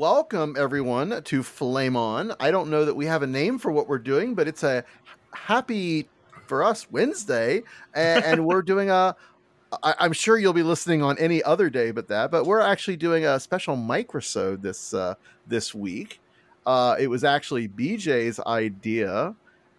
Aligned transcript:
Welcome 0.00 0.56
everyone 0.58 1.22
to 1.24 1.42
Flame 1.42 1.94
On. 1.94 2.34
I 2.40 2.50
don't 2.50 2.70
know 2.70 2.86
that 2.86 2.94
we 2.94 3.04
have 3.04 3.22
a 3.22 3.26
name 3.26 3.58
for 3.58 3.70
what 3.70 3.86
we're 3.86 3.98
doing, 3.98 4.34
but 4.34 4.48
it's 4.48 4.62
a 4.62 4.82
happy 5.34 6.08
for 6.46 6.64
us 6.64 6.90
Wednesday, 6.90 7.62
and, 7.92 8.24
and 8.24 8.46
we're 8.46 8.62
doing 8.62 8.88
a. 8.88 9.14
I, 9.82 9.94
I'm 9.98 10.14
sure 10.14 10.38
you'll 10.38 10.54
be 10.54 10.62
listening 10.62 11.02
on 11.02 11.18
any 11.18 11.42
other 11.42 11.68
day 11.68 11.90
but 11.90 12.08
that, 12.08 12.30
but 12.30 12.46
we're 12.46 12.62
actually 12.62 12.96
doing 12.96 13.26
a 13.26 13.38
special 13.38 13.76
microsode 13.76 14.62
this 14.62 14.94
uh, 14.94 15.16
this 15.46 15.74
week. 15.74 16.18
Uh, 16.64 16.96
it 16.98 17.08
was 17.08 17.22
actually 17.22 17.68
BJ's 17.68 18.40
idea, 18.46 19.34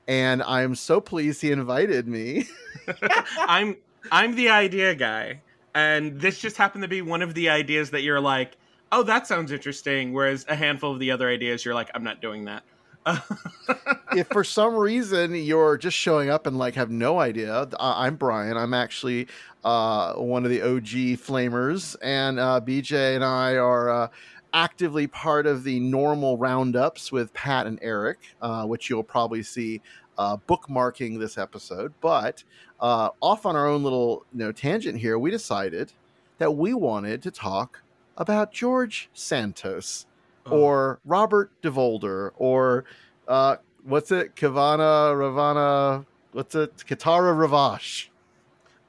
and 0.07 0.43
I'm 0.43 0.75
so 0.75 1.01
pleased 1.01 1.41
he 1.41 1.51
invited 1.51 2.07
me. 2.07 2.45
I'm 3.39 3.75
I'm 4.11 4.35
the 4.35 4.49
idea 4.49 4.93
guy, 4.93 5.41
and 5.73 6.21
this 6.21 6.37
just 6.37 6.57
happened 6.57 6.83
to 6.83 6.87
be 6.87 7.01
one 7.01 7.23
of 7.23 7.33
the 7.33 7.49
ideas 7.49 7.89
that 7.89 8.03
you're 8.03 8.21
like, 8.21 8.55
oh, 8.91 9.03
that 9.03 9.27
sounds 9.27 9.51
interesting. 9.51 10.13
Whereas 10.13 10.45
a 10.47 10.55
handful 10.55 10.91
of 10.91 10.99
the 10.99 11.11
other 11.11 11.29
ideas, 11.29 11.65
you're 11.65 11.75
like, 11.75 11.89
I'm 11.93 12.03
not 12.03 12.21
doing 12.21 12.45
that. 12.45 12.63
if 14.15 14.27
for 14.27 14.43
some 14.43 14.75
reason 14.75 15.33
you're 15.33 15.75
just 15.75 15.97
showing 15.97 16.29
up 16.29 16.45
and 16.45 16.59
like 16.59 16.75
have 16.75 16.91
no 16.91 17.19
idea, 17.19 17.67
I'm 17.79 18.15
Brian. 18.15 18.57
I'm 18.57 18.75
actually 18.75 19.27
uh, 19.63 20.13
one 20.13 20.43
of 20.43 20.51
the 20.51 20.61
OG 20.61 21.17
Flamers, 21.17 21.95
and 22.03 22.39
uh, 22.39 22.61
BJ 22.63 23.15
and 23.15 23.23
I 23.23 23.55
are 23.55 23.89
uh, 23.89 24.07
actively 24.53 25.07
part 25.07 25.47
of 25.47 25.63
the 25.63 25.79
normal 25.79 26.37
roundups 26.37 27.11
with 27.11 27.33
Pat 27.33 27.65
and 27.65 27.79
Eric, 27.81 28.19
uh, 28.41 28.65
which 28.65 28.89
you'll 28.89 29.03
probably 29.03 29.41
see 29.41 29.81
uh, 30.19 30.37
bookmarking 30.47 31.19
this 31.19 31.37
episode. 31.39 31.93
But 32.01 32.43
uh, 32.79 33.09
off 33.19 33.47
on 33.47 33.55
our 33.55 33.67
own 33.67 33.83
little 33.83 34.25
you 34.31 34.39
know 34.39 34.51
tangent 34.51 34.99
here, 34.99 35.17
we 35.17 35.31
decided 35.31 35.91
that 36.37 36.51
we 36.51 36.73
wanted 36.75 37.23
to 37.23 37.31
talk 37.31 37.81
about 38.17 38.51
George 38.51 39.09
Santos 39.13 40.05
oh. 40.45 40.57
or 40.57 40.99
Robert 41.05 41.51
DeVolder 41.61 42.31
or 42.35 42.85
uh, 43.27 43.57
what's 43.83 44.11
it? 44.11 44.35
Kavana 44.35 45.17
Ravana. 45.17 46.05
What's 46.31 46.55
it? 46.55 46.77
Kitara 46.77 47.35
Ravache. 47.35 48.09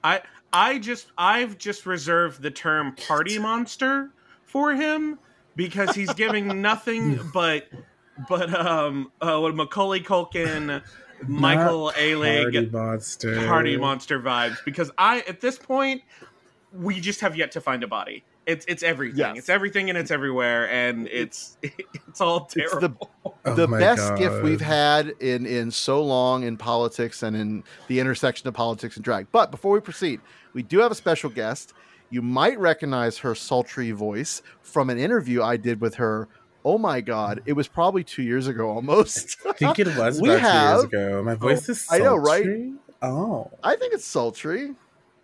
I 0.04 0.22
I 0.52 0.78
just 0.78 1.08
I've 1.16 1.58
just 1.58 1.86
reserved 1.86 2.42
the 2.42 2.50
term 2.50 2.94
party 2.94 3.38
monster 3.38 4.10
for 4.44 4.74
him 4.74 5.18
because 5.56 5.94
he's 5.94 6.12
giving 6.14 6.60
nothing 6.62 7.20
but 7.32 7.68
but 8.28 8.54
um 8.54 9.10
uh, 9.20 9.38
what 9.38 9.54
Macaulay 9.54 10.00
Culkin, 10.00 10.82
Michael 11.26 11.92
Alig 11.96 12.52
party 12.52 12.66
monster 12.70 13.46
party 13.46 13.76
monster 13.76 14.20
vibes 14.20 14.58
because 14.64 14.90
I 14.98 15.20
at 15.20 15.40
this 15.40 15.58
point 15.58 16.02
we 16.72 17.00
just 17.00 17.20
have 17.20 17.36
yet 17.36 17.52
to 17.52 17.60
find 17.60 17.82
a 17.82 17.88
body. 17.88 18.24
It's 18.44 18.64
it's 18.66 18.82
everything. 18.82 19.18
Yes. 19.18 19.38
It's 19.38 19.48
everything 19.48 19.88
and 19.88 19.96
it's 19.96 20.10
everywhere, 20.10 20.68
and 20.70 21.06
it's 21.08 21.56
it's 21.62 22.20
all 22.20 22.46
terrible. 22.46 23.10
It's 23.24 23.34
the, 23.44 23.50
oh 23.50 23.54
the 23.54 23.68
oh 23.68 23.78
best 23.78 24.10
God. 24.10 24.18
gift 24.18 24.42
we've 24.42 24.60
had 24.60 25.08
in 25.20 25.46
in 25.46 25.70
so 25.70 26.02
long 26.02 26.42
in 26.42 26.56
politics 26.56 27.22
and 27.22 27.36
in 27.36 27.62
the 27.86 28.00
intersection 28.00 28.48
of 28.48 28.54
politics 28.54 28.96
and 28.96 29.04
drag. 29.04 29.28
But 29.30 29.50
before 29.50 29.72
we 29.72 29.80
proceed, 29.80 30.20
we 30.54 30.62
do 30.62 30.80
have 30.80 30.90
a 30.90 30.96
special 30.96 31.30
guest. 31.30 31.72
You 32.10 32.20
might 32.20 32.58
recognize 32.58 33.18
her 33.18 33.34
sultry 33.34 33.92
voice 33.92 34.42
from 34.60 34.90
an 34.90 34.98
interview 34.98 35.42
I 35.42 35.56
did 35.56 35.80
with 35.80 35.94
her. 35.94 36.28
Oh 36.64 36.78
my 36.78 37.00
God! 37.00 37.42
It 37.46 37.52
was 37.52 37.68
probably 37.68 38.02
two 38.02 38.22
years 38.22 38.48
ago, 38.48 38.70
almost. 38.70 39.36
I 39.48 39.52
think 39.52 39.78
it 39.78 39.96
was 39.96 40.20
we 40.20 40.30
have, 40.30 40.74
years 40.74 40.84
ago. 40.84 41.22
My 41.22 41.34
voice 41.34 41.68
oh, 41.68 41.72
is 41.72 41.80
sultry. 41.80 42.04
I 42.04 42.08
know, 42.08 42.16
right? 42.16 42.72
Oh, 43.02 43.50
I 43.62 43.76
think 43.76 43.94
it's 43.94 44.04
sultry. 44.04 44.74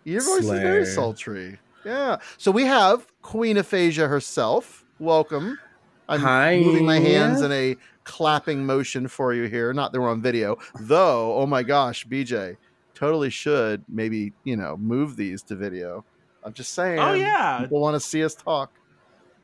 Your 0.05 0.21
voice 0.21 0.45
Slay. 0.45 0.55
is 0.55 0.61
very 0.61 0.85
sultry. 0.85 1.59
Yeah. 1.85 2.17
So 2.37 2.51
we 2.51 2.65
have 2.65 3.07
Queen 3.21 3.57
Aphasia 3.57 4.07
herself. 4.07 4.85
Welcome. 4.99 5.59
I'm 6.07 6.21
Hi. 6.21 6.59
moving 6.59 6.85
my 6.85 6.99
hands 6.99 7.41
in 7.41 7.51
a 7.51 7.75
clapping 8.03 8.65
motion 8.65 9.07
for 9.07 9.33
you 9.33 9.43
here. 9.43 9.71
Not 9.73 9.91
that 9.91 10.01
we're 10.01 10.09
on 10.09 10.21
video, 10.21 10.57
though. 10.79 11.35
Oh 11.35 11.45
my 11.45 11.61
gosh, 11.61 12.07
BJ, 12.07 12.57
totally 12.95 13.29
should 13.29 13.83
maybe 13.87 14.33
you 14.43 14.55
know 14.55 14.77
move 14.77 15.15
these 15.15 15.43
to 15.43 15.55
video. 15.55 16.03
I'm 16.43 16.53
just 16.53 16.73
saying. 16.73 16.99
Oh 16.99 17.13
yeah, 17.13 17.59
people 17.61 17.79
want 17.79 17.95
to 17.95 17.99
see 17.99 18.23
us 18.23 18.35
talk. 18.35 18.71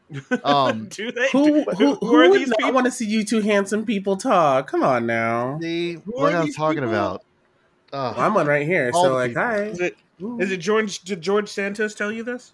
Um, 0.43 0.87
do 0.89 1.11
they? 1.11 1.29
Who, 1.31 1.63
who, 1.63 1.71
who, 1.71 1.95
who 1.95 2.15
are 2.15 2.31
these 2.31 2.49
people? 2.49 2.65
I 2.65 2.71
want 2.71 2.85
to 2.85 2.91
see 2.91 3.07
you 3.07 3.25
two 3.25 3.41
handsome 3.41 3.85
people 3.85 4.15
talk. 4.17 4.67
Come 4.67 4.83
on 4.83 5.07
now. 5.07 5.57
See 5.59 5.95
what 6.05 6.35
I'm 6.35 6.51
talking 6.53 6.83
people? 6.83 6.89
about. 6.89 7.23
Oh, 7.91 8.11
well, 8.11 8.19
I'm 8.19 8.35
one 8.35 8.45
right 8.45 8.67
here. 8.67 8.91
so 8.93 9.15
like, 9.15 9.31
people. 9.31 9.41
hi. 9.41 9.63
Is 9.63 9.79
it, 9.79 9.97
is 10.39 10.51
it 10.51 10.57
George? 10.57 10.99
Did 10.99 11.21
George 11.21 11.49
Santos 11.49 11.95
tell 11.95 12.11
you 12.11 12.23
this? 12.23 12.53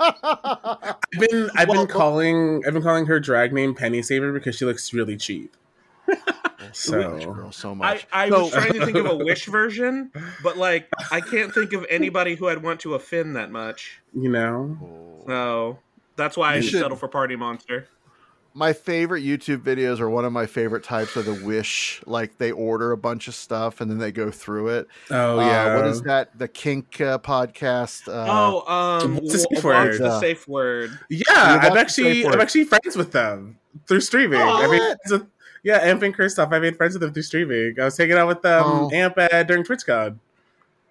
I've 0.00 0.96
been 1.12 1.50
I've 1.56 1.68
well, 1.68 1.86
been 1.86 1.86
calling 1.86 2.62
I've 2.66 2.72
been 2.72 2.82
calling 2.82 3.06
her 3.06 3.20
drag 3.20 3.52
name 3.52 3.74
Penny 3.74 4.02
Saver 4.02 4.32
because 4.32 4.56
she 4.56 4.64
looks 4.64 4.92
really 4.92 5.16
cheap. 5.16 5.56
so 6.72 7.48
so 7.52 7.74
much. 7.74 8.06
I, 8.12 8.26
I 8.26 8.30
was 8.30 8.52
trying 8.52 8.72
to 8.72 8.84
think 8.84 8.96
of 8.96 9.06
a 9.06 9.16
wish 9.24 9.46
version, 9.46 10.10
but 10.42 10.56
like 10.56 10.88
I 11.10 11.20
can't 11.20 11.52
think 11.52 11.72
of 11.72 11.86
anybody 11.88 12.34
who 12.34 12.48
I'd 12.48 12.62
want 12.62 12.80
to 12.80 12.94
offend 12.94 13.36
that 13.36 13.50
much. 13.50 14.00
You 14.14 14.30
know, 14.30 15.22
so 15.26 15.78
that's 16.16 16.36
why 16.36 16.54
you 16.54 16.58
I 16.58 16.60
should 16.62 16.80
settle 16.80 16.96
for 16.96 17.08
Party 17.08 17.36
Monster 17.36 17.88
my 18.52 18.72
favorite 18.72 19.22
YouTube 19.22 19.58
videos 19.58 20.00
are 20.00 20.10
one 20.10 20.24
of 20.24 20.32
my 20.32 20.46
favorite 20.46 20.82
types 20.82 21.16
are 21.16 21.22
the 21.22 21.44
wish. 21.44 22.02
Like 22.06 22.38
they 22.38 22.50
order 22.50 22.92
a 22.92 22.96
bunch 22.96 23.28
of 23.28 23.34
stuff 23.34 23.80
and 23.80 23.90
then 23.90 23.98
they 23.98 24.10
go 24.12 24.30
through 24.30 24.68
it. 24.68 24.88
Oh 25.10 25.38
uh, 25.38 25.44
yeah. 25.44 25.76
What 25.76 25.86
is 25.86 26.02
that? 26.02 26.36
The 26.38 26.48
Kink 26.48 27.00
uh, 27.00 27.18
podcast. 27.18 28.08
Uh, 28.08 28.26
oh, 28.28 28.72
um, 28.72 29.16
what's 29.16 29.32
the 29.32 29.38
safe 29.38 29.64
word? 29.64 29.98
The 30.00 30.20
safe 30.20 30.48
word. 30.48 30.98
Yeah, 31.08 31.24
I'm 31.62 31.76
actually 31.76 32.26
I'm 32.26 32.40
actually 32.40 32.64
friends 32.64 32.96
with 32.96 33.12
them 33.12 33.58
through 33.86 34.00
streaming. 34.00 34.40
Oh, 34.40 34.62
I 34.62 34.66
mean, 34.66 34.96
with, 35.08 35.26
yeah, 35.62 35.78
Amp 35.78 36.02
and 36.02 36.16
Kristoff. 36.16 36.52
I 36.52 36.58
made 36.58 36.76
friends 36.76 36.94
with 36.94 37.02
them 37.02 37.12
through 37.12 37.22
streaming. 37.22 37.76
I 37.80 37.84
was 37.84 37.96
hanging 37.96 38.16
out 38.16 38.28
with 38.28 38.42
them 38.42 38.64
oh. 38.66 38.90
Amp 38.92 39.14
uh, 39.16 39.42
during 39.44 39.62
TwitchCon. 39.62 40.18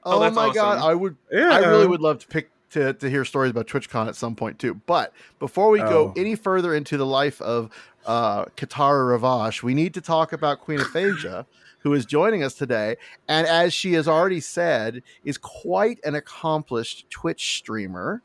Oh, 0.03 0.23
oh 0.23 0.31
my 0.31 0.43
awesome. 0.43 0.53
god, 0.53 0.77
I 0.79 0.93
would. 0.93 1.17
Yeah. 1.31 1.51
I 1.51 1.59
really 1.59 1.87
would 1.87 2.01
love 2.01 2.19
to 2.19 2.27
pick 2.27 2.51
to, 2.71 2.93
to 2.93 3.09
hear 3.09 3.25
stories 3.25 3.51
about 3.51 3.67
TwitchCon 3.67 4.07
at 4.07 4.15
some 4.15 4.35
point 4.35 4.59
too. 4.59 4.75
But 4.85 5.13
before 5.39 5.69
we 5.69 5.81
oh. 5.81 5.89
go 5.89 6.13
any 6.15 6.35
further 6.35 6.73
into 6.73 6.97
the 6.97 7.05
life 7.05 7.41
of 7.41 7.71
uh, 8.05 8.45
Kitara 8.57 9.19
Ravache, 9.19 9.63
we 9.63 9.73
need 9.73 9.93
to 9.95 10.01
talk 10.01 10.33
about 10.33 10.61
Queen 10.61 10.79
Aphasia, 10.79 11.45
who 11.79 11.93
is 11.93 12.05
joining 12.05 12.43
us 12.43 12.55
today, 12.55 12.97
and 13.27 13.47
as 13.47 13.73
she 13.73 13.93
has 13.93 14.07
already 14.07 14.41
said, 14.41 15.01
is 15.23 15.37
quite 15.37 15.99
an 16.03 16.15
accomplished 16.15 17.09
Twitch 17.09 17.57
streamer. 17.57 18.21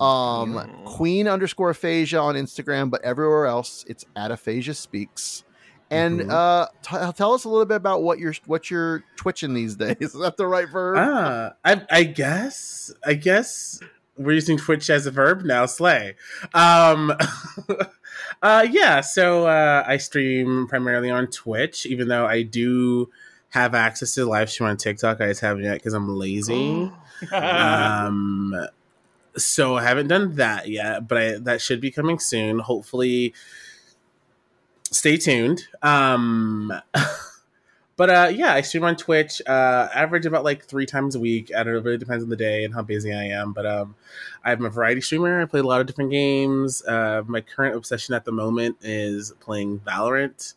Um, 0.00 0.70
Queen 0.84 1.26
underscore 1.26 1.70
aphasia 1.70 2.20
on 2.20 2.36
Instagram, 2.36 2.90
but 2.90 3.02
everywhere 3.02 3.46
else 3.46 3.84
it's 3.88 4.04
at 4.14 4.30
aphasia 4.30 4.74
speaks. 4.74 5.44
And 5.90 6.20
Mhm. 6.20 6.30
uh, 6.30 6.66
t- 6.82 7.12
tell 7.16 7.32
us 7.34 7.44
a 7.44 7.48
little 7.48 7.66
bit 7.66 7.76
about 7.76 8.02
what 8.02 8.18
you're 8.18 8.34
what 8.46 8.70
you're 8.70 9.02
twitching 9.16 9.54
these 9.54 9.74
days. 9.76 9.96
Is 10.00 10.12
that 10.12 10.36
the 10.36 10.46
right 10.46 10.68
verb? 10.68 10.96
Ah, 10.98 11.52
I, 11.64 11.82
I 11.90 12.04
guess. 12.04 12.92
I 13.04 13.14
guess 13.14 13.80
we're 14.16 14.32
using 14.32 14.56
Twitch 14.56 14.88
as 14.90 15.06
a 15.06 15.10
verb 15.10 15.42
now. 15.42 15.66
Slay. 15.66 16.14
Um, 16.54 17.12
uh, 18.42 18.66
yeah. 18.70 19.00
So 19.00 19.46
uh, 19.46 19.82
I 19.86 19.96
stream 19.96 20.66
primarily 20.68 21.10
on 21.10 21.26
Twitch, 21.28 21.86
even 21.86 22.06
though 22.08 22.26
I 22.26 22.42
do 22.42 23.10
have 23.48 23.74
access 23.74 24.14
to 24.14 24.24
live 24.26 24.48
stream 24.50 24.68
on 24.68 24.76
TikTok. 24.76 25.20
I 25.20 25.26
just 25.28 25.40
haven't 25.40 25.64
yet 25.64 25.74
because 25.74 25.92
I'm 25.94 26.08
lazy. 26.08 26.92
um, 27.32 28.54
so 29.36 29.76
I 29.76 29.82
haven't 29.82 30.08
done 30.08 30.36
that 30.36 30.68
yet, 30.68 31.08
but 31.08 31.18
I, 31.18 31.38
that 31.38 31.60
should 31.60 31.80
be 31.80 31.90
coming 31.90 32.18
soon. 32.18 32.58
Hopefully, 32.60 33.34
stay 34.90 35.16
tuned. 35.16 35.62
Um, 35.82 36.72
but 37.96 38.10
uh, 38.10 38.30
yeah, 38.32 38.54
I 38.54 38.60
stream 38.60 38.84
on 38.84 38.96
Twitch. 38.96 39.40
Uh, 39.46 39.88
average 39.94 40.26
about 40.26 40.44
like 40.44 40.64
three 40.64 40.86
times 40.86 41.14
a 41.14 41.20
week. 41.20 41.50
I 41.54 41.62
don't 41.62 41.74
know. 41.74 41.78
It 41.78 41.84
really 41.84 41.98
depends 41.98 42.24
on 42.24 42.30
the 42.30 42.36
day 42.36 42.64
and 42.64 42.74
how 42.74 42.82
busy 42.82 43.12
I 43.12 43.24
am. 43.24 43.52
But 43.52 43.66
um, 43.66 43.94
I'm 44.44 44.64
a 44.64 44.70
variety 44.70 45.00
streamer. 45.00 45.40
I 45.40 45.44
play 45.44 45.60
a 45.60 45.64
lot 45.64 45.80
of 45.80 45.86
different 45.86 46.10
games. 46.10 46.82
Uh, 46.84 47.22
my 47.26 47.40
current 47.40 47.76
obsession 47.76 48.14
at 48.14 48.24
the 48.24 48.32
moment 48.32 48.78
is 48.82 49.32
playing 49.40 49.80
Valorant, 49.80 50.54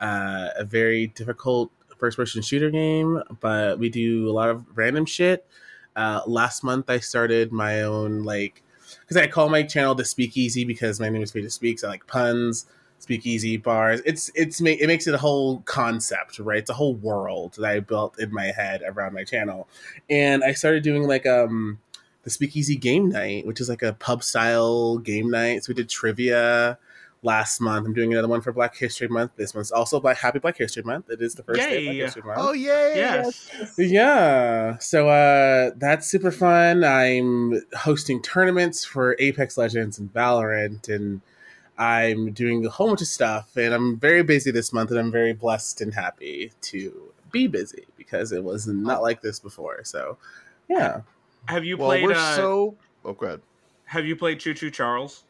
uh, 0.00 0.48
a 0.56 0.64
very 0.64 1.08
difficult 1.08 1.70
first-person 1.98 2.42
shooter 2.42 2.70
game. 2.70 3.22
But 3.40 3.78
we 3.78 3.88
do 3.88 4.28
a 4.28 4.32
lot 4.32 4.48
of 4.48 4.64
random 4.74 5.06
shit. 5.06 5.46
Uh, 5.94 6.20
last 6.26 6.62
month, 6.62 6.90
I 6.90 6.98
started 6.98 7.52
my 7.52 7.82
own 7.82 8.22
like 8.22 8.62
because 9.00 9.16
I 9.16 9.26
call 9.26 9.48
my 9.48 9.62
channel 9.62 9.94
the 9.94 10.04
Speakeasy 10.04 10.64
because 10.64 11.00
my 11.00 11.08
name 11.08 11.22
is 11.22 11.32
Peter 11.32 11.48
Speaks. 11.48 11.82
I 11.82 11.88
like 11.88 12.06
puns 12.06 12.66
speakeasy 12.98 13.56
bars. 13.56 14.00
It's 14.04 14.30
it's 14.34 14.60
it 14.60 14.86
makes 14.86 15.06
it 15.06 15.14
a 15.14 15.18
whole 15.18 15.60
concept, 15.60 16.38
right? 16.38 16.58
It's 16.58 16.70
a 16.70 16.74
whole 16.74 16.94
world 16.94 17.54
that 17.54 17.64
I 17.64 17.80
built 17.80 18.18
in 18.18 18.32
my 18.32 18.46
head 18.46 18.82
around 18.84 19.14
my 19.14 19.24
channel, 19.24 19.68
and 20.10 20.42
I 20.42 20.52
started 20.52 20.82
doing 20.82 21.06
like 21.06 21.26
um 21.26 21.78
the 22.24 22.30
speakeasy 22.30 22.76
game 22.76 23.08
night, 23.08 23.46
which 23.46 23.60
is 23.60 23.68
like 23.68 23.82
a 23.82 23.92
pub 23.92 24.22
style 24.22 24.98
game 24.98 25.30
night. 25.30 25.64
So 25.64 25.70
we 25.70 25.74
did 25.74 25.88
trivia 25.88 26.78
last 27.22 27.60
month. 27.60 27.86
I'm 27.86 27.94
doing 27.94 28.12
another 28.12 28.28
one 28.28 28.40
for 28.40 28.52
Black 28.52 28.76
History 28.76 29.08
Month. 29.08 29.32
This 29.36 29.54
month's 29.54 29.70
also 29.70 30.00
Black 30.00 30.18
Happy 30.18 30.38
Black 30.38 30.56
History 30.58 30.82
Month. 30.82 31.10
It 31.10 31.22
is 31.22 31.34
the 31.34 31.42
first 31.42 31.60
day 31.60 31.78
of 31.78 31.84
Black 31.84 31.96
History 31.96 32.22
Month. 32.22 32.38
oh 32.40 32.52
yay! 32.52 32.94
Yes. 32.96 33.50
Yeah. 33.78 34.78
So 34.78 35.08
uh 35.08 35.70
that's 35.76 36.08
super 36.08 36.30
fun. 36.30 36.82
I'm 36.82 37.60
hosting 37.76 38.22
tournaments 38.22 38.84
for 38.84 39.16
Apex 39.18 39.56
Legends 39.56 39.98
and 39.98 40.12
Valorant 40.12 40.88
and 40.88 41.20
I'm 41.78 42.32
doing 42.32 42.64
a 42.64 42.70
whole 42.70 42.88
bunch 42.88 43.02
of 43.02 43.06
stuff 43.08 43.56
and 43.56 43.74
I'm 43.74 43.98
very 43.98 44.22
busy 44.22 44.50
this 44.50 44.72
month 44.72 44.90
and 44.90 44.98
I'm 44.98 45.10
very 45.12 45.32
blessed 45.32 45.80
and 45.80 45.92
happy 45.94 46.52
to 46.62 47.12
be 47.30 47.46
busy 47.46 47.84
because 47.96 48.32
it 48.32 48.42
was 48.42 48.66
not 48.66 49.02
like 49.02 49.20
this 49.20 49.38
before. 49.38 49.84
So 49.84 50.16
yeah. 50.68 51.02
Have 51.46 51.64
you 51.64 51.76
Well, 51.76 51.88
played? 51.90 52.04
we're 52.04 52.12
uh, 52.12 52.34
so. 52.36 52.76
Oh, 53.04 53.12
good. 53.12 53.40
Have 53.86 54.04
you 54.06 54.16
played 54.16 54.40
Choo 54.40 54.54
Choo 54.54 54.70
Charles? 54.70 55.24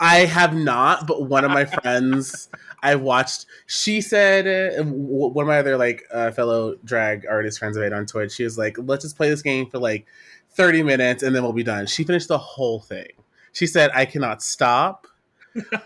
I 0.00 0.18
have 0.20 0.54
not, 0.54 1.06
but 1.06 1.24
one 1.28 1.44
of 1.44 1.50
my 1.50 1.64
friends 1.82 2.48
I 2.82 2.94
watched. 2.94 3.46
She 3.66 4.00
said, 4.00 4.46
uh, 4.78 4.82
one 4.84 5.44
of 5.44 5.48
my 5.48 5.58
other 5.58 5.76
like 5.76 6.04
uh, 6.12 6.30
fellow 6.30 6.76
drag 6.84 7.26
artist 7.26 7.58
friends 7.58 7.76
of 7.76 7.82
mine 7.82 7.92
on 7.92 8.06
Twitch. 8.06 8.32
She 8.32 8.44
was 8.44 8.56
like, 8.56 8.76
"Let's 8.78 9.04
just 9.04 9.16
play 9.16 9.28
this 9.28 9.42
game 9.42 9.68
for 9.68 9.78
like 9.78 10.06
thirty 10.50 10.82
minutes, 10.82 11.22
and 11.22 11.34
then 11.34 11.42
we'll 11.42 11.52
be 11.52 11.62
done." 11.62 11.86
She 11.86 12.04
finished 12.04 12.28
the 12.28 12.38
whole 12.38 12.80
thing. 12.80 13.08
She 13.52 13.66
said, 13.66 13.90
"I 13.92 14.06
cannot 14.06 14.42
stop. 14.42 15.06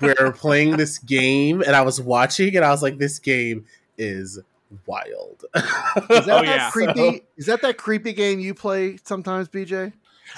We're 0.01 0.33
playing 0.33 0.77
this 0.77 0.99
game, 0.99 1.63
and 1.63 1.75
I 1.77 1.83
was 1.83 2.01
watching, 2.01 2.57
and 2.57 2.65
I 2.65 2.71
was 2.71 2.83
like, 2.83 2.99
this 2.99 3.19
game 3.19 3.67
is 3.99 4.39
wild." 4.87 5.45
Is 5.55 5.63
that 5.63 6.11
Oh, 6.11 6.25
that 6.27 6.45
yeah. 6.45 6.71
creepy? 6.71 7.23
Is 7.37 7.47
that 7.47 7.63
that 7.63 7.77
creepy 7.77 8.13
game 8.13 8.41
you 8.41 8.55
play 8.55 8.99
sometimes, 9.05 9.49
BJ? 9.49 9.93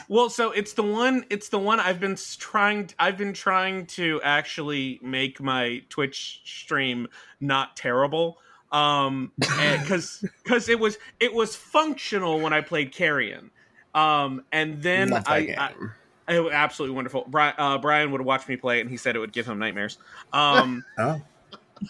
Well, 0.08 0.30
so 0.30 0.52
it's 0.52 0.72
the 0.72 0.82
one. 0.82 1.24
It's 1.28 1.50
the 1.50 1.58
one 1.58 1.78
I've 1.78 2.00
been 2.00 2.16
trying. 2.38 2.90
I've 2.98 3.18
been 3.18 3.34
trying 3.34 3.86
to 3.88 4.20
actually 4.22 4.98
make 5.02 5.40
my 5.40 5.82
Twitch 5.90 6.40
stream 6.44 7.08
not 7.40 7.76
terrible. 7.76 8.38
Um, 8.70 9.32
because 9.38 10.24
because 10.42 10.70
it 10.70 10.80
was 10.80 10.96
it 11.20 11.34
was 11.34 11.54
functional 11.54 12.40
when 12.40 12.54
I 12.54 12.62
played 12.62 12.92
Carrion. 12.92 13.50
Um, 13.94 14.44
and 14.50 14.82
then 14.82 15.12
I. 15.12 15.54
I 15.58 15.72
it 16.28 16.40
was 16.40 16.52
absolutely 16.52 16.94
wonderful. 16.94 17.24
Brian, 17.28 17.54
uh, 17.58 17.78
Brian 17.78 18.12
would 18.12 18.20
watch 18.20 18.46
me 18.48 18.56
play 18.56 18.80
and 18.80 18.88
he 18.90 18.96
said 18.96 19.16
it 19.16 19.18
would 19.18 19.32
give 19.32 19.46
him 19.46 19.58
nightmares. 19.58 19.98
Um, 20.32 20.84
oh. 20.98 21.20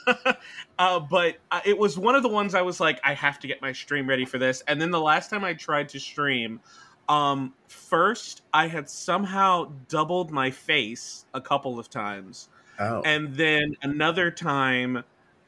uh, 0.79 1.01
but 1.01 1.37
uh, 1.51 1.61
it 1.65 1.77
was 1.77 1.99
one 1.99 2.15
of 2.15 2.23
the 2.23 2.29
ones 2.29 2.55
I 2.55 2.63
was 2.63 2.81
like, 2.81 3.01
I 3.05 3.15
have 3.15 3.39
to 3.41 3.47
get 3.47 3.61
my 3.61 3.73
stream 3.73 4.09
ready 4.09 4.25
for 4.25 4.39
this. 4.39 4.63
And 4.67 4.81
then 4.81 4.91
the 4.91 5.01
last 5.01 5.29
time 5.29 5.45
I 5.45 5.53
tried 5.55 5.91
to 5.91 6.01
stream, 6.01 6.61
um, 7.09 7.53
first 7.69 8.43
I 8.53 8.69
had 8.69 8.89
somehow 8.89 9.73
doubled 9.89 10.31
my 10.31 10.51
face 10.51 11.27
a 11.35 11.41
couple 11.41 11.79
of 11.79 11.91
times, 11.91 12.49
Oh. 12.79 13.03
and 13.05 13.35
then 13.35 13.77
another 13.83 14.31
time. 14.31 15.05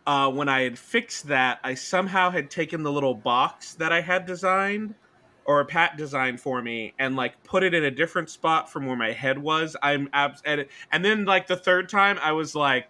Uh, 0.07 0.31
when 0.31 0.51
I 0.51 0.61
had 0.61 0.79
fixed 0.79 1.29
that, 1.29 1.61
I 1.65 1.73
somehow 1.73 2.29
had 2.29 2.51
taken 2.51 2.83
the 2.83 2.93
little 2.93 3.15
box 3.15 3.73
that 3.77 3.91
I 3.91 4.03
had 4.03 4.27
designed, 4.27 4.95
or 5.45 5.61
a 5.61 5.65
Pat 5.65 5.97
designed 5.97 6.41
for 6.41 6.63
me, 6.63 6.95
and 6.99 7.17
like 7.17 7.43
put 7.45 7.63
it 7.63 7.75
in 7.75 7.85
a 7.85 7.91
different 7.91 8.31
spot 8.31 8.71
from 8.71 8.87
where 8.87 8.97
my 8.97 9.13
head 9.13 9.39
was. 9.39 9.77
I'm 9.83 10.09
abs- 10.13 10.43
and, 10.45 10.67
and 10.93 11.05
then 11.05 11.25
like 11.25 11.47
the 11.47 11.57
third 11.57 11.89
time, 11.89 12.19
I 12.23 12.33
was 12.33 12.55
like, 12.55 12.89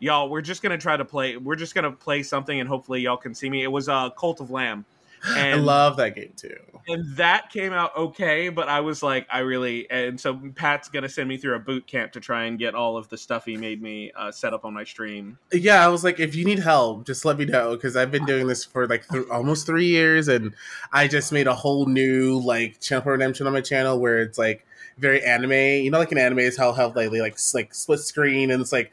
y'all 0.00 0.28
we're 0.28 0.40
just 0.40 0.62
gonna 0.62 0.78
try 0.78 0.96
to 0.96 1.04
play 1.04 1.36
we're 1.36 1.56
just 1.56 1.74
gonna 1.74 1.90
play 1.90 2.22
something 2.22 2.60
and 2.60 2.68
hopefully 2.68 3.00
y'all 3.00 3.16
can 3.16 3.34
see 3.34 3.50
me 3.50 3.62
it 3.64 3.72
was 3.72 3.88
uh 3.88 4.08
cult 4.10 4.40
of 4.40 4.50
lamb 4.50 4.84
I 5.24 5.54
love 5.54 5.96
that 5.98 6.14
game 6.14 6.32
too. 6.36 6.56
and 6.86 7.16
that 7.16 7.50
came 7.50 7.72
out 7.72 7.94
okay 7.96 8.48
but 8.48 8.68
i 8.68 8.80
was 8.80 9.02
like 9.02 9.26
i 9.30 9.40
really 9.40 9.90
and 9.90 10.18
so 10.18 10.40
pat's 10.54 10.88
gonna 10.88 11.08
send 11.08 11.28
me 11.28 11.36
through 11.36 11.54
a 11.54 11.58
boot 11.58 11.86
camp 11.86 12.12
to 12.12 12.20
try 12.20 12.44
and 12.44 12.58
get 12.58 12.74
all 12.74 12.96
of 12.96 13.08
the 13.10 13.18
stuff 13.18 13.44
he 13.44 13.56
made 13.56 13.82
me 13.82 14.10
uh, 14.16 14.30
set 14.30 14.54
up 14.54 14.64
on 14.64 14.72
my 14.72 14.84
stream 14.84 15.36
yeah 15.52 15.84
i 15.84 15.88
was 15.88 16.02
like 16.02 16.18
if 16.18 16.34
you 16.34 16.44
need 16.46 16.58
help 16.60 17.04
just 17.06 17.24
let 17.26 17.36
me 17.38 17.44
know 17.44 17.74
because 17.74 17.94
i've 17.96 18.10
been 18.10 18.24
doing 18.24 18.46
this 18.46 18.64
for 18.64 18.86
like 18.86 19.06
th- 19.08 19.26
almost 19.30 19.66
three 19.66 19.86
years 19.86 20.28
and 20.28 20.54
i 20.92 21.06
just 21.06 21.30
made 21.32 21.46
a 21.46 21.54
whole 21.54 21.84
new 21.86 22.38
like 22.40 22.80
channel 22.80 23.02
for 23.02 23.12
redemption 23.12 23.46
on 23.46 23.52
my 23.52 23.60
channel 23.60 23.98
where 23.98 24.20
it's 24.22 24.38
like 24.38 24.64
very 24.96 25.22
anime 25.24 25.52
you 25.52 25.90
know 25.90 25.98
like 25.98 26.12
an 26.12 26.18
anime 26.18 26.38
is 26.38 26.56
how 26.56 26.72
like 26.72 26.94
they 27.10 27.20
like 27.20 27.36
like 27.54 27.74
split 27.74 28.00
screen 28.00 28.50
and 28.50 28.62
it's 28.62 28.72
like 28.72 28.90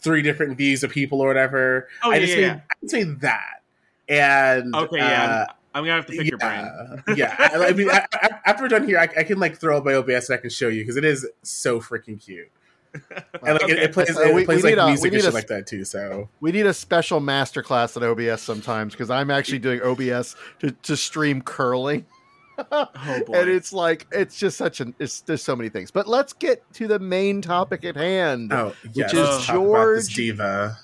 three 0.00 0.22
different 0.22 0.56
views 0.58 0.82
of 0.82 0.90
people 0.90 1.20
or 1.20 1.28
whatever 1.28 1.88
Oh, 2.02 2.10
i 2.10 2.14
yeah, 2.16 2.20
just 2.20 2.32
yeah, 2.36 2.40
made 2.40 2.46
yeah. 2.46 2.60
i 2.70 2.74
just 2.82 2.94
made 2.94 3.20
that 3.20 3.62
and 4.08 4.74
okay 4.74 4.96
yeah 4.96 5.44
uh, 5.48 5.52
i'm 5.78 5.84
gonna 5.84 5.96
have 5.96 6.06
to 6.06 6.12
pick 6.12 6.26
your 6.28 6.38
brain 6.38 6.64
yeah, 7.16 7.34
yeah. 7.38 7.48
I, 7.54 7.68
I 7.68 7.72
mean, 7.72 7.90
I, 7.90 8.04
I, 8.12 8.28
after 8.46 8.62
we're 8.64 8.68
done 8.68 8.86
here, 8.86 8.98
I, 8.98 9.08
I 9.18 9.24
can 9.24 9.38
like 9.38 9.56
throw 9.58 9.76
up 9.78 9.84
my 9.84 9.94
OBS 9.94 10.28
and 10.28 10.38
I 10.38 10.40
can 10.40 10.50
show 10.50 10.68
you 10.68 10.82
because 10.82 10.96
it 10.96 11.04
is 11.04 11.26
so 11.42 11.80
freaking 11.80 12.20
cute. 12.22 12.50
And 13.42 13.54
like 13.54 13.62
it, 13.62 13.62
Okay. 13.64 13.82
it 13.84 13.92
plays, 13.92 14.14
So 14.14 14.22
it 14.22 14.34
we- 14.34 14.44
plays 14.44 14.62
we 14.62 14.74
like 14.74 14.76
need 14.76 14.80
a- 14.82 14.84
we 14.86 14.90
music 14.92 15.12
need 15.12 15.16
and 15.18 15.24
shit 15.24 15.32
a- 15.32 15.34
like 15.34 15.46
that 15.48 15.66
too. 15.66 15.84
So 15.84 16.28
We 16.40 16.52
need 16.52 16.66
a 16.66 16.72
special 16.74 17.20
master 17.20 17.62
class 17.62 17.96
at 17.96 18.02
OBS 18.02 18.40
sometimes 18.42 18.94
because 18.94 19.10
I'm 19.10 19.30
actually 19.30 19.58
doing 19.60 19.80
OBS 19.82 20.34
to, 20.60 20.70
to 20.70 20.96
stream 20.96 21.42
curling. 21.42 22.06
oh 22.72 22.86
boy 23.26 23.34
and 23.34 23.48
it's 23.50 23.72
like 23.72 24.06
it's 24.10 24.36
just 24.36 24.56
such 24.56 24.80
an 24.80 24.92
it's 24.98 25.20
there's 25.20 25.42
so 25.42 25.54
many 25.54 25.68
things. 25.68 25.90
But 25.90 26.08
let's 26.08 26.32
get 26.32 26.62
to 26.74 26.88
the 26.88 26.98
main 26.98 27.40
topic 27.42 27.84
at 27.84 27.94
hand. 27.96 28.52
oh 28.52 28.74
yeah, 28.94 29.04
Which 29.06 29.14
is 29.14 29.20
let's 29.20 29.46
talk 29.46 29.56
about 29.56 29.84
this 29.94 30.08
George- 30.08 30.16
diva. 30.16 30.78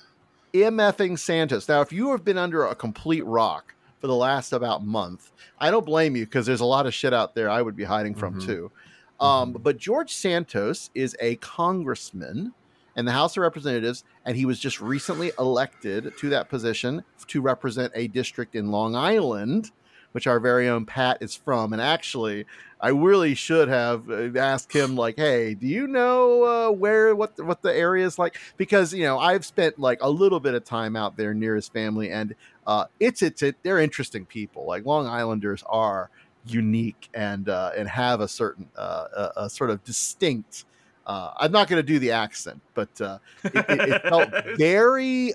MFing 0.52 1.18
Santos. 1.18 1.68
Now, 1.68 1.80
if 1.80 1.92
you 1.92 2.10
have 2.12 2.24
been 2.24 2.38
under 2.38 2.64
a 2.64 2.74
complete 2.76 3.24
rock 3.26 3.74
for 4.04 4.08
the 4.08 4.14
last 4.14 4.52
about 4.52 4.84
month, 4.84 5.32
I 5.58 5.70
don't 5.70 5.87
blame 5.87 6.14
you 6.14 6.26
because 6.26 6.44
there's 6.44 6.61
a 6.61 6.64
lot 6.66 6.84
of 6.84 6.92
shit 6.92 7.14
out 7.14 7.34
there 7.34 7.49
I 7.49 7.62
would 7.62 7.75
be 7.75 7.84
hiding 7.84 8.14
from 8.14 8.34
Mhm. 8.34 8.44
too. 8.44 8.70
Um, 9.18 9.54
Mhm. 9.54 9.62
But 9.62 9.78
George 9.78 10.12
Santos 10.12 10.90
is 10.94 11.16
a 11.20 11.37
congressman 11.37 12.52
in 12.96 13.06
the 13.06 13.12
House 13.12 13.34
of 13.38 13.40
Representatives, 13.40 14.04
and 14.26 14.37
he 14.37 14.44
was 14.44 14.58
just 14.58 14.78
recently 14.78 15.32
elected 15.38 16.12
to 16.18 16.28
that 16.28 16.50
position 16.50 17.02
to 17.28 17.40
represent 17.40 17.92
a 17.94 18.08
district 18.08 18.54
in 18.54 18.70
Long 18.70 18.94
Island, 18.94 19.70
which 20.12 20.26
our 20.26 20.38
very 20.38 20.68
own 20.68 20.84
Pat 20.84 21.16
is 21.23 21.34
from. 21.34 21.73
And 21.73 21.80
actually, 21.80 22.44
I 22.80 22.88
really 22.90 23.34
should 23.34 23.68
have 23.68 24.11
uh, 24.11 24.38
asked 24.38 24.73
him, 24.75 24.96
like, 24.96 25.16
"Hey, 25.16 25.54
do 25.54 25.66
you 25.66 25.87
know 25.87 26.42
uh, 26.44 26.70
where 26.70 27.16
what 27.16 27.37
the, 27.37 27.44
what 27.44 27.62
the 27.62 27.75
area 27.75 28.04
is 28.04 28.18
like?" 28.18 28.37
Because 28.58 28.92
you 28.92 29.04
know, 29.04 29.18
I've 29.18 29.46
spent 29.46 29.78
like 29.78 30.02
a 30.02 30.11
little 30.11 30.40
bit 30.40 30.52
of 30.52 30.64
time 30.64 30.94
out 30.94 31.16
there 31.16 31.32
near 31.32 31.56
his 31.56 31.68
family, 31.68 32.11
and 32.11 32.34
uh, 32.66 32.87
it's 33.00 33.23
it's 33.23 33.42
it, 33.42 33.56
they're 33.62 33.80
interesting 33.80 34.25
people. 34.26 34.66
Like 34.66 34.85
Long 34.85 35.06
Islanders 35.06 35.62
are 35.66 36.11
unique 36.47 37.09
and 37.14 37.49
uh, 37.49 37.73
and 37.76 37.88
have 37.88 38.21
a 38.21 38.28
certain 38.28 38.68
uh, 38.76 39.06
a, 39.16 39.44
a 39.44 39.50
sort 39.50 39.71
of 39.71 39.83
distinct. 39.85 40.64
Uh, 41.06 41.33
I'm 41.37 41.52
not 41.52 41.68
going 41.68 41.78
to 41.78 41.87
do 41.87 41.99
the 41.99 42.12
accent, 42.12 42.62
but 42.73 42.88
uh, 43.00 43.18
it, 43.44 43.56
it, 43.56 43.80
it 43.80 44.02
felt 44.02 44.30
very 44.56 45.35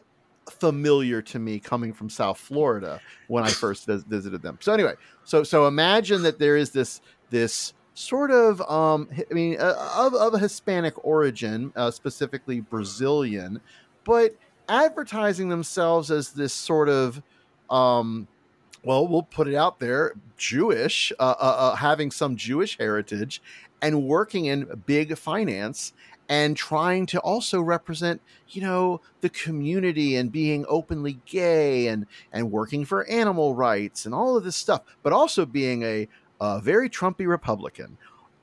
familiar 0.49 1.21
to 1.21 1.37
me 1.37 1.59
coming 1.59 1.93
from 1.93 2.09
South 2.09 2.39
Florida 2.39 2.99
when 3.27 3.43
I 3.43 3.49
first 3.49 3.85
vis- 3.85 4.03
visited 4.03 4.41
them. 4.41 4.57
So 4.61 4.73
anyway, 4.73 4.95
so 5.23 5.43
so 5.43 5.67
imagine 5.67 6.23
that 6.23 6.39
there 6.39 6.57
is 6.57 6.71
this 6.71 7.01
this 7.29 7.73
sort 7.99 8.31
of, 8.31 8.61
um, 8.61 9.09
I 9.29 9.33
mean, 9.33 9.59
uh, 9.59 9.75
of, 9.97 10.13
of 10.13 10.33
a 10.33 10.39
Hispanic 10.39 10.93
origin, 11.05 11.73
uh, 11.75 11.91
specifically 11.91 12.61
Brazilian, 12.61 13.59
but 14.05 14.35
advertising 14.69 15.49
themselves 15.49 16.11
as 16.11 16.31
this 16.31 16.53
sort 16.53 16.87
of, 16.87 17.21
um, 17.69 18.27
well, 18.83 19.07
we'll 19.07 19.23
put 19.23 19.47
it 19.47 19.55
out 19.55 19.79
there, 19.79 20.13
Jewish, 20.37 21.11
uh, 21.19 21.35
uh, 21.39 21.55
uh, 21.57 21.75
having 21.75 22.11
some 22.11 22.35
Jewish 22.37 22.77
heritage, 22.77 23.41
and 23.81 24.03
working 24.03 24.45
in 24.45 24.81
big 24.85 25.17
finance 25.17 25.93
and 26.29 26.55
trying 26.55 27.07
to 27.07 27.19
also 27.19 27.59
represent, 27.59 28.21
you 28.49 28.61
know, 28.61 29.01
the 29.21 29.29
community 29.29 30.15
and 30.15 30.31
being 30.31 30.63
openly 30.69 31.19
gay 31.25 31.87
and 31.87 32.05
and 32.31 32.51
working 32.51 32.85
for 32.85 33.05
animal 33.07 33.55
rights 33.55 34.05
and 34.05 34.13
all 34.13 34.37
of 34.37 34.43
this 34.43 34.55
stuff, 34.55 34.81
but 35.01 35.11
also 35.11 35.45
being 35.45 35.81
a, 35.83 36.07
a 36.39 36.61
very 36.61 36.89
Trumpy 36.89 37.27
Republican. 37.27 37.97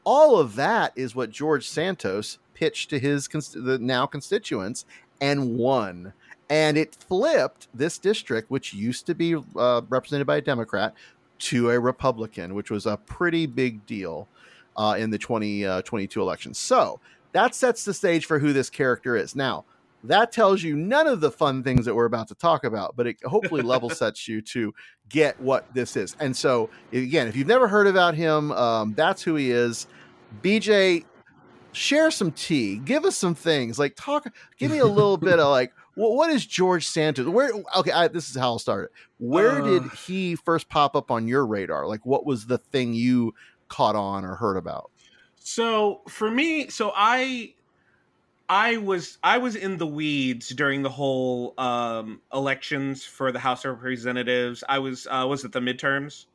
All 0.06 0.38
of 0.38 0.54
that 0.54 0.92
is 0.94 1.16
what 1.16 1.30
George 1.30 1.68
Santos 1.68 2.38
pitched 2.54 2.90
to 2.90 3.00
his 3.00 3.26
the 3.26 3.78
now 3.80 4.06
constituents 4.06 4.84
and 5.20 5.58
won. 5.58 6.12
And 6.48 6.78
it 6.78 6.94
flipped 6.94 7.66
this 7.74 7.98
district, 7.98 8.48
which 8.48 8.72
used 8.72 9.04
to 9.06 9.16
be 9.16 9.34
uh, 9.34 9.82
represented 9.88 10.28
by 10.28 10.36
a 10.36 10.40
Democrat, 10.40 10.94
to 11.38 11.70
a 11.70 11.80
Republican, 11.80 12.54
which 12.54 12.70
was 12.70 12.86
a 12.86 12.96
pretty 12.96 13.46
big 13.46 13.84
deal 13.84 14.28
uh, 14.76 14.94
in 14.96 15.10
the 15.10 15.18
2022 15.18 16.22
election. 16.22 16.54
So 16.54 17.00
that 17.32 17.56
sets 17.56 17.84
the 17.84 17.92
stage 17.92 18.26
for 18.26 18.38
who 18.38 18.52
this 18.52 18.70
character 18.70 19.16
is. 19.16 19.34
Now, 19.34 19.64
that 20.08 20.32
tells 20.32 20.62
you 20.62 20.76
none 20.76 21.06
of 21.06 21.20
the 21.20 21.30
fun 21.30 21.62
things 21.62 21.84
that 21.84 21.94
we're 21.94 22.06
about 22.06 22.28
to 22.28 22.34
talk 22.34 22.64
about, 22.64 22.96
but 22.96 23.06
it 23.06 23.16
hopefully 23.24 23.62
level 23.62 23.90
sets 24.02 24.26
you 24.28 24.40
to 24.42 24.74
get 25.08 25.40
what 25.40 25.72
this 25.74 25.96
is. 25.96 26.16
And 26.20 26.36
so, 26.36 26.70
again, 26.92 27.28
if 27.28 27.36
you've 27.36 27.46
never 27.46 27.68
heard 27.68 27.86
about 27.86 28.14
him, 28.14 28.52
um, 28.52 28.94
that's 28.94 29.22
who 29.22 29.34
he 29.36 29.50
is. 29.50 29.86
BJ, 30.42 31.04
share 31.72 32.10
some 32.10 32.32
tea. 32.32 32.78
Give 32.78 33.04
us 33.04 33.16
some 33.16 33.34
things. 33.34 33.78
Like, 33.78 33.94
talk, 33.96 34.26
give 34.58 34.70
me 34.70 34.78
a 34.78 34.86
little 34.86 35.16
bit 35.16 35.38
of 35.38 35.48
like, 35.50 35.72
what, 35.94 36.12
what 36.12 36.30
is 36.30 36.44
George 36.46 36.86
Santos? 36.86 37.26
Where, 37.26 37.50
okay, 37.76 37.92
I, 37.92 38.08
this 38.08 38.28
is 38.28 38.36
how 38.36 38.52
I'll 38.52 38.58
start 38.58 38.84
it. 38.86 38.90
Where 39.18 39.60
Uh. 39.60 39.64
did 39.64 39.82
he 39.92 40.36
first 40.36 40.68
pop 40.68 40.96
up 40.96 41.10
on 41.10 41.28
your 41.28 41.46
radar? 41.46 41.86
Like, 41.86 42.04
what 42.04 42.26
was 42.26 42.46
the 42.46 42.58
thing 42.58 42.94
you 42.94 43.34
caught 43.68 43.96
on 43.96 44.24
or 44.24 44.36
heard 44.36 44.56
about? 44.56 44.90
So 45.38 46.02
for 46.08 46.30
me, 46.30 46.68
so 46.68 46.92
I 46.94 47.54
I 48.48 48.76
was 48.76 49.18
I 49.22 49.38
was 49.38 49.56
in 49.56 49.76
the 49.78 49.86
weeds 49.86 50.50
during 50.50 50.82
the 50.82 50.90
whole 50.90 51.54
um 51.58 52.20
elections 52.32 53.04
for 53.04 53.32
the 53.32 53.38
House 53.38 53.64
of 53.64 53.76
Representatives. 53.76 54.62
I 54.68 54.78
was 54.78 55.06
uh 55.06 55.26
was 55.28 55.44
it 55.44 55.52
the 55.52 55.60
midterms? 55.60 56.26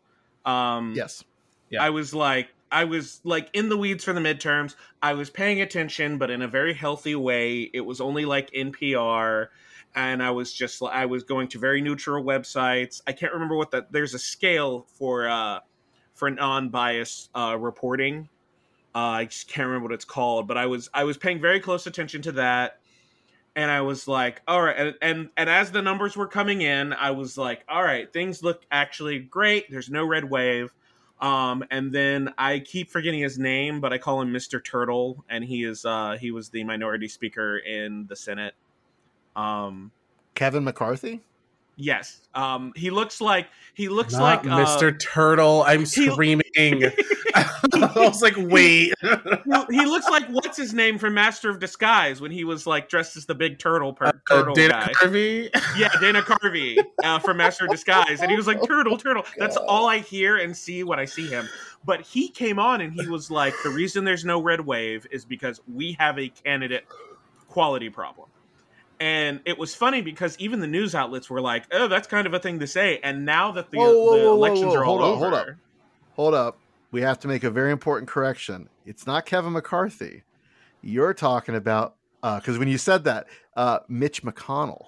Um 0.45 0.93
Yes. 0.95 1.23
Yeah. 1.69 1.83
I 1.83 1.89
was 1.89 2.13
like 2.13 2.49
I 2.71 2.85
was 2.85 3.21
like 3.23 3.49
in 3.53 3.69
the 3.69 3.77
weeds 3.77 4.03
for 4.03 4.13
the 4.13 4.19
midterms. 4.19 4.75
I 5.01 5.13
was 5.13 5.29
paying 5.29 5.61
attention 5.61 6.17
but 6.17 6.29
in 6.29 6.41
a 6.41 6.47
very 6.47 6.73
healthy 6.73 7.15
way. 7.15 7.69
It 7.73 7.81
was 7.81 8.01
only 8.01 8.25
like 8.25 8.51
NPR 8.51 9.47
and 9.95 10.21
I 10.21 10.31
was 10.31 10.53
just 10.53 10.81
I 10.81 11.05
was 11.05 11.23
going 11.23 11.47
to 11.49 11.59
very 11.59 11.81
neutral 11.81 12.23
websites. 12.23 13.01
I 13.07 13.13
can't 13.13 13.33
remember 13.33 13.55
what 13.55 13.71
that 13.71 13.91
there's 13.91 14.13
a 14.13 14.19
scale 14.19 14.85
for 14.97 15.29
uh 15.29 15.59
for 16.13 16.29
non-biased 16.29 17.29
uh 17.33 17.57
reporting 17.57 18.27
uh, 18.93 18.99
I 18.99 19.25
just 19.25 19.47
can't 19.47 19.67
remember 19.67 19.89
what 19.89 19.93
it's 19.93 20.05
called, 20.05 20.47
but 20.47 20.57
I 20.57 20.65
was 20.65 20.89
I 20.93 21.03
was 21.03 21.17
paying 21.17 21.39
very 21.39 21.59
close 21.59 21.87
attention 21.87 22.21
to 22.23 22.33
that, 22.33 22.79
and 23.55 23.71
I 23.71 23.81
was 23.81 24.07
like, 24.07 24.41
all 24.47 24.61
right, 24.61 24.77
and 24.77 24.95
and, 25.01 25.29
and 25.37 25.49
as 25.49 25.71
the 25.71 25.81
numbers 25.81 26.17
were 26.17 26.27
coming 26.27 26.61
in, 26.61 26.93
I 26.93 27.11
was 27.11 27.37
like, 27.37 27.63
all 27.69 27.83
right, 27.83 28.11
things 28.11 28.43
look 28.43 28.63
actually 28.71 29.19
great. 29.19 29.71
There's 29.71 29.89
no 29.89 30.05
red 30.05 30.29
wave, 30.29 30.73
um, 31.21 31.63
and 31.71 31.91
then 31.93 32.33
I 32.37 32.59
keep 32.59 32.89
forgetting 32.89 33.21
his 33.21 33.39
name, 33.39 33.79
but 33.79 33.93
I 33.93 33.97
call 33.97 34.21
him 34.21 34.33
Mr. 34.33 34.63
Turtle, 34.63 35.23
and 35.29 35.43
he 35.43 35.63
is 35.63 35.85
uh, 35.85 36.17
he 36.19 36.31
was 36.31 36.49
the 36.49 36.63
minority 36.63 37.07
speaker 37.07 37.57
in 37.57 38.07
the 38.07 38.15
Senate. 38.15 38.55
Um, 39.35 39.91
Kevin 40.35 40.63
McCarthy? 40.63 41.21
Yes, 41.81 42.21
um, 42.33 42.71
he 42.75 42.89
looks 42.89 43.21
like 43.21 43.47
he 43.73 43.89
looks 43.89 44.13
Not 44.13 44.45
like 44.45 44.53
uh, 44.53 44.65
Mr. 44.65 44.97
Turtle. 44.99 45.63
I'm 45.65 45.81
he- 45.81 46.09
screaming. 46.09 46.41
I 47.73 47.91
was 47.95 48.21
like, 48.21 48.35
wait. 48.37 48.93
he, 49.01 49.77
he 49.79 49.85
looks 49.85 50.09
like 50.09 50.27
what's 50.27 50.57
his 50.57 50.73
name 50.73 50.97
from 50.97 51.13
Master 51.13 51.49
of 51.49 51.59
Disguise 51.59 52.19
when 52.19 52.31
he 52.31 52.43
was 52.43 52.67
like 52.67 52.89
dressed 52.89 53.15
as 53.15 53.25
the 53.25 53.35
big 53.35 53.57
turtle 53.57 53.93
per- 53.93 54.07
Uh, 54.07 54.11
turtle 54.29 54.53
Dana 54.53 54.73
guy. 54.73 54.93
Carvey. 54.93 55.49
Yeah, 55.77 55.89
Dana 55.99 56.21
Carvey 56.21 56.77
uh, 57.03 57.19
from 57.19 57.37
Master 57.37 57.65
of 57.65 57.71
Disguise, 57.71 58.19
and 58.21 58.29
he 58.29 58.35
was 58.37 58.47
like 58.47 58.61
turtle, 58.65 58.97
turtle. 58.97 59.23
That's 59.37 59.57
all 59.57 59.87
I 59.87 59.99
hear 59.99 60.37
and 60.37 60.55
see 60.55 60.83
when 60.83 60.99
I 60.99 61.05
see 61.05 61.27
him. 61.27 61.47
But 61.85 62.01
he 62.01 62.27
came 62.27 62.59
on 62.59 62.81
and 62.81 62.93
he 62.93 63.07
was 63.07 63.31
like, 63.31 63.55
the 63.63 63.69
reason 63.69 64.03
there's 64.03 64.25
no 64.25 64.41
red 64.41 64.61
wave 64.61 65.07
is 65.09 65.25
because 65.25 65.61
we 65.73 65.93
have 65.93 66.19
a 66.19 66.29
candidate 66.29 66.85
quality 67.47 67.89
problem. 67.89 68.27
And 69.01 69.39
it 69.45 69.57
was 69.57 69.73
funny 69.73 70.03
because 70.03 70.37
even 70.37 70.59
the 70.59 70.67
news 70.67 70.93
outlets 70.93 71.27
were 71.27 71.41
like, 71.41 71.65
"Oh, 71.71 71.87
that's 71.87 72.07
kind 72.07 72.27
of 72.27 72.35
a 72.35 72.39
thing 72.39 72.59
to 72.59 72.67
say." 72.67 72.99
And 73.03 73.25
now 73.25 73.51
that 73.53 73.71
the, 73.71 73.79
Whoa, 73.79 73.91
whoa, 73.91 74.15
the 74.15 74.23
whoa, 74.25 74.33
elections 74.35 74.75
are 74.75 74.85
all 74.85 74.99
Hold 74.99 75.01
up, 75.01 75.07
over, 75.07 75.19
hold 75.19 75.33
up. 75.33 75.47
Hold 76.15 76.33
up. 76.35 76.59
We 76.91 77.01
have 77.01 77.17
to 77.21 77.27
make 77.27 77.43
a 77.43 77.49
very 77.49 77.71
important 77.71 78.07
correction. 78.07 78.69
It's 78.85 79.07
not 79.07 79.25
Kevin 79.25 79.53
McCarthy. 79.53 80.21
You're 80.83 81.15
talking 81.15 81.55
about 81.55 81.95
because 82.21 82.59
when 82.59 82.67
you 82.67 82.77
said 82.77 83.03
that, 83.05 83.25
uh, 83.55 83.79
Mitch 83.87 84.21
McConnell. 84.21 84.85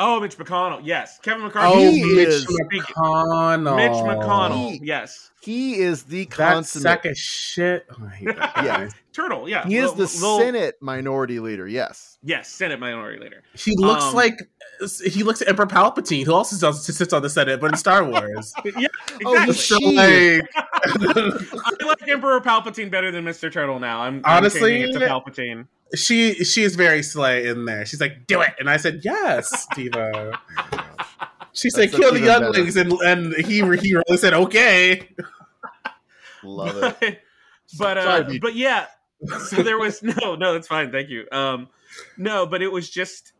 Oh, 0.00 0.18
Mitch 0.18 0.36
McConnell, 0.36 0.80
yes, 0.82 1.18
Kevin 1.22 1.44
McCarthy, 1.44 1.72
Oh, 1.76 1.90
He 1.92 2.02
Mitch 2.16 2.28
is- 2.28 2.46
McConnell. 2.46 3.76
Mitch 3.76 3.92
McConnell, 3.92 4.70
He- 4.72 4.80
yes, 4.82 5.30
He 5.42 5.76
is 5.78 6.02
the 6.02 6.24
That 6.26 6.30
consummate. 6.36 6.82
sack 6.82 7.04
of 7.06 7.16
shit. 7.16 7.86
Oh, 7.92 8.04
I 8.06 8.14
hate 8.14 8.26
that 8.36 8.54
guy. 8.56 8.64
Yeah. 8.64 8.88
Turtle, 9.12 9.48
yeah, 9.48 9.66
He 9.66 9.76
is 9.76 9.86
Lil- 9.86 9.94
the 10.06 10.18
Lil- 10.20 10.38
Senate 10.38 10.76
minority 10.80 11.40
leader. 11.40 11.66
Yes. 11.66 12.18
yes, 12.22 12.48
Senate 12.48 12.78
minority 12.78 13.22
leader. 13.22 13.42
He 13.54 13.74
looks 13.76 14.04
Um, 14.04 14.14
like 14.14 14.38
he 15.04 15.22
looks 15.22 15.40
Emperor 15.42 15.66
Palpatine, 15.66 16.24
who 16.26 16.32
also 16.34 16.56
does, 16.58 16.84
sits 16.86 17.12
on 17.12 17.22
the 17.22 17.28
Senate, 17.30 17.60
but 17.60 17.70
in 17.72 17.76
Star 17.76 18.04
Wars. 18.04 18.52
yeah, 18.64 18.86
Oh, 19.24 19.42
exactly. 19.42 19.54
so 19.54 19.78
like, 19.90 20.48
I 20.84 21.84
like 21.86 22.08
Emperor 22.08 22.40
Palpatine 22.40 22.90
better 22.90 23.10
than 23.10 23.24
Mr. 23.24 23.52
Turtle 23.52 23.78
now. 23.80 24.02
I'm 24.02 24.20
Honestly, 24.24 24.84
I'm 24.84 24.90
it 24.90 24.92
to 24.92 25.00
Palpatine. 25.00 25.66
She 25.94 26.34
she 26.44 26.62
is 26.62 26.76
very 26.76 27.02
slay 27.02 27.46
in 27.46 27.64
there. 27.64 27.84
She's 27.86 28.00
like, 28.00 28.26
"Do 28.26 28.40
it," 28.40 28.54
and 28.58 28.68
I 28.70 28.76
said, 28.76 29.00
"Yes, 29.04 29.66
Diva." 29.74 30.38
She 31.52 31.68
said, 31.68 31.90
That's- 31.90 32.00
"Kill 32.00 32.12
the 32.12 32.18
even 32.18 32.28
younglings," 32.28 32.76
and 32.76 32.92
and 32.92 33.34
he 33.34 33.56
he 33.56 33.62
really 33.62 34.16
said, 34.16 34.34
"Okay." 34.34 35.08
Love 36.44 36.76
it. 37.02 37.22
but 37.78 37.96
but, 37.96 37.98
uh, 37.98 38.22
Sorry, 38.24 38.38
but 38.38 38.54
yeah 38.54 38.86
so 39.48 39.62
there 39.62 39.78
was 39.78 40.02
no 40.22 40.34
no 40.34 40.52
that's 40.52 40.68
fine 40.68 40.90
thank 40.90 41.08
you 41.08 41.26
um 41.32 41.68
no 42.16 42.46
but 42.46 42.62
it 42.62 42.70
was 42.70 42.88
just 42.88 43.32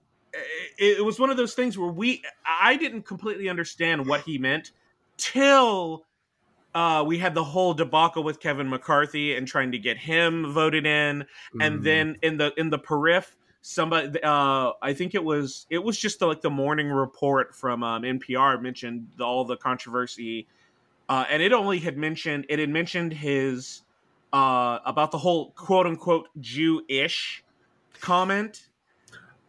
it, 0.79 0.99
it 0.99 1.05
was 1.05 1.19
one 1.19 1.31
of 1.31 1.37
those 1.37 1.55
things 1.55 1.79
where 1.79 1.91
we 1.91 2.23
i 2.47 2.77
didn't 2.77 3.03
completely 3.03 3.49
understand 3.49 4.07
what 4.07 4.21
he 4.23 4.39
meant 4.39 4.73
till 5.17 6.05
uh 6.75 7.05
we 7.07 7.19
had 7.19 7.35
the 7.35 7.45
whole 7.45 7.75
debacle 7.75 8.23
with 8.23 8.41
kevin 8.41 8.69
mccarthy 8.69 9.35
and 9.35 9.47
trying 9.47 9.73
to 9.73 9.79
get 9.79 9.97
him 9.97 10.53
voted 10.53 10.87
in. 10.87 11.25
Mm. 11.55 11.67
and 11.67 11.85
then 11.85 12.17
in 12.23 12.37
the 12.37 12.53
in 12.57 12.71
the 12.71 12.79
periph 12.79 13.37
somebody 13.63 14.23
uh 14.23 14.73
i 14.83 14.93
think 14.93 15.15
it 15.15 15.23
was 15.23 15.67
it 15.71 15.83
was 15.83 15.99
just 15.99 16.19
the, 16.21 16.27
like 16.27 16.41
the 16.41 16.51
morning 16.51 16.89
report 16.89 17.55
from 17.55 17.83
um 17.83 18.03
npr 18.03 18.61
mentioned 18.61 19.07
the, 19.17 19.25
all 19.25 19.45
the 19.45 19.57
controversy. 19.57 20.47
Uh 21.09 21.25
and 21.29 21.43
it 21.43 21.53
only 21.53 21.79
had 21.79 21.97
mentioned 21.99 22.47
it 22.49 22.59
had 22.59 22.71
mentioned 22.71 23.13
his 23.13 23.83
uh 24.33 24.79
about 24.87 25.11
the 25.11 25.19
whole 25.19 25.51
quote 25.51 25.87
unquote 25.87 26.29
jewish 26.41 27.45
comment 28.01 28.70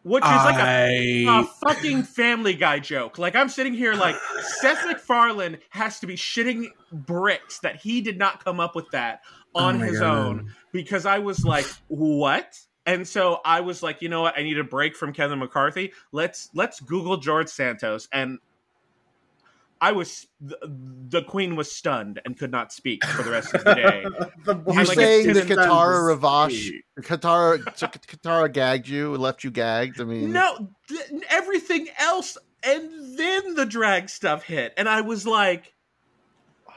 which 0.03 0.23
is 0.23 0.29
like 0.29 0.55
a 0.55 1.25
I 1.27 1.41
a 1.41 1.45
fucking 1.45 2.03
Family 2.03 2.53
Guy 2.53 2.79
joke. 2.79 3.17
Like 3.17 3.35
I'm 3.35 3.49
sitting 3.49 3.73
here, 3.73 3.93
like 3.93 4.15
Seth 4.61 4.85
MacFarlane 4.85 5.57
has 5.69 5.99
to 5.99 6.07
be 6.07 6.15
shitting 6.15 6.67
bricks 6.91 7.59
that 7.59 7.77
he 7.77 8.01
did 8.01 8.17
not 8.17 8.43
come 8.43 8.59
up 8.59 8.75
with 8.75 8.89
that 8.91 9.21
oh 9.55 9.65
on 9.65 9.81
Oh 9.81 9.85
his 9.85 9.99
God. 9.99 10.17
own 10.17 10.53
because 10.71 11.05
I 11.05 11.19
was 11.19 11.43
like, 11.45 11.65
what? 11.87 12.59
And 12.85 13.07
so 13.07 13.39
I 13.45 13.61
was 13.61 13.83
like, 13.83 14.01
you 14.01 14.09
know 14.09 14.21
what? 14.23 14.37
I 14.37 14.41
need 14.41 14.57
a 14.57 14.63
break 14.63 14.95
from 14.95 15.13
Kevin 15.13 15.37
McCarthy. 15.39 15.93
Let's 16.11 16.49
let's 16.55 16.79
Google 16.79 17.17
George 17.17 17.47
Santos, 17.47 18.07
and 18.11 18.39
I 19.83 19.93
was 19.93 20.27
the, 20.39 20.57
the 21.09 21.23
Queen 21.23 21.55
was 21.55 21.71
stunned 21.71 22.21
and 22.23 22.37
could 22.37 22.51
not 22.51 22.71
speak 22.71 23.03
for 23.03 23.23
the 23.23 23.31
rest 23.31 23.51
of 23.55 23.63
the 23.63 23.73
day. 23.73 24.05
The 24.43 24.55
You're 24.55 24.85
like, 24.85 24.95
saying 24.95 25.33
that 25.33 25.47
Kitara 25.47 26.17
Ravache, 26.17 26.81
Kitara, 26.99 27.63
Kitara 27.63 28.51
gagged 28.51 28.87
you, 28.87 29.15
left 29.15 29.43
you 29.43 29.51
gagged. 29.51 29.99
I 29.99 30.03
mean, 30.03 30.31
No, 30.31 30.69
th- 30.87 31.23
everything 31.29 31.87
else, 31.99 32.37
and 32.63 33.17
then 33.17 33.55
the 33.55 33.65
drag 33.65 34.09
stuff 34.09 34.43
hit, 34.43 34.73
and 34.77 34.87
I 34.87 35.01
was 35.01 35.27
like, 35.27 35.73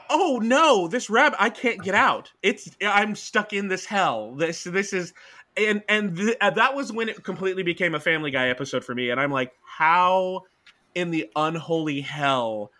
"Oh 0.09 0.39
no, 0.41 0.87
this 0.87 1.09
rabbit! 1.09 1.37
I 1.39 1.49
can't 1.49 1.81
get 1.81 1.95
out. 1.95 2.31
It's 2.43 2.69
I'm 2.83 3.15
stuck 3.15 3.53
in 3.53 3.67
this 3.67 3.85
hell. 3.85 4.35
This 4.35 4.63
this 4.63 4.93
is." 4.93 5.13
And 5.57 5.83
and 5.87 6.17
th- 6.17 6.37
uh, 6.41 6.51
that 6.51 6.75
was 6.75 6.91
when 6.91 7.09
it 7.09 7.23
completely 7.23 7.63
became 7.63 7.95
a 7.95 7.99
Family 7.99 8.31
Guy 8.31 8.49
episode 8.49 8.83
for 8.83 8.93
me, 8.93 9.09
and 9.09 9.19
I'm 9.19 9.31
like, 9.31 9.53
how 9.63 10.43
in 10.95 11.11
the 11.11 11.29
unholy 11.35 12.01
hell 12.01 12.71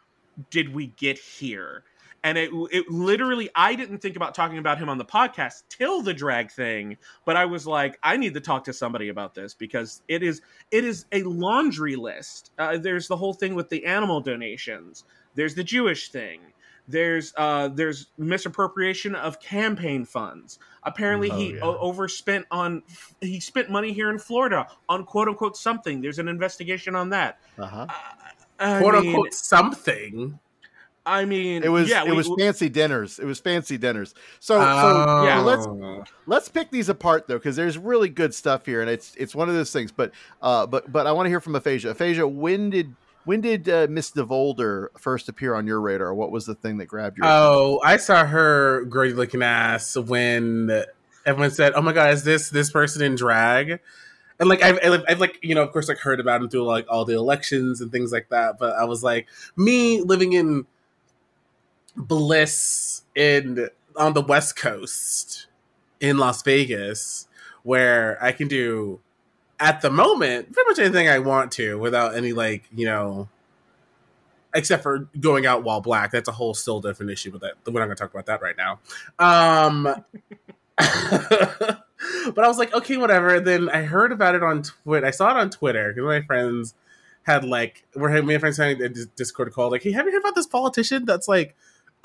did 0.49 0.73
we 0.73 0.87
get 0.87 1.17
here? 1.17 1.83
and 2.23 2.39
it 2.39 2.49
it 2.71 2.89
literally 2.89 3.51
I 3.53 3.75
didn't 3.75 3.99
think 3.99 4.15
about 4.15 4.33
talking 4.33 4.57
about 4.57 4.79
him 4.79 4.89
on 4.89 4.97
the 4.97 5.05
podcast 5.05 5.61
till 5.69 6.01
the 6.01 6.11
drag 6.13 6.49
thing, 6.51 6.97
but 7.23 7.37
I 7.37 7.45
was 7.45 7.67
like, 7.67 7.99
I 8.01 8.17
need 8.17 8.33
to 8.33 8.41
talk 8.41 8.63
to 8.63 8.73
somebody 8.73 9.09
about 9.09 9.35
this 9.35 9.53
because 9.53 10.01
it 10.07 10.23
is 10.23 10.41
it 10.71 10.83
is 10.83 11.05
a 11.11 11.21
laundry 11.21 11.95
list. 11.95 12.49
Uh, 12.57 12.77
there's 12.79 13.07
the 13.07 13.15
whole 13.15 13.33
thing 13.35 13.53
with 13.53 13.69
the 13.69 13.85
animal 13.85 14.21
donations. 14.21 15.03
There's 15.35 15.53
the 15.53 15.63
Jewish 15.63 16.09
thing. 16.09 16.39
There's 16.87 17.31
uh, 17.37 17.67
there's 17.67 18.07
misappropriation 18.17 19.13
of 19.13 19.39
campaign 19.39 20.03
funds. 20.05 20.57
Apparently, 20.83 21.29
Oh, 21.31 21.37
he 21.37 21.53
yeah. 21.53 21.59
o- 21.61 21.77
overspent 21.77 22.45
on 22.49 22.81
he 23.21 23.39
spent 23.39 23.69
money 23.69 23.93
here 23.93 24.09
in 24.09 24.17
Florida 24.17 24.65
on 24.89 25.03
quote 25.05 25.27
unquote 25.27 25.57
something. 25.57 26.01
There's 26.01 26.17
an 26.19 26.27
investigation 26.27 26.95
on 26.95 27.09
that. 27.11 27.39
Uh-huh. 27.59 27.85
I 28.59 28.79
quote 28.79 28.93
mean, 28.95 29.07
unquote 29.07 29.33
something. 29.33 30.39
I 31.07 31.25
mean, 31.25 31.63
It 31.63 31.69
was 31.69 31.87
yeah, 31.87 32.03
it 32.03 32.09
we- 32.09 32.15
was 32.15 32.27
we- 32.27 32.37
fancy 32.39 32.67
dinners. 32.67 33.19
It 33.19 33.25
was 33.25 33.39
fancy 33.39 33.77
dinners. 33.77 34.15
So 34.39 34.55
so 34.59 34.65
Oh. 34.65 35.23
yeah, 35.25 35.39
let's 35.39 35.67
let's 36.25 36.49
pick 36.49 36.71
these 36.71 36.89
apart 36.89 37.27
though 37.27 37.35
because 37.37 37.55
there's 37.55 37.77
really 37.77 38.09
good 38.09 38.33
stuff 38.33 38.65
here 38.65 38.81
and 38.81 38.89
it's 38.89 39.13
it's 39.15 39.35
one 39.35 39.47
of 39.47 39.53
those 39.55 39.71
things 39.71 39.91
but 39.91 40.11
uh 40.41 40.65
but 40.65 40.91
but 40.91 41.05
i 41.05 41.11
want 41.11 41.25
to 41.27 41.29
hear 41.29 41.39
from 41.39 41.55
aphasia 41.55 41.89
aphasia 41.91 42.27
when 42.27 42.71
did 42.71 42.95
when 43.25 43.39
did 43.41 43.69
uh, 43.69 43.85
miss 43.89 44.09
devolder 44.11 44.87
first 44.97 45.29
appear 45.29 45.53
on 45.53 45.67
your 45.67 45.79
radar 45.79 46.11
what 46.13 46.31
was 46.31 46.45
the 46.47 46.55
thing 46.55 46.77
that 46.77 46.85
grabbed 46.87 47.17
your 47.19 47.27
Oh, 47.27 47.79
I 47.83 47.97
saw 47.97 48.25
her 48.25 48.83
grody 48.87 49.15
looking 49.15 49.43
ass 49.43 49.95
when 49.95 50.83
everyone 51.25 51.51
said, 51.51 51.73
"Oh 51.75 51.81
my 51.81 51.91
god, 51.93 52.13
is 52.13 52.23
this 52.23 52.49
this 52.49 52.71
person 52.71 53.01
in 53.03 53.13
drag?" 53.15 53.79
And 54.39 54.49
like 54.49 54.61
I've, 54.61 54.79
I've, 54.83 55.03
I've 55.07 55.19
like 55.19 55.39
you 55.41 55.55
know 55.55 55.63
of 55.63 55.71
course 55.71 55.87
like 55.87 55.99
heard 55.99 56.19
about 56.19 56.41
him 56.41 56.49
through 56.49 56.65
like 56.65 56.85
all 56.89 57.05
the 57.05 57.15
elections 57.15 57.81
and 57.81 57.91
things 57.91 58.11
like 58.11 58.29
that. 58.29 58.57
But 58.59 58.75
I 58.75 58.83
was 58.85 59.03
like, 59.03 59.27
me 59.55 60.01
living 60.01 60.33
in 60.33 60.65
bliss 61.95 63.03
in 63.15 63.69
on 63.95 64.13
the 64.13 64.21
West 64.21 64.55
Coast 64.57 65.47
in 65.99 66.17
Las 66.17 66.43
Vegas, 66.43 67.27
where 67.63 68.21
I 68.21 68.31
can 68.31 68.47
do 68.47 68.99
at 69.59 69.81
the 69.81 69.89
moment 69.89 70.51
pretty 70.51 70.69
much 70.69 70.79
anything 70.79 71.07
I 71.07 71.19
want 71.19 71.53
to 71.53 71.79
without 71.79 72.15
any 72.15 72.33
like 72.33 72.63
you 72.75 72.85
know 72.85 73.29
except 74.53 74.83
for 74.83 75.09
going 75.19 75.45
out 75.45 75.63
while 75.63 75.81
black. 75.81 76.11
That's 76.11 76.29
a 76.29 76.31
whole 76.31 76.53
still 76.53 76.79
different 76.79 77.11
issue, 77.11 77.31
but 77.31 77.41
that 77.41 77.53
we're 77.71 77.79
not 77.79 77.85
going 77.85 77.97
to 77.97 78.01
talk 78.01 78.13
about 78.13 78.25
that 78.27 78.41
right 78.41 78.55
now. 78.57 78.79
Um, 79.19 80.03
but 82.33 82.43
I 82.43 82.47
was 82.47 82.57
like, 82.57 82.73
okay, 82.73 82.97
whatever. 82.97 83.35
And 83.35 83.47
then 83.47 83.69
I 83.69 83.83
heard 83.83 84.11
about 84.11 84.35
it 84.35 84.43
on 84.43 84.63
Twitter. 84.63 85.05
I 85.05 85.11
saw 85.11 85.31
it 85.31 85.37
on 85.37 85.49
Twitter 85.49 85.93
because 85.93 86.05
my 86.05 86.21
friends 86.21 86.73
had 87.23 87.43
like, 87.43 87.83
we're 87.95 88.09
having 88.09 88.27
my 88.27 88.37
friends 88.37 88.57
having 88.57 88.81
a 88.81 88.89
Discord 88.89 89.51
call, 89.53 89.71
like, 89.71 89.83
hey, 89.83 89.91
have 89.91 90.05
you 90.05 90.11
heard 90.11 90.19
about 90.19 90.35
this 90.35 90.47
politician 90.47 91.05
that's 91.05 91.27
like 91.27 91.55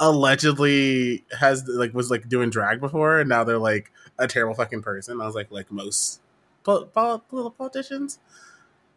allegedly 0.01 1.25
has 1.39 1.69
like 1.69 1.93
was 1.93 2.11
like 2.11 2.29
doing 2.29 2.51
drag 2.51 2.81
before, 2.81 3.21
and 3.21 3.29
now 3.29 3.45
they're 3.45 3.59
like 3.59 3.93
a 4.19 4.27
terrible 4.27 4.55
fucking 4.55 4.83
person. 4.83 5.21
I 5.21 5.27
was 5.27 5.35
like, 5.35 5.51
like 5.51 5.71
most 5.71 6.21
pol- 6.65 6.87
political 6.87 7.51
politicians. 7.51 8.19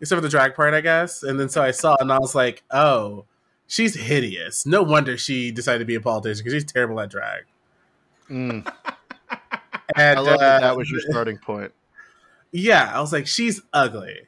Except 0.01 0.17
for 0.17 0.21
the 0.21 0.29
drag 0.29 0.55
part, 0.55 0.73
I 0.73 0.81
guess. 0.81 1.23
And 1.23 1.39
then 1.39 1.49
so 1.49 1.61
I 1.61 1.71
saw, 1.71 1.95
and 1.99 2.11
I 2.11 2.17
was 2.19 2.35
like, 2.35 2.63
"Oh, 2.71 3.25
she's 3.67 3.95
hideous. 3.95 4.65
No 4.65 4.83
wonder 4.83 5.17
she 5.17 5.51
decided 5.51 5.79
to 5.79 5.85
be 5.85 5.95
a 5.95 6.01
politician 6.01 6.43
because 6.43 6.53
she's 6.53 6.71
terrible 6.71 6.99
at 6.99 7.09
drag." 7.09 7.43
Mm, 8.29 8.69
And 9.95 10.19
i 10.19 10.21
love 10.21 10.39
that 10.39 10.57
uh, 10.63 10.67
that 10.67 10.77
was 10.77 10.89
your 10.89 11.01
starting 11.01 11.37
point 11.37 11.71
yeah. 12.55 12.91
I 12.93 13.01
was 13.01 13.11
like, 13.11 13.25
"She's 13.25 13.61
ugly." 13.73 14.27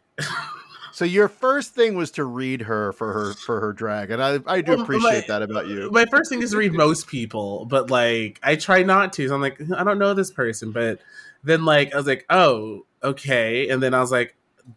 so 0.91 1.05
your 1.05 1.27
first 1.27 1.75
thing 1.75 1.95
was 1.95 2.09
to 2.11 2.23
read 2.23 2.61
her 2.61 2.91
for 2.93 3.13
her 3.13 3.33
for 3.33 3.59
her 3.59 3.71
drag 3.71 4.09
and 4.09 4.23
i 4.23 4.39
i 4.47 4.61
do 4.61 4.71
Well, 4.71 4.81
appreciate 4.81 5.27
my- 5.27 5.27
that 5.27 5.41
about 5.43 5.67
you 5.67 5.91
My 5.91 6.05
first 6.05 6.29
thing 6.31 6.41
is 6.41 6.49
to 6.51 6.57
read 6.57 6.73
most 6.73 7.07
people, 7.07 7.65
but 7.65 7.91
like 7.91 8.39
I 8.41 8.55
try 8.55 8.81
not 8.83 9.13
to. 9.13 9.27
So 9.27 9.35
I'm 9.35 9.41
like, 9.41 9.61
I 9.75 9.83
don't 9.83 9.99
know 9.99 10.13
this 10.15 10.31
person, 10.31 10.71
but 10.71 10.99
then 11.43 11.65
like 11.65 11.93
I 11.93 11.97
was 11.97 12.07
like, 12.07 12.25
oh, 12.29 12.85
okay, 13.03 13.69
and 13.69 13.83
then 13.83 13.93
I 13.93 13.99
was 13.99 14.11
like, 14.11 14.35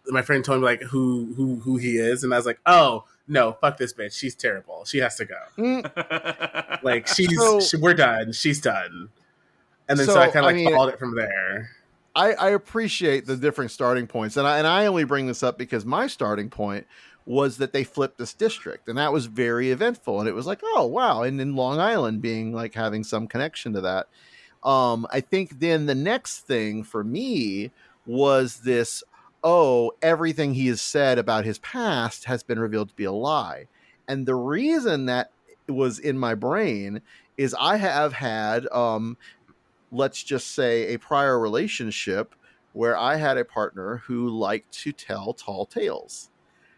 my 0.09 0.21
friend 0.21 0.45
told 0.45 0.61
me 0.61 0.67
like 0.67 0.83
who 0.83 1.33
who 1.37 1.57
who 1.61 1.77
he 1.79 1.97
is, 1.97 2.25
and 2.25 2.35
I 2.35 2.37
was 2.37 2.45
like, 2.47 2.61
oh 2.67 3.05
no, 3.31 3.53
fuck 3.61 3.79
this 3.79 3.93
bitch, 3.95 4.13
she's 4.19 4.35
terrible, 4.35 4.85
she 4.85 4.99
has 4.99 5.17
to 5.17 5.25
go. 5.25 5.37
Mm, 5.57 6.83
Like 6.83 7.07
she's 7.15 7.35
So- 7.39 7.61
she, 7.61 7.77
we're 7.79 7.95
done, 7.95 8.33
she's 8.33 8.61
done. 8.61 9.09
And 9.89 9.99
then 9.99 10.07
so, 10.07 10.15
So, 10.15 10.21
I 10.21 10.27
kind 10.27 10.39
of 10.39 10.43
I 10.45 10.47
like 10.47 10.57
mean- 10.57 10.71
followed 10.73 10.95
it 10.95 10.99
from 10.99 11.15
there. 11.17 11.71
I, 12.17 12.33
I 12.33 12.49
appreciate 12.51 13.27
the 13.27 13.37
different 13.37 13.71
starting 13.71 14.07
points, 14.09 14.37
and 14.37 14.47
I 14.47 14.59
and 14.59 14.67
I 14.67 14.87
only 14.87 15.05
bring 15.05 15.27
this 15.29 15.43
up 15.43 15.57
because 15.57 15.85
my 15.85 16.09
starting 16.09 16.51
point 16.51 16.87
was 17.27 17.59
that 17.59 17.73
they 17.73 17.85
flipped 17.85 18.19
this 18.19 18.33
district, 18.33 18.89
and 18.89 18.99
that 18.99 19.13
was 19.13 19.27
very 19.27 19.71
eventful, 19.71 20.19
and 20.19 20.29
it 20.29 20.35
was 20.35 20.47
like, 20.47 20.59
oh 20.65 20.87
wow, 20.87 21.23
and 21.23 21.41
in 21.41 21.55
Long 21.55 21.79
Island 21.79 22.21
being 22.21 22.53
like 22.53 22.75
having 22.75 23.05
some 23.05 23.29
connection 23.29 23.73
to 23.75 23.81
that. 23.83 24.09
Um, 24.65 25.07
I 25.13 25.21
think 25.21 25.61
then 25.61 25.87
the 25.87 25.95
next 25.95 26.41
thing 26.41 26.83
for 26.83 27.05
me 27.05 27.71
was 28.05 28.61
this: 28.61 29.05
oh, 29.45 29.93
everything 30.03 30.55
he 30.55 30.67
has 30.69 30.81
said 30.81 31.19
about 31.19 31.45
his 31.45 31.59
past 31.61 32.25
has 32.25 32.43
been 32.43 32.59
revealed 32.59 32.89
to 32.89 32.95
be 32.97 33.05
a 33.05 33.13
lie, 33.13 33.69
and 34.09 34.27
the 34.27 34.35
reason 34.35 35.07
that 35.07 35.31
was 35.69 36.01
in 36.01 36.19
my 36.19 36.35
brain 36.35 37.01
is 37.37 37.55
I 37.61 37.77
have 37.77 38.15
had 38.15 38.67
um, 38.73 39.17
let's 39.91 40.23
just 40.23 40.55
say 40.55 40.95
a 40.95 40.99
prior 40.99 41.39
relationship 41.39 42.35
where 42.73 42.97
I 42.97 43.17
had 43.17 43.39
a 43.39 43.45
partner 43.45 44.03
who 44.07 44.29
liked 44.29 44.73
to 44.83 44.93
tell 44.93 45.33
tall 45.33 45.67
tales. 45.67 46.31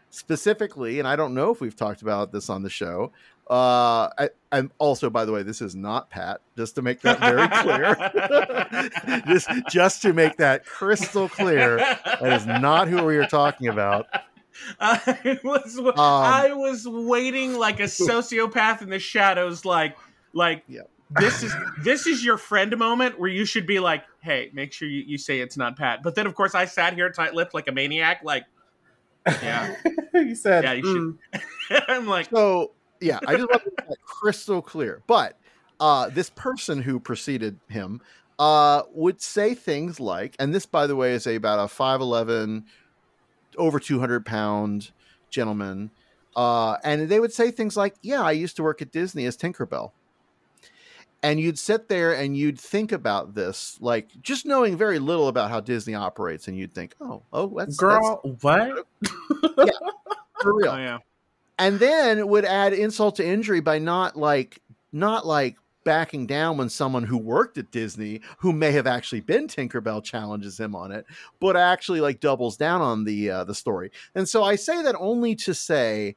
Specifically, 0.09 0.99
and 0.99 1.07
I 1.07 1.15
don't 1.15 1.33
know 1.33 1.51
if 1.51 1.61
we've 1.61 1.75
talked 1.75 2.01
about 2.01 2.33
this 2.33 2.49
on 2.49 2.63
the 2.63 2.69
show. 2.69 3.13
Uh, 3.49 4.09
I, 4.17 4.29
I'm 4.51 4.71
also, 4.77 5.09
by 5.09 5.25
the 5.25 5.31
way, 5.31 5.43
this 5.43 5.61
is 5.61 5.75
not 5.75 6.09
Pat. 6.09 6.41
Just 6.57 6.75
to 6.75 6.81
make 6.81 7.01
that 7.01 7.19
very 7.19 7.47
clear, 7.63 9.21
this 9.27 9.47
just 9.69 10.01
to 10.03 10.13
make 10.13 10.37
that 10.37 10.65
crystal 10.65 11.29
clear, 11.29 11.77
that 11.77 12.33
is 12.33 12.45
not 12.45 12.87
who 12.87 13.03
we 13.03 13.17
are 13.17 13.27
talking 13.27 13.67
about. 13.67 14.07
I 14.79 15.39
was 15.43 15.77
Um, 15.77 15.93
I 15.97 16.53
was 16.53 16.87
waiting 16.87 17.57
like 17.57 17.79
a 17.79 17.83
sociopath 17.83 18.81
in 18.81 18.89
the 18.89 18.99
shadows, 18.99 19.65
like 19.65 19.97
like 20.33 20.63
Yep. 20.67 20.89
This 21.19 21.43
is 21.43 21.53
this 21.83 22.07
is 22.07 22.23
your 22.23 22.37
friend 22.37 22.75
moment 22.77 23.19
where 23.19 23.29
you 23.29 23.45
should 23.45 23.65
be 23.67 23.79
like, 23.79 24.03
hey, 24.21 24.49
make 24.53 24.71
sure 24.73 24.87
you, 24.87 25.03
you 25.05 25.17
say 25.17 25.39
it's 25.39 25.57
not 25.57 25.77
Pat. 25.77 26.01
But 26.03 26.15
then 26.15 26.27
of 26.27 26.35
course 26.35 26.55
I 26.55 26.65
sat 26.65 26.93
here 26.93 27.09
tight 27.11 27.33
lipped 27.33 27.53
like 27.53 27.67
a 27.67 27.71
maniac, 27.71 28.21
like 28.23 28.45
yeah, 29.27 29.75
you 30.13 30.35
said, 30.35 30.63
Yeah, 30.63 30.73
you 30.73 30.83
should- 30.83 31.41
"Mm." 31.69 31.83
I'm 31.87 32.07
like 32.07 32.29
So 32.29 32.71
yeah, 32.99 33.19
I 33.27 33.35
just 33.35 33.49
want 33.49 33.63
to 33.63 33.71
make 33.77 33.87
that 33.89 33.97
crystal 34.05 34.61
clear. 34.61 35.01
But 35.07 35.37
uh, 35.79 36.09
this 36.09 36.29
person 36.29 36.81
who 36.81 36.99
preceded 36.99 37.59
him 37.67 38.01
uh, 38.37 38.83
would 38.93 39.21
say 39.21 39.55
things 39.55 39.99
like, 39.99 40.35
and 40.39 40.53
this, 40.53 40.65
by 40.65 40.87
the 40.87 40.95
way, 40.95 41.13
is 41.13 41.25
a, 41.27 41.35
about 41.35 41.59
a 41.59 41.67
five 41.67 42.01
eleven, 42.01 42.65
over 43.57 43.79
two 43.79 43.99
hundred 43.99 44.25
pound 44.25 44.91
gentleman, 45.29 45.91
uh, 46.35 46.77
and 46.83 47.09
they 47.09 47.19
would 47.19 47.33
say 47.33 47.51
things 47.51 47.75
like, 47.75 47.95
"Yeah, 48.01 48.21
I 48.21 48.31
used 48.31 48.55
to 48.57 48.63
work 48.63 48.81
at 48.81 48.91
Disney 48.91 49.25
as 49.25 49.35
Tinkerbell." 49.37 49.91
And 51.23 51.39
you'd 51.39 51.59
sit 51.59 51.87
there 51.87 52.13
and 52.13 52.35
you'd 52.35 52.59
think 52.59 52.91
about 52.91 53.35
this, 53.35 53.77
like 53.79 54.09
just 54.21 54.45
knowing 54.45 54.75
very 54.75 54.97
little 54.97 55.27
about 55.27 55.51
how 55.51 55.59
Disney 55.59 55.93
operates, 55.93 56.47
and 56.47 56.57
you'd 56.57 56.73
think, 56.73 56.95
"Oh, 56.99 57.21
oh, 57.31 57.47
that's 57.55 57.77
that's 57.77 57.77
girl, 57.77 58.21
what? 58.41 58.87
for 60.41 60.55
real." 60.55 60.71
oh 60.71 60.77
yeah. 60.77 60.97
and 61.59 61.79
then 61.79 62.27
would 62.27 62.45
add 62.45 62.73
insult 62.73 63.17
to 63.17 63.25
injury 63.25 63.59
by 63.59 63.77
not 63.77 64.17
like 64.17 64.61
not 64.91 65.27
like 65.27 65.57
backing 65.83 66.27
down 66.27 66.57
when 66.57 66.69
someone 66.69 67.03
who 67.03 67.17
worked 67.17 67.57
at 67.57 67.71
Disney 67.71 68.21
who 68.39 68.53
may 68.53 68.71
have 68.71 68.87
actually 68.87 69.21
been 69.21 69.47
Tinkerbell 69.47 70.03
challenges 70.03 70.59
him 70.59 70.75
on 70.75 70.91
it 70.91 71.05
but 71.39 71.57
actually 71.57 72.01
like 72.01 72.19
doubles 72.19 72.57
down 72.57 72.81
on 72.81 73.03
the 73.03 73.29
uh, 73.29 73.43
the 73.43 73.55
story. 73.55 73.91
And 74.13 74.27
so 74.27 74.43
I 74.43 74.55
say 74.55 74.81
that 74.83 74.95
only 74.99 75.35
to 75.37 75.53
say 75.53 76.15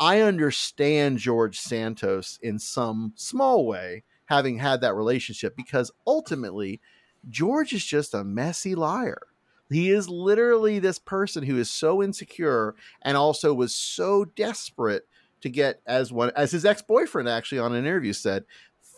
I 0.00 0.20
understand 0.20 1.18
George 1.18 1.58
Santos 1.58 2.38
in 2.42 2.58
some 2.58 3.12
small 3.16 3.66
way 3.66 4.04
having 4.28 4.58
had 4.58 4.80
that 4.82 4.94
relationship 4.94 5.56
because 5.56 5.90
ultimately 6.06 6.80
George 7.28 7.72
is 7.72 7.84
just 7.84 8.14
a 8.14 8.24
messy 8.24 8.74
liar. 8.74 9.22
He 9.70 9.90
is 9.90 10.08
literally 10.08 10.78
this 10.78 10.98
person 10.98 11.42
who 11.42 11.58
is 11.58 11.70
so 11.70 12.02
insecure 12.02 12.74
and 13.02 13.16
also 13.16 13.52
was 13.52 13.74
so 13.74 14.24
desperate 14.24 15.06
to 15.40 15.48
get 15.48 15.80
as 15.86 16.12
one 16.12 16.30
as 16.36 16.50
his 16.50 16.64
ex-boyfriend 16.64 17.28
actually 17.28 17.58
on 17.58 17.72
an 17.72 17.84
interview 17.84 18.12
said 18.12 18.44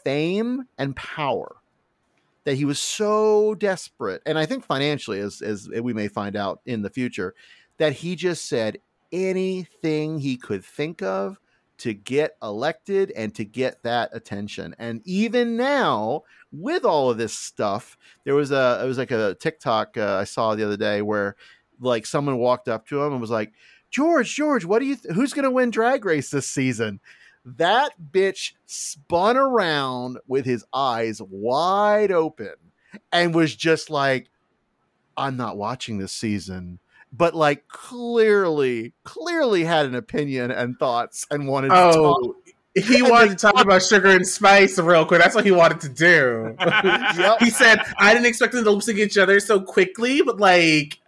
fame 0.04 0.66
and 0.78 0.96
power 0.96 1.56
that 2.44 2.54
he 2.54 2.64
was 2.64 2.78
so 2.78 3.54
desperate 3.56 4.22
and 4.24 4.38
i 4.38 4.46
think 4.46 4.64
financially 4.64 5.20
as 5.20 5.42
as 5.42 5.68
we 5.68 5.92
may 5.92 6.08
find 6.08 6.36
out 6.36 6.60
in 6.64 6.80
the 6.80 6.88
future 6.88 7.34
that 7.76 7.92
he 7.92 8.16
just 8.16 8.48
said 8.48 8.78
anything 9.12 10.18
he 10.18 10.36
could 10.36 10.64
think 10.64 11.02
of 11.02 11.38
to 11.80 11.94
get 11.94 12.36
elected 12.42 13.10
and 13.12 13.34
to 13.34 13.44
get 13.44 13.82
that 13.82 14.10
attention 14.12 14.74
and 14.78 15.00
even 15.04 15.56
now 15.56 16.22
with 16.52 16.84
all 16.84 17.10
of 17.10 17.18
this 17.18 17.36
stuff 17.36 17.96
there 18.24 18.34
was 18.34 18.50
a 18.50 18.80
it 18.82 18.86
was 18.86 18.98
like 18.98 19.10
a 19.10 19.34
tiktok 19.40 19.96
uh, 19.96 20.16
i 20.16 20.24
saw 20.24 20.54
the 20.54 20.64
other 20.64 20.76
day 20.76 21.02
where 21.02 21.36
like 21.80 22.06
someone 22.06 22.38
walked 22.38 22.68
up 22.68 22.86
to 22.86 23.02
him 23.02 23.12
and 23.12 23.20
was 23.20 23.30
like 23.30 23.52
george 23.90 24.34
george 24.34 24.64
what 24.64 24.78
do 24.78 24.86
you 24.86 24.96
th- 24.96 25.14
who's 25.14 25.32
going 25.32 25.44
to 25.44 25.50
win 25.50 25.70
drag 25.70 26.04
race 26.04 26.30
this 26.30 26.46
season 26.46 27.00
that 27.44 27.92
bitch 28.12 28.52
spun 28.66 29.36
around 29.36 30.18
with 30.26 30.44
his 30.44 30.64
eyes 30.72 31.20
wide 31.22 32.12
open 32.12 32.54
and 33.12 33.34
was 33.34 33.54
just 33.54 33.90
like, 33.90 34.28
I'm 35.16 35.36
not 35.36 35.56
watching 35.56 35.98
this 35.98 36.12
season. 36.12 36.78
But 37.12 37.34
like 37.34 37.66
clearly, 37.68 38.92
clearly 39.04 39.64
had 39.64 39.86
an 39.86 39.94
opinion 39.94 40.50
and 40.50 40.78
thoughts 40.78 41.26
and 41.30 41.48
wanted 41.48 41.68
to 41.68 41.74
oh, 41.74 41.92
talk. 41.92 42.20
Oh, 42.22 42.34
he 42.74 43.00
And 43.00 43.10
wanted 43.10 43.30
to 43.30 43.36
talk 43.36 43.60
about 43.60 43.82
sugar 43.82 44.10
and 44.10 44.26
spice 44.26 44.78
real 44.78 45.04
quick. 45.04 45.20
That's 45.20 45.34
what 45.34 45.44
he 45.44 45.50
wanted 45.50 45.80
to 45.80 45.88
do. 45.88 46.56
Yep. 47.18 47.40
he 47.40 47.50
said, 47.50 47.80
"I 47.98 48.14
didn't 48.14 48.26
expect 48.26 48.52
them 48.52 48.64
to 48.64 48.70
lip 48.70 48.82
sync 48.82 48.98
each 48.98 49.18
other 49.18 49.40
so 49.40 49.60
quickly, 49.60 50.22
but 50.22 50.38
like, 50.38 51.00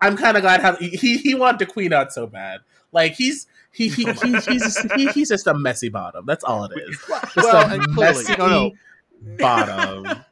I'm 0.00 0.16
kind 0.16 0.36
of 0.36 0.42
glad 0.42 0.60
how 0.60 0.76
he 0.76 1.18
he 1.18 1.34
wanted 1.34 1.58
to 1.58 1.66
queen 1.66 1.92
out 1.92 2.12
so 2.12 2.26
bad. 2.26 2.60
Like 2.92 3.14
he's." 3.14 3.46
He, 3.72 3.86
he, 3.88 4.02
he, 4.02 4.32
he's, 4.32 4.44
just, 4.46 4.92
he, 4.96 5.06
he's 5.10 5.28
just 5.28 5.46
a 5.46 5.54
messy 5.54 5.90
bottom. 5.90 6.26
That's 6.26 6.42
all 6.42 6.64
it 6.64 6.72
is. 6.76 6.98
Just 6.98 7.36
Well, 7.36 7.72
a 7.72 7.88
messy 7.90 8.34
no, 8.36 8.48
no, 8.48 8.72
bottom. 9.38 10.24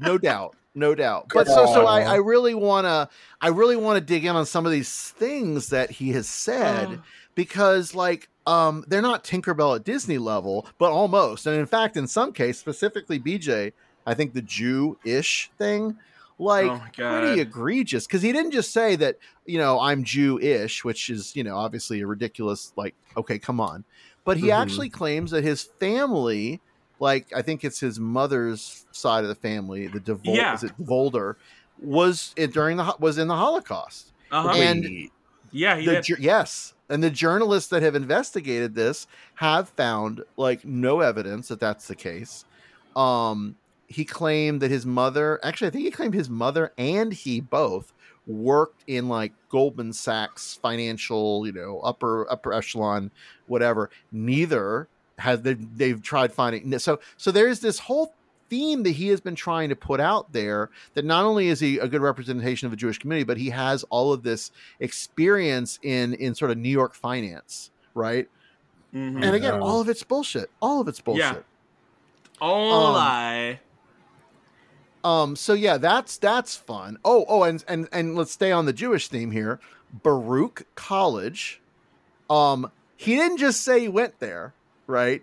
no 0.00 0.18
doubt 0.18 0.56
no 0.78 0.94
doubt. 0.94 1.26
But 1.34 1.46
so 1.46 1.66
so 1.66 1.86
i, 1.86 2.00
I 2.02 2.16
really 2.16 2.54
want 2.54 2.86
to 2.86 3.08
i 3.40 3.48
really 3.48 3.76
want 3.76 3.98
to 3.98 4.04
dig 4.04 4.24
in 4.24 4.36
on 4.36 4.46
some 4.46 4.64
of 4.66 4.72
these 4.72 5.10
things 5.10 5.68
that 5.70 5.90
he 5.90 6.10
has 6.12 6.28
said 6.28 6.88
Oh. 6.92 7.02
because 7.34 7.94
like 7.94 8.28
um 8.46 8.84
they're 8.88 9.02
not 9.02 9.24
tinkerbell 9.24 9.76
at 9.76 9.84
disney 9.84 10.18
level 10.18 10.66
but 10.78 10.90
almost. 10.90 11.46
And 11.46 11.56
in 11.56 11.66
fact 11.66 11.96
in 11.96 12.06
some 12.06 12.32
case 12.32 12.58
specifically 12.58 13.18
bj 13.20 13.72
i 14.06 14.14
think 14.14 14.32
the 14.34 14.42
jew-ish 14.42 15.50
thing 15.58 15.96
like 16.38 16.70
Oh 16.70 16.80
pretty 16.94 17.40
egregious. 17.40 18.06
Because 18.06 18.22
he 18.22 18.30
didn't 18.32 18.52
just 18.52 18.72
say 18.72 18.94
that 18.96 19.18
you 19.44 19.58
know 19.58 19.80
i'm 19.80 20.04
jew-ish 20.04 20.84
which 20.84 21.10
is 21.10 21.34
you 21.36 21.42
know 21.44 21.56
obviously 21.56 22.00
a 22.00 22.06
ridiculous 22.06 22.72
like 22.76 22.94
okay 23.16 23.38
come 23.38 23.60
on. 23.60 23.84
But 24.24 24.36
he 24.36 24.48
Mhm. 24.48 24.60
actually 24.60 24.88
claims 24.90 25.30
that 25.32 25.42
his 25.42 25.62
family 25.62 26.60
like 27.00 27.26
I 27.34 27.42
think 27.42 27.64
it's 27.64 27.80
his 27.80 27.98
mother's 28.00 28.86
side 28.92 29.24
of 29.24 29.28
the 29.28 29.34
family, 29.34 29.86
the 29.86 30.00
Devol- 30.00 30.34
Yeah. 30.34 30.54
is 30.54 30.64
it 30.64 30.72
Volder, 30.80 31.36
was 31.80 32.32
it 32.36 32.52
during 32.52 32.76
the 32.76 32.94
was 32.98 33.18
in 33.18 33.28
the 33.28 33.36
Holocaust. 33.36 34.12
Uh-huh. 34.30 34.50
And 34.50 35.08
yeah, 35.52 35.76
he 35.76 35.86
the 35.86 36.16
yes, 36.18 36.74
and 36.88 37.02
the 37.02 37.10
journalists 37.10 37.70
that 37.70 37.82
have 37.82 37.94
investigated 37.94 38.74
this 38.74 39.06
have 39.36 39.68
found 39.70 40.22
like 40.36 40.64
no 40.64 41.00
evidence 41.00 41.48
that 41.48 41.60
that's 41.60 41.86
the 41.88 41.94
case. 41.96 42.44
Um, 42.96 43.56
he 43.86 44.04
claimed 44.04 44.60
that 44.60 44.70
his 44.70 44.84
mother, 44.84 45.40
actually, 45.42 45.68
I 45.68 45.70
think 45.70 45.84
he 45.84 45.90
claimed 45.90 46.12
his 46.14 46.28
mother 46.28 46.72
and 46.76 47.12
he 47.12 47.40
both 47.40 47.94
worked 48.26 48.84
in 48.86 49.08
like 49.08 49.32
Goldman 49.48 49.94
Sachs 49.94 50.58
financial, 50.60 51.46
you 51.46 51.52
know, 51.52 51.80
upper 51.80 52.30
upper 52.30 52.52
echelon, 52.52 53.10
whatever. 53.46 53.88
Neither 54.12 54.88
has 55.18 55.42
they 55.42 55.54
they've 55.54 56.02
tried 56.02 56.32
finding 56.32 56.78
so 56.78 57.00
so 57.16 57.30
there's 57.30 57.60
this 57.60 57.78
whole 57.78 58.14
theme 58.48 58.82
that 58.82 58.92
he 58.92 59.08
has 59.08 59.20
been 59.20 59.34
trying 59.34 59.68
to 59.68 59.76
put 59.76 60.00
out 60.00 60.32
there 60.32 60.70
that 60.94 61.04
not 61.04 61.24
only 61.24 61.48
is 61.48 61.60
he 61.60 61.78
a 61.78 61.86
good 61.86 62.00
representation 62.00 62.64
of 62.66 62.70
the 62.70 62.76
Jewish 62.78 62.98
community, 62.98 63.24
but 63.24 63.36
he 63.36 63.50
has 63.50 63.84
all 63.90 64.12
of 64.12 64.22
this 64.22 64.50
experience 64.80 65.78
in 65.82 66.14
in 66.14 66.34
sort 66.34 66.50
of 66.50 66.56
New 66.56 66.70
York 66.70 66.94
finance, 66.94 67.70
right? 67.94 68.28
Mhm. 68.94 69.22
And 69.22 69.34
again, 69.36 69.60
all 69.60 69.80
of 69.80 69.88
it's 69.88 70.02
bullshit. 70.02 70.50
All 70.62 70.80
of 70.80 70.88
it's 70.88 71.00
bullshit. 71.00 71.22
Yeah. 71.22 71.36
All 72.40 72.86
Um, 72.86 72.92
lie. 72.94 73.60
Um, 75.04 75.36
so 75.36 75.52
yeah, 75.52 75.76
that's 75.76 76.16
that's 76.16 76.56
fun. 76.56 76.98
Oh, 77.04 77.24
oh, 77.28 77.42
and 77.42 77.62
and 77.68 77.88
and 77.92 78.16
let's 78.16 78.32
stay 78.32 78.50
on 78.50 78.66
the 78.66 78.72
Jewish 78.72 79.08
theme 79.08 79.30
here. 79.30 79.60
Baruch 79.92 80.66
College. 80.74 81.60
Um, 82.28 82.70
he 82.96 83.16
didn't 83.16 83.38
just 83.38 83.62
say 83.62 83.80
he 83.80 83.88
went 83.88 84.18
there, 84.18 84.54
right? 84.88 85.22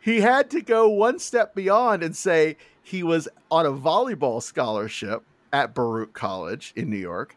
He 0.00 0.20
had 0.20 0.50
to 0.50 0.60
go 0.60 0.88
one 0.88 1.20
step 1.20 1.54
beyond 1.54 2.02
and 2.02 2.16
say 2.16 2.56
he 2.82 3.04
was 3.04 3.28
on 3.50 3.64
a 3.64 3.70
volleyball 3.70 4.42
scholarship 4.42 5.22
at 5.52 5.74
Baruch 5.74 6.12
College 6.12 6.72
in 6.74 6.90
New 6.90 6.96
York, 6.96 7.36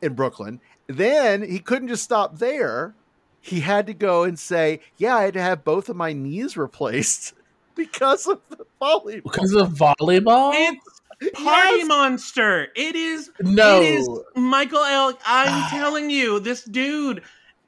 in 0.00 0.14
Brooklyn. 0.14 0.60
Then 0.86 1.42
he 1.42 1.58
couldn't 1.58 1.88
just 1.88 2.04
stop 2.04 2.38
there. 2.38 2.94
He 3.40 3.60
had 3.60 3.86
to 3.86 3.94
go 3.94 4.22
and 4.22 4.38
say, 4.38 4.80
"Yeah, 4.96 5.16
I 5.16 5.22
had 5.22 5.34
to 5.34 5.42
have 5.42 5.64
both 5.64 5.88
of 5.88 5.96
my 5.96 6.12
knees 6.12 6.56
replaced 6.56 7.34
because 7.74 8.28
of 8.28 8.40
the 8.50 8.64
volleyball." 8.80 9.24
Because 9.24 9.52
of 9.54 9.70
volleyball? 9.70 10.52
It's 10.54 11.00
Party 11.32 11.78
Yes! 11.78 11.88
Monster. 11.88 12.68
It 12.76 12.94
is 12.94 13.30
no. 13.40 13.80
It 13.80 13.94
is 13.94 14.08
Michael 14.34 14.84
L. 14.84 15.08
I'm 15.26 15.48
ah. 15.48 15.68
telling 15.70 16.10
you, 16.10 16.40
this 16.40 16.62
dude, 16.64 17.22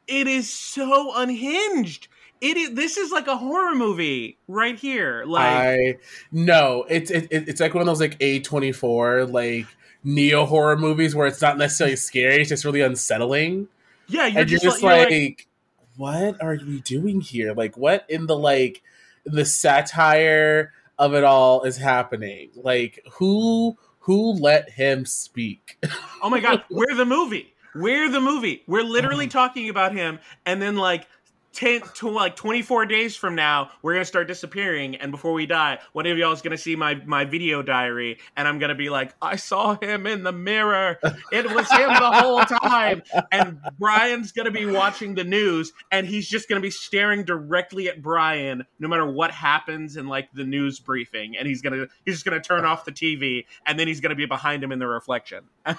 it 0.07 0.27
is 0.29 0.53
so 0.53 1.13
unhinged. 1.17 2.09
It 2.40 2.57
is. 2.57 2.74
This 2.74 2.96
is 2.96 3.11
like 3.11 3.27
a 3.27 3.37
horror 3.37 3.74
movie 3.74 4.38
right 4.46 4.77
here. 4.77 5.24
Like, 5.27 5.44
I 5.46 5.96
no, 6.33 6.85
it's 6.88 7.11
it, 7.11 7.29
it- 7.31 7.48
it's 7.48 7.61
like 7.61 7.74
one 7.74 7.81
of 7.83 7.87
those 7.87 8.01
like 8.01 8.16
A 8.20 8.40
twenty 8.40 8.72
four 8.72 9.24
like 9.24 9.66
neo 10.05 10.44
horror 10.46 10.77
movies 10.77 11.14
where 11.14 11.27
it's 11.27 11.42
not 11.42 11.59
necessarily 11.59 11.96
scary, 11.96 12.40
it's 12.40 12.48
just 12.48 12.64
really 12.64 12.81
unsettling, 12.81 13.66
yeah, 14.07 14.27
you're 14.27 14.40
and 14.42 14.51
you're 14.51 14.61
just, 14.61 14.74
just 14.77 14.83
like, 14.83 15.11
like, 15.11 15.11
you're 15.11 15.20
like, 15.20 15.46
what 15.96 16.40
are 16.42 16.59
we 16.64 16.81
doing 16.81 17.20
here? 17.20 17.53
Like, 17.53 17.77
what 17.77 18.07
in 18.09 18.27
the 18.27 18.37
like 18.37 18.83
the 19.24 19.44
satire 19.44 20.72
of 20.98 21.14
it 21.14 21.24
all 21.24 21.62
is 21.64 21.77
happening? 21.77 22.51
Like, 22.55 23.05
who 23.14 23.77
who 24.01 24.33
let 24.33 24.70
him 24.70 25.05
speak? 25.05 25.79
oh 26.22 26.31
my 26.31 26.40
god, 26.40 26.62
we're 26.70 26.94
the 26.94 27.05
movie. 27.05 27.53
We're 27.74 28.09
the 28.11 28.20
movie. 28.20 28.62
We're 28.66 28.83
literally 28.83 29.27
talking 29.40 29.68
about 29.68 29.92
him, 29.92 30.18
and 30.46 30.62
then 30.62 30.77
like. 30.77 31.07
10 31.59 31.81
to 31.92 32.09
like 32.09 32.37
24 32.37 32.87
days 32.87 33.16
from 33.16 33.35
now 33.35 33.68
we're 33.83 33.92
gonna 33.92 34.05
start 34.05 34.29
disappearing 34.29 34.94
and 34.94 35.11
before 35.11 35.33
we 35.33 35.44
die 35.44 35.77
one 35.92 36.07
of 36.07 36.16
y'all 36.16 36.31
is 36.31 36.40
gonna 36.40 36.57
see 36.57 36.77
my 36.77 36.94
my 37.05 37.25
video 37.25 37.62
diary 37.62 38.16
and 38.37 38.47
i'm 38.47 38.61
gonna 38.61 38.77
be 38.77 38.88
like 38.88 39.12
i 39.21 39.35
saw 39.35 39.77
him 39.81 40.07
in 40.07 40.23
the 40.23 40.31
mirror. 40.31 41.01
It 41.33 41.53
was 41.53 41.68
him 41.68 41.88
the 41.88 42.12
whole 42.12 42.44
time. 42.44 43.03
And 43.33 43.59
brian's 43.77 44.31
gonna 44.31 44.53
be 44.53 44.66
watching 44.66 45.16
the 45.16 45.25
news 45.25 45.73
and 45.90 46.07
he's 46.07 46.29
just 46.29 46.49
gonna 46.49 46.61
be 46.61 46.71
staring 46.71 47.25
directly 47.25 47.88
at 47.88 48.01
brian 48.01 48.64
no 48.79 48.87
matter 48.87 49.11
what 49.11 49.33
happens 49.33 49.97
in 49.97 50.07
like 50.07 50.31
the 50.33 50.44
news 50.44 50.79
briefing. 50.79 51.37
And 51.37 51.49
he's 51.49 51.61
gonna 51.61 51.87
he's 52.05 52.14
just 52.14 52.25
gonna 52.25 52.40
turn 52.40 52.66
off 52.66 52.85
the 52.85 52.92
tv 52.92 53.47
and 53.66 53.81
then 53.81 53.88
he's 53.88 54.01
gonna 54.01 54.14
be 54.14 54.27
behind 54.27 54.62
him 54.62 54.71
in 54.71 54.79
the 54.79 54.87
reflection. 54.87 55.42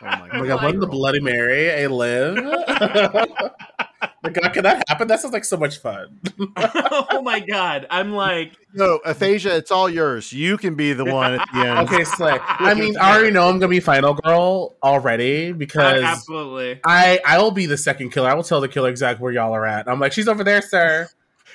Oh 0.00 0.02
my 0.02 0.28
Oh 0.32 0.38
my 0.40 0.46
god, 0.46 0.62
wasn't 0.62 0.80
the 0.80 0.86
Bloody 0.86 1.20
Mary 1.20 1.68
a 1.68 1.88
live? 1.88 2.36
like, 4.22 4.34
God, 4.34 4.52
can 4.52 4.62
that 4.64 4.84
happen? 4.88 5.08
That 5.08 5.20
sounds 5.20 5.32
like 5.32 5.44
so 5.44 5.56
much 5.56 5.78
fun. 5.78 6.20
oh 6.56 7.22
my 7.22 7.40
god 7.40 7.86
i'm 7.90 8.12
like 8.12 8.56
No, 8.74 9.00
Aphasia, 9.04 9.56
it's 9.56 9.70
all 9.70 9.88
yours. 9.88 10.32
You 10.32 10.56
can 10.58 10.74
be 10.74 10.92
the 10.92 11.04
one 11.04 11.34
at 11.34 11.48
the 11.52 11.58
end. 11.66 11.88
Okay, 11.88 12.04
Slay. 12.04 12.38
I 12.42 12.74
mean, 12.74 12.96
I 12.98 13.14
already 13.14 13.30
know 13.32 13.48
I'm 13.48 13.58
gonna 13.58 13.68
be 13.68 13.80
Final 13.80 14.14
Girl 14.14 14.76
already 14.82 15.50
uh, 15.50 15.54
because 15.54 16.02
absolutely 16.02 16.80
I 16.84 17.20
I 17.26 17.38
will 17.38 17.50
be 17.50 17.66
the 17.66 17.78
second 17.78 18.10
killer. 18.10 18.28
I 18.28 18.34
will 18.34 18.42
tell 18.42 18.60
the 18.60 18.68
killer 18.68 18.88
exactly 18.90 19.22
where 19.22 19.32
y'all 19.32 19.54
are 19.54 19.66
at. 19.66 19.88
I'm 19.88 20.00
like, 20.00 20.12
she's 20.12 20.28
over 20.28 20.44
there, 20.44 20.62
sir. 20.62 21.08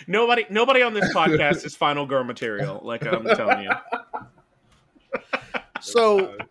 Nobody, 0.07 0.45
nobody 0.49 0.81
on 0.81 0.93
this 0.93 1.13
podcast 1.13 1.65
is 1.65 1.75
final 1.75 2.05
girl 2.05 2.23
material. 2.23 2.81
Like 2.83 3.05
I'm 3.05 3.23
telling 3.23 3.63
you. 3.63 3.71
So, 5.81 6.35
oh 6.39 6.45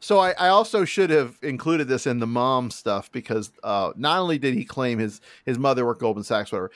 so 0.00 0.18
I, 0.18 0.30
I 0.32 0.48
also 0.48 0.84
should 0.84 1.10
have 1.10 1.36
included 1.42 1.88
this 1.88 2.06
in 2.06 2.18
the 2.20 2.26
mom 2.26 2.70
stuff 2.70 3.10
because 3.12 3.50
uh, 3.62 3.92
not 3.96 4.18
only 4.18 4.38
did 4.38 4.54
he 4.54 4.64
claim 4.64 4.98
his 4.98 5.20
his 5.44 5.58
mother 5.58 5.84
worked 5.86 6.00
Goldman 6.00 6.24
Sachs, 6.24 6.52
whatever, 6.52 6.70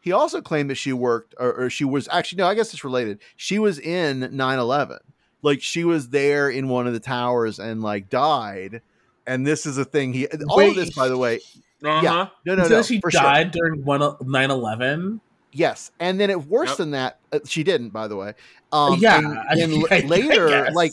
he 0.00 0.12
also 0.12 0.40
claimed 0.40 0.70
that 0.70 0.76
she 0.76 0.92
worked 0.92 1.34
or, 1.38 1.52
or 1.54 1.70
she 1.70 1.84
was 1.84 2.08
actually 2.10 2.38
no, 2.38 2.46
I 2.46 2.54
guess 2.54 2.72
it's 2.72 2.84
related. 2.84 3.20
She 3.36 3.58
was 3.58 3.78
in 3.78 4.20
9-11. 4.20 4.98
like 5.42 5.60
she 5.62 5.84
was 5.84 6.08
there 6.10 6.48
in 6.50 6.68
one 6.68 6.86
of 6.86 6.92
the 6.92 7.00
towers 7.00 7.58
and 7.58 7.82
like 7.82 8.08
died. 8.10 8.82
And 9.26 9.46
this 9.46 9.66
is 9.66 9.76
a 9.78 9.84
thing. 9.84 10.12
He 10.14 10.26
all 10.26 10.56
Wait. 10.56 10.70
of 10.70 10.74
this, 10.76 10.94
by 10.94 11.08
the 11.08 11.18
way, 11.18 11.40
Uh-huh. 11.84 12.00
yeah, 12.02 12.28
no, 12.46 12.54
no, 12.54 12.64
so 12.64 12.76
no, 12.76 12.82
she 12.82 13.00
for 13.00 13.10
sure. 13.10 13.20
died 13.20 13.50
during 13.50 13.84
one 13.84 14.00
9-11? 14.00 15.20
Yes, 15.52 15.90
and 15.98 16.20
then 16.20 16.28
it 16.30 16.46
worse 16.46 16.68
Yep. 16.70 16.76
than 16.78 16.90
that. 16.90 17.18
Uh, 17.32 17.38
she 17.46 17.64
didn't, 17.64 17.88
by 17.90 18.06
the 18.06 18.16
way. 18.16 18.34
Um, 18.70 18.98
Yeah, 19.00 19.16
and 19.18 19.38
I- 19.50 19.54
then 19.56 20.08
later, 20.08 20.48
guess. 20.48 20.74
like, 20.74 20.92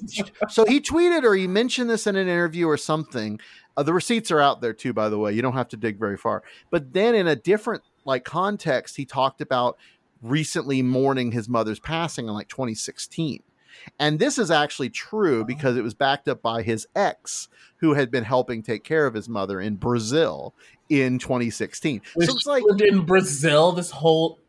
so 0.49 0.65
he 0.65 0.79
tweeted 0.79 1.23
or 1.23 1.35
he 1.35 1.45
mentioned 1.47 1.89
this 1.89 2.07
in 2.07 2.15
an 2.15 2.27
interview 2.27 2.67
or 2.67 2.77
something. 2.77 3.39
Uh, 3.75 3.83
the 3.83 3.93
receipts 3.93 4.31
are 4.31 4.39
out 4.39 4.61
there 4.61 4.71
too, 4.73 4.93
by 4.93 5.09
the 5.09 5.17
way. 5.19 5.33
You 5.33 5.41
don't 5.41 5.53
have 5.53 5.67
to 5.69 5.77
dig 5.77 5.99
very 5.99 6.15
far. 6.17 6.41
But 6.71 6.93
then, 6.93 7.15
in 7.15 7.27
a 7.27 7.35
different 7.35 7.83
like 8.05 8.23
context, 8.23 8.95
he 8.95 9.03
talked 9.05 9.41
about 9.41 9.77
recently 10.21 10.81
mourning 10.81 11.31
his 11.33 11.49
mother's 11.49 11.79
passing 11.79 12.27
in 12.27 12.33
like 12.33 12.47
2016. 12.47 13.43
And 13.99 14.19
this 14.19 14.37
is 14.37 14.49
actually 14.49 14.89
true 14.89 15.43
because 15.43 15.75
it 15.75 15.83
was 15.83 15.93
backed 15.93 16.29
up 16.29 16.41
by 16.41 16.61
his 16.63 16.87
ex, 16.95 17.49
who 17.77 17.93
had 17.93 18.09
been 18.09 18.23
helping 18.23 18.63
take 18.63 18.85
care 18.85 19.05
of 19.05 19.13
his 19.13 19.27
mother 19.27 19.59
in 19.59 19.75
Brazil 19.75 20.53
in 20.89 21.19
2016. 21.19 22.01
Which 22.13 22.29
so 22.29 22.35
it's 22.37 22.45
like 22.45 22.63
lived 22.63 22.81
in 22.81 23.01
Brazil 23.01 23.73
this 23.73 23.91
whole 23.91 24.39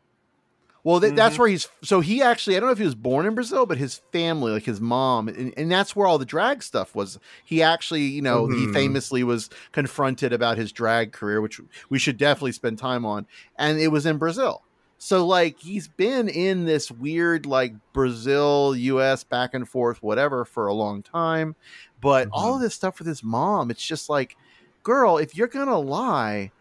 well, 0.86 1.00
th- 1.00 1.14
that's 1.14 1.36
Mhm. 1.36 1.38
where 1.38 1.48
he's. 1.48 1.68
So 1.82 2.00
he 2.00 2.22
actually, 2.22 2.56
I 2.56 2.60
don't 2.60 2.68
know 2.68 2.72
if 2.72 2.78
he 2.78 2.84
was 2.84 2.94
born 2.94 3.26
in 3.26 3.34
Brazil, 3.34 3.66
but 3.66 3.78
his 3.78 4.02
family, 4.12 4.52
like 4.52 4.64
his 4.64 4.80
mom, 4.80 5.28
and, 5.28 5.52
and 5.56 5.70
that's 5.70 5.96
where 5.96 6.06
all 6.06 6.18
the 6.18 6.24
drag 6.24 6.62
stuff 6.62 6.94
was. 6.94 7.18
He 7.44 7.62
actually, 7.62 8.02
you 8.04 8.22
know, 8.22 8.48
he 8.48 8.66
Mhm. 8.66 8.72
famously 8.72 9.24
was 9.24 9.50
confronted 9.72 10.32
about 10.32 10.58
his 10.58 10.72
drag 10.72 11.12
career, 11.12 11.40
which 11.40 11.60
we 11.90 11.98
should 11.98 12.16
definitely 12.18 12.52
spend 12.52 12.78
time 12.78 13.04
on. 13.04 13.26
And 13.58 13.78
it 13.80 13.88
was 13.88 14.06
in 14.06 14.18
Brazil. 14.18 14.64
So 14.98 15.26
like 15.26 15.58
he's 15.60 15.88
been 15.88 16.28
in 16.28 16.64
this 16.64 16.90
weird 16.90 17.46
like 17.46 17.74
Brazil, 17.92 18.74
US 18.76 19.24
back 19.24 19.54
and 19.54 19.68
forth, 19.68 20.02
whatever 20.02 20.44
for 20.44 20.68
a 20.68 20.74
long 20.74 21.02
time. 21.02 21.56
But 22.00 22.28
all 22.32 22.54
of 22.56 22.62
this 22.62 22.74
stuff 22.74 22.98
with 22.98 23.08
his 23.08 23.22
mom, 23.24 23.70
it's 23.70 23.84
just 23.86 24.08
like, 24.08 24.36
girl, 24.84 25.18
if 25.18 25.36
you're 25.36 25.48
gonna 25.48 25.78
lie, 25.78 26.52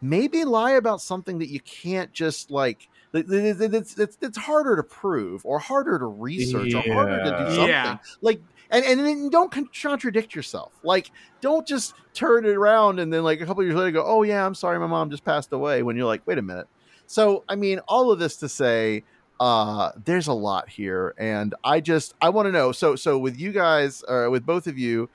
maybe 0.00 0.44
lie 0.44 0.72
about 0.72 1.02
something 1.02 1.38
that 1.38 1.50
you 1.50 1.60
can't 1.60 2.12
just 2.12 2.50
like 2.50 2.89
it's, 3.12 3.98
it's, 3.98 4.18
it's 4.20 4.38
harder 4.38 4.76
to 4.76 4.82
prove 4.82 5.44
or 5.44 5.58
harder 5.58 5.98
to 5.98 6.06
research 6.06 6.74
or 6.74 6.82
harder 6.92 7.18
to 7.24 7.30
do 7.30 7.54
something. 7.54 7.68
Yeah. 7.68 7.98
like 8.20 8.40
and 8.70 8.84
and 8.84 9.00
then 9.00 9.30
don't 9.30 9.50
contradict 9.50 10.34
yourself. 10.34 10.72
Like 10.82 11.10
don't 11.40 11.66
just 11.66 11.94
turn 12.14 12.44
it 12.44 12.50
around 12.56 12.98
and 13.00 13.12
then 13.12 13.24
like 13.24 13.40
a 13.40 13.46
couple 13.46 13.62
years 13.64 13.74
later 13.74 13.92
go 13.92 14.04
oh 14.04 14.22
yeah 14.22 14.44
i'm 14.44 14.54
sorry 14.54 14.78
my 14.80 14.86
mom 14.86 15.10
just 15.10 15.24
passed 15.24 15.52
away 15.52 15.82
when 15.82 15.96
you're 15.96 16.06
like 16.06 16.26
wait 16.26 16.38
a 16.38 16.42
minute. 16.42 16.68
So 17.06 17.44
i 17.48 17.56
mean 17.56 17.80
all 17.88 18.10
of 18.12 18.18
this 18.18 18.36
to 18.36 18.48
say 18.48 19.04
uh 19.40 19.92
there's 20.04 20.26
a 20.26 20.32
lot 20.32 20.68
here 20.68 21.14
and 21.18 21.54
i 21.64 21.80
just 21.80 22.14
i 22.20 22.28
want 22.28 22.46
to 22.46 22.52
know. 22.52 22.72
So 22.72 22.94
so 22.96 23.18
with 23.18 23.38
you 23.38 23.52
guys 23.52 24.04
or 24.06 24.30
with 24.30 24.46
both 24.46 24.66
of 24.66 24.78
you 24.78 25.08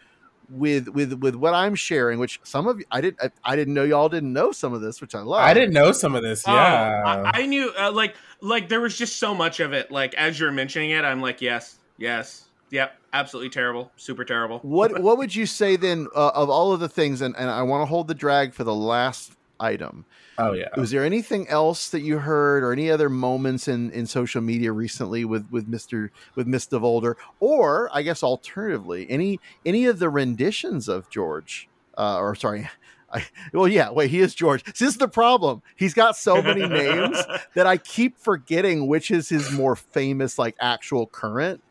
with 0.50 0.88
with 0.90 1.14
with 1.14 1.36
what 1.36 1.54
i'm 1.54 1.76
sharing 1.76 2.20
which 2.20 2.40
some 2.44 2.68
of 2.68 2.80
you 2.80 2.86
i 2.92 3.02
didn't 3.02 3.20
I, 3.22 3.54
I 3.54 3.56
didn't 3.56 3.74
know 3.74 3.84
y'all 3.84 4.10
didn't 4.10 4.34
know 4.34 4.52
some 4.52 4.74
of 4.74 4.82
this 4.82 5.02
which 5.02 5.16
i 5.16 5.22
love 5.22 5.42
I 5.42 5.54
didn't 5.54 5.74
know 5.74 5.92
some 5.92 6.16
of 6.16 6.24
this. 6.24 6.44
Oh, 6.48 6.54
Yeah. 6.54 7.32
I, 7.34 7.42
I 7.42 7.46
knew 7.46 7.72
uh, 7.78 7.92
like 7.92 8.16
like 8.42 8.70
there 8.70 8.82
was 8.82 8.98
just 8.98 9.18
so 9.18 9.34
much 9.34 9.60
of 9.60 9.74
it. 9.74 9.92
Like 9.92 10.14
as 10.16 10.40
you're 10.40 10.52
mentioning 10.52 10.92
it, 10.92 11.04
I'm 11.06 11.22
like, 11.22 11.42
yes, 11.42 11.80
yes, 11.98 12.46
yep, 12.70 12.98
absolutely 13.14 13.50
terrible, 13.50 13.92
super 13.96 14.24
terrible. 14.26 14.60
what 14.60 15.00
what 15.02 15.18
would 15.18 15.36
you 15.36 15.46
say 15.46 15.76
then 15.76 16.08
uh, 16.16 16.32
of 16.34 16.50
all 16.50 16.74
of 16.74 16.80
the 16.80 16.90
things 16.90 17.22
and, 17.22 17.36
and 17.38 17.50
i 17.50 17.62
want 17.62 17.82
to 17.82 17.86
hold 17.86 18.08
the 18.08 18.14
drag 18.14 18.54
for 18.54 18.64
the 18.64 18.74
last 18.76 19.34
item 19.60 20.06
oh 20.38 20.54
yeah. 20.54 20.68
was 20.78 20.92
there 20.92 21.04
anything 21.04 21.48
else 21.48 21.90
that 21.90 22.02
you 22.02 22.20
heard 22.20 22.64
or 22.64 22.72
any 22.72 22.90
other 22.90 23.10
moments 23.10 23.68
in 23.68 23.92
in 23.92 24.06
social 24.06 24.42
media 24.42 24.72
recently 24.72 25.26
with 25.26 25.48
with 25.52 25.70
mr 25.70 26.10
with 26.36 26.48
mr 26.48 26.80
volder 26.80 27.16
or 27.40 27.90
i 27.94 28.02
guess 28.02 28.24
alternatively 28.24 29.10
any 29.10 29.40
any 29.66 29.86
of 29.86 30.00
the 30.00 30.10
renditions 30.10 30.88
of 30.88 31.10
george 31.10 31.68
uh 31.98 32.18
or 32.18 32.36
sorry 32.36 32.70
I, 33.16 33.24
well, 33.54 33.68
yeah. 33.68 33.92
Wait, 33.92 34.10
he 34.10 34.20
is 34.20 34.36
George. 34.36 34.64
This 34.64 34.82
is 34.82 34.98
the 34.98 35.08
problem. 35.08 35.62
He's 35.76 35.94
got 35.94 36.18
so 36.18 36.42
many 36.42 36.68
names 36.68 37.18
that 37.54 37.66
I 37.66 37.78
keep 37.78 38.18
forgetting 38.18 38.88
which 38.88 39.12
is 39.12 39.30
his 39.30 39.52
more 39.52 39.76
famous, 39.76 40.38
like 40.38 40.56
actual 40.60 41.06
current. 41.08 41.62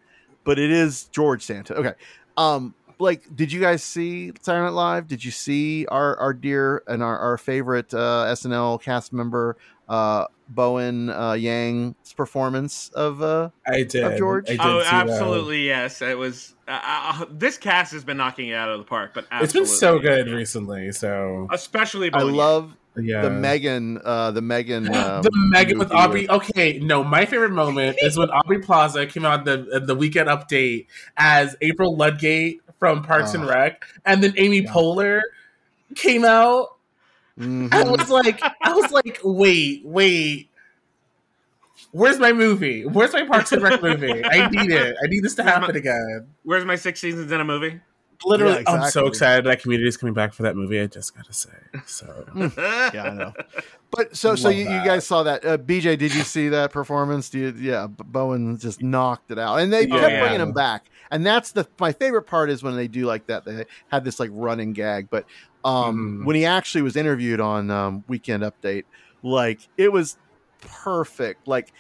But 0.45 0.59
it 0.59 0.71
is 0.71 1.05
George 1.05 1.43
Santa. 1.43 1.75
Okay. 1.75 1.93
Um, 2.37 2.75
like, 2.99 3.35
did 3.35 3.53
you 3.53 3.61
guys 3.61 3.83
see 3.83 4.33
Saturday 4.41 4.65
Night 4.65 4.73
Live? 4.73 5.09
Did 5.09 5.25
you 5.25 5.31
see 5.31 5.87
our 5.87 6.17
our 6.19 6.33
dear 6.33 6.83
and 6.87 7.03
our, 7.03 7.19
our 7.19 7.39
favorite 7.39 7.93
uh, 7.95 8.27
SNL 8.29 8.81
cast 8.83 9.13
member 9.13 9.57
uh, 9.89 10.27
Bowen 10.49 11.11
uh, 11.11 11.33
Yang's 11.33 12.13
performance 12.17 12.91
of? 12.91 13.23
Uh, 13.23 13.51
I 13.67 13.83
did. 13.83 14.17
George? 14.19 14.49
I 14.49 14.53
did 14.53 14.61
Oh, 14.61 14.79
see 14.81 14.85
that. 14.85 15.09
absolutely, 15.09 15.67
yes. 15.67 16.01
It 16.03 16.19
was. 16.19 16.55
Uh, 16.67 16.81
uh, 16.83 17.25
this 17.31 17.59
cast 17.59 17.93
has 17.93 18.05
been 18.05 18.17
knocking 18.17 18.49
it 18.49 18.55
out 18.55 18.71
of 18.71 18.79
the 18.79 18.85
park, 18.85 19.13
but 19.15 19.27
It's 19.33 19.53
been 19.53 19.67
so 19.67 19.97
absolutely. 19.97 20.25
good 20.25 20.37
recently. 20.37 20.93
So 20.93 21.49
especially. 21.53 22.13
I 22.13 22.21
Bowen. 22.21 22.35
love 22.35 22.77
yeah. 22.97 23.23
the 23.23 23.31
Megan, 23.31 24.01
uh, 24.05 24.31
the 24.31 24.41
Megan, 24.41 24.87
um, 24.95 25.23
the 25.23 25.31
Megan 25.51 25.79
with 25.79 25.89
movie 25.91 26.01
Aubrey. 26.01 26.31
Okay, 26.31 26.79
no, 26.79 27.03
my 27.05 27.27
favorite 27.27 27.51
moment 27.51 27.99
is 28.01 28.17
when 28.17 28.31
Aubrey 28.31 28.61
Plaza 28.61 29.07
came 29.07 29.25
out 29.25 29.45
the 29.45 29.83
the 29.85 29.95
weekend 29.95 30.29
update 30.29 30.87
as 31.17 31.57
April 31.61 31.97
Ludgate 31.97 32.61
from 32.85 33.03
Parks 33.03 33.33
and 33.33 33.45
Oh. 33.45 33.49
Rec, 33.49 33.83
and 34.05 34.23
then 34.23 34.35
Amy 34.37 34.61
Poehler 34.61 35.23
came 35.95 36.23
out. 36.23 36.77
Mhm. 37.41 37.73
I 37.73 37.83
was 37.85 38.11
like, 38.11 38.43
I 38.63 38.75
was 38.75 38.93
like, 38.93 39.21
wait, 39.25 39.81
wait. 39.87 40.51
Where's 41.93 42.19
my 42.19 42.35
movie? 42.35 42.85
Where's 42.85 43.15
my 43.15 43.25
Parks 43.25 43.53
and 43.53 43.63
Rec 43.63 43.81
movie? 43.83 44.23
I 44.23 44.51
need 44.51 44.71
it. 44.71 44.97
I 45.03 45.07
need 45.07 45.23
this 45.25 45.35
to 45.37 45.43
Where's 45.43 45.55
my- 45.55 45.61
happen 45.63 45.77
again. 45.77 46.27
Where's 46.43 46.67
my 46.67 46.77
six 46.77 47.01
seasons 47.01 47.33
in 47.33 47.41
a 47.41 47.45
movie? 47.45 47.81
Literally, 48.27 48.63
Yeah, 48.67 48.73
I'm 48.83 48.91
so 48.91 49.07
excited 49.07 49.47
that 49.47 49.61
Community 49.63 49.89
is 49.89 49.97
coming 49.97 50.13
back 50.15 50.35
for 50.35 50.43
that 50.45 50.57
movie. 50.57 50.79
I 50.79 50.87
just 50.87 51.17
gotta 51.17 51.33
say. 51.33 51.49
So 51.87 52.27
yeah, 52.59 53.03
I 53.03 53.11
know. 53.15 53.33
But 53.91 54.15
so 54.15 54.35
so 54.37 54.51
you, 54.51 54.65
you 54.65 54.85
guys 54.85 55.07
saw 55.07 55.23
that. 55.23 55.43
Uh, 55.45 55.57
BJ, 55.57 55.97
did 55.99 56.15
you 56.15 56.23
see 56.23 56.51
that 56.51 56.71
performance? 56.73 57.31
Do 57.31 57.39
you, 57.39 57.55
yeah, 57.59 57.87
Bowen 57.89 58.59
just 58.59 58.83
knocked 58.83 59.31
it 59.31 59.39
out, 59.39 59.57
and 59.61 59.73
they 59.73 59.87
Oh, 59.87 59.99
kept 59.99 60.13
yeah. 60.13 60.21
bringing 60.21 60.41
him 60.43 60.53
back. 60.53 60.85
And 61.11 61.25
that's 61.25 61.53
the 61.53 61.67
my 61.79 61.93
favorite 61.93 62.23
part 62.23 62.51
is 62.51 62.63
when 62.63 62.77
they 62.77 62.89
do 62.89 63.07
like 63.07 63.27
that. 63.27 63.45
They 63.45 63.65
had 63.89 64.05
this 64.05 64.19
like 64.21 64.31
running 64.33 64.73
gag, 64.73 65.09
but 65.11 65.25
um, 65.65 66.21
Mhm. 66.21 66.27
when 66.27 66.37
he 66.37 66.45
actually 66.45 66.83
was 66.83 66.97
interviewed 66.97 67.41
on 67.41 67.71
um, 67.71 68.05
Weekend 68.09 68.43
Update, 68.43 68.85
like 69.23 69.61
it 69.77 69.93
was 69.93 70.17
perfect. 70.61 71.47
Like 71.47 71.73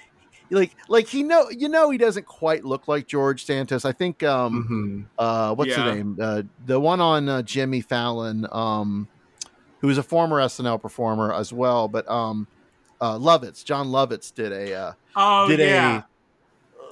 like 0.51 0.77
like 0.89 1.09
he 1.09 1.23
know 1.23 1.49
you 1.51 1.69
know 1.69 1.91
he 1.91 1.99
doesn't 1.99 2.27
quite 2.27 2.65
look 2.65 2.87
like 2.89 3.07
George 3.07 3.45
Santos. 3.45 3.85
I 3.85 3.93
think 3.93 4.23
um 4.23 4.69
mhm. 4.69 5.09
uh 5.19 5.55
what's 5.55 5.71
Yeah. 5.71 5.85
the 5.85 5.95
name 5.95 6.19
uh 6.21 6.43
the 6.65 6.79
one 6.79 7.01
on 7.01 7.29
uh, 7.29 7.41
jimmy 7.43 7.81
fallon 7.81 8.47
um 8.53 9.09
who 9.81 9.87
was 9.87 9.97
a 9.97 10.03
former 10.03 10.41
snl 10.41 10.81
performer 10.81 11.33
as 11.33 11.53
well 11.53 11.87
but 11.89 12.09
um 12.11 12.49
uh 13.01 13.17
lovitz 13.17 13.65
john 13.65 13.89
lovitz 13.89 14.35
did 14.35 14.51
a 14.53 14.75
uh, 14.75 14.93
Oh 15.15 15.47
did 15.49 15.61
yeah. 15.61 16.03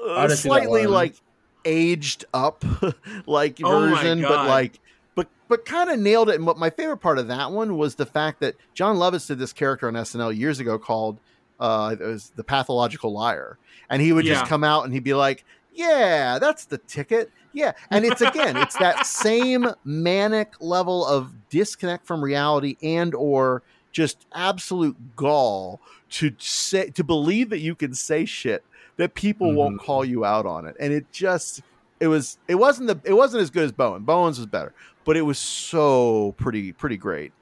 a, 0.07 0.11
uh, 0.11 0.23
didn't 0.23 0.39
slightly 0.39 0.87
like 0.87 1.17
aged 1.65 2.25
up 2.33 2.65
like 3.27 3.61
Oh 3.63 3.81
version 3.89 4.23
but 4.23 4.47
like 4.47 4.81
but 5.15 5.29
but 5.49 5.65
kind 5.65 5.91
of 5.91 5.99
nailed 5.99 6.29
it. 6.29 6.37
And 6.37 6.47
what 6.47 6.59
my 6.59 6.71
favorite 6.71 6.99
part 6.99 7.19
of 7.19 7.29
that 7.29 7.53
one 7.53 7.77
was 7.77 7.97
the 7.97 8.07
fact 8.07 8.41
that 8.41 8.55
john 8.75 8.97
lovitz 8.97 9.27
did 9.27 9.39
this 9.39 9.53
character 9.53 9.89
on 9.89 9.95
snl 9.95 10.37
years 10.37 10.61
ago 10.61 10.79
called 10.79 11.19
uh 11.61 11.95
it 11.99 12.05
was 12.05 12.31
the 12.37 12.45
pathological 12.45 13.13
liar. 13.13 13.59
And 13.91 14.01
he 14.01 14.13
would 14.13 14.25
just 14.25 14.47
come 14.47 14.65
out 14.65 14.85
and 14.85 14.93
he'd 14.93 15.05
be 15.05 15.15
like 15.15 15.45
yeah 15.75 16.39
that's 16.39 16.67
the 16.67 16.79
ticket. 16.79 17.31
Yeah. 17.53 17.73
And 17.91 18.05
it's 18.05 18.21
again 18.21 18.57
it's 18.57 18.77
that 18.79 19.07
same 19.07 19.69
manic 19.85 20.55
level 20.61 21.07
of 21.07 21.33
disconnect 21.51 22.07
from 22.07 22.23
reality 22.23 22.77
and 22.83 23.15
or 23.15 23.63
just 23.93 24.27
absolute 24.33 24.97
gall 25.17 25.81
to 26.11 26.33
say 26.39 26.91
to 26.91 27.05
believe 27.05 27.51
that 27.51 27.61
you 27.61 27.75
can 27.75 27.95
say 27.95 28.25
shit 28.25 28.65
that 28.97 29.15
people 29.15 29.55
won't 29.55 29.81
Mhm. 29.81 29.85
call 29.85 30.05
you 30.05 30.25
out 30.25 30.47
on 30.47 30.67
it 30.67 30.77
and 30.81 30.93
it 30.93 31.11
just 31.13 31.63
it 32.01 32.09
was 32.09 32.39
it 32.49 32.57
wasn't 32.57 32.87
the 32.89 33.01
it 33.09 33.15
wasn't 33.15 33.41
as 33.43 33.51
good 33.51 33.65
as 33.65 33.73
bowen 33.73 34.03
bowen's 34.03 34.39
was 34.39 34.47
better 34.47 34.75
but 35.05 35.17
it 35.17 35.23
was 35.23 35.39
so 35.39 36.35
pretty 36.37 36.73
pretty 36.73 36.97
great 36.97 37.33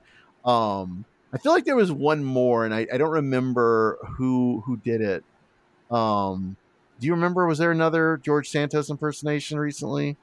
um 0.45 1.05
i 1.33 1.39
feel 1.39 1.53
like 1.53 1.65
there 1.65 1.77
was 1.77 1.91
one 1.93 2.23
more 2.25 2.65
and 2.65 2.75
i, 2.75 2.87
I 2.93 2.97
don't 2.99 3.11
remember 3.11 3.99
who 4.17 4.63
who 4.67 4.77
did 4.79 5.01
it 5.01 5.25
um 5.91 6.57
do 7.01 7.07
you 7.07 7.15
remember 7.15 7.47
was 7.47 7.59
there 7.59 7.71
another 7.73 8.21
george 8.23 8.49
santos 8.49 8.91
impersonation 8.91 9.59
recently 9.59 10.17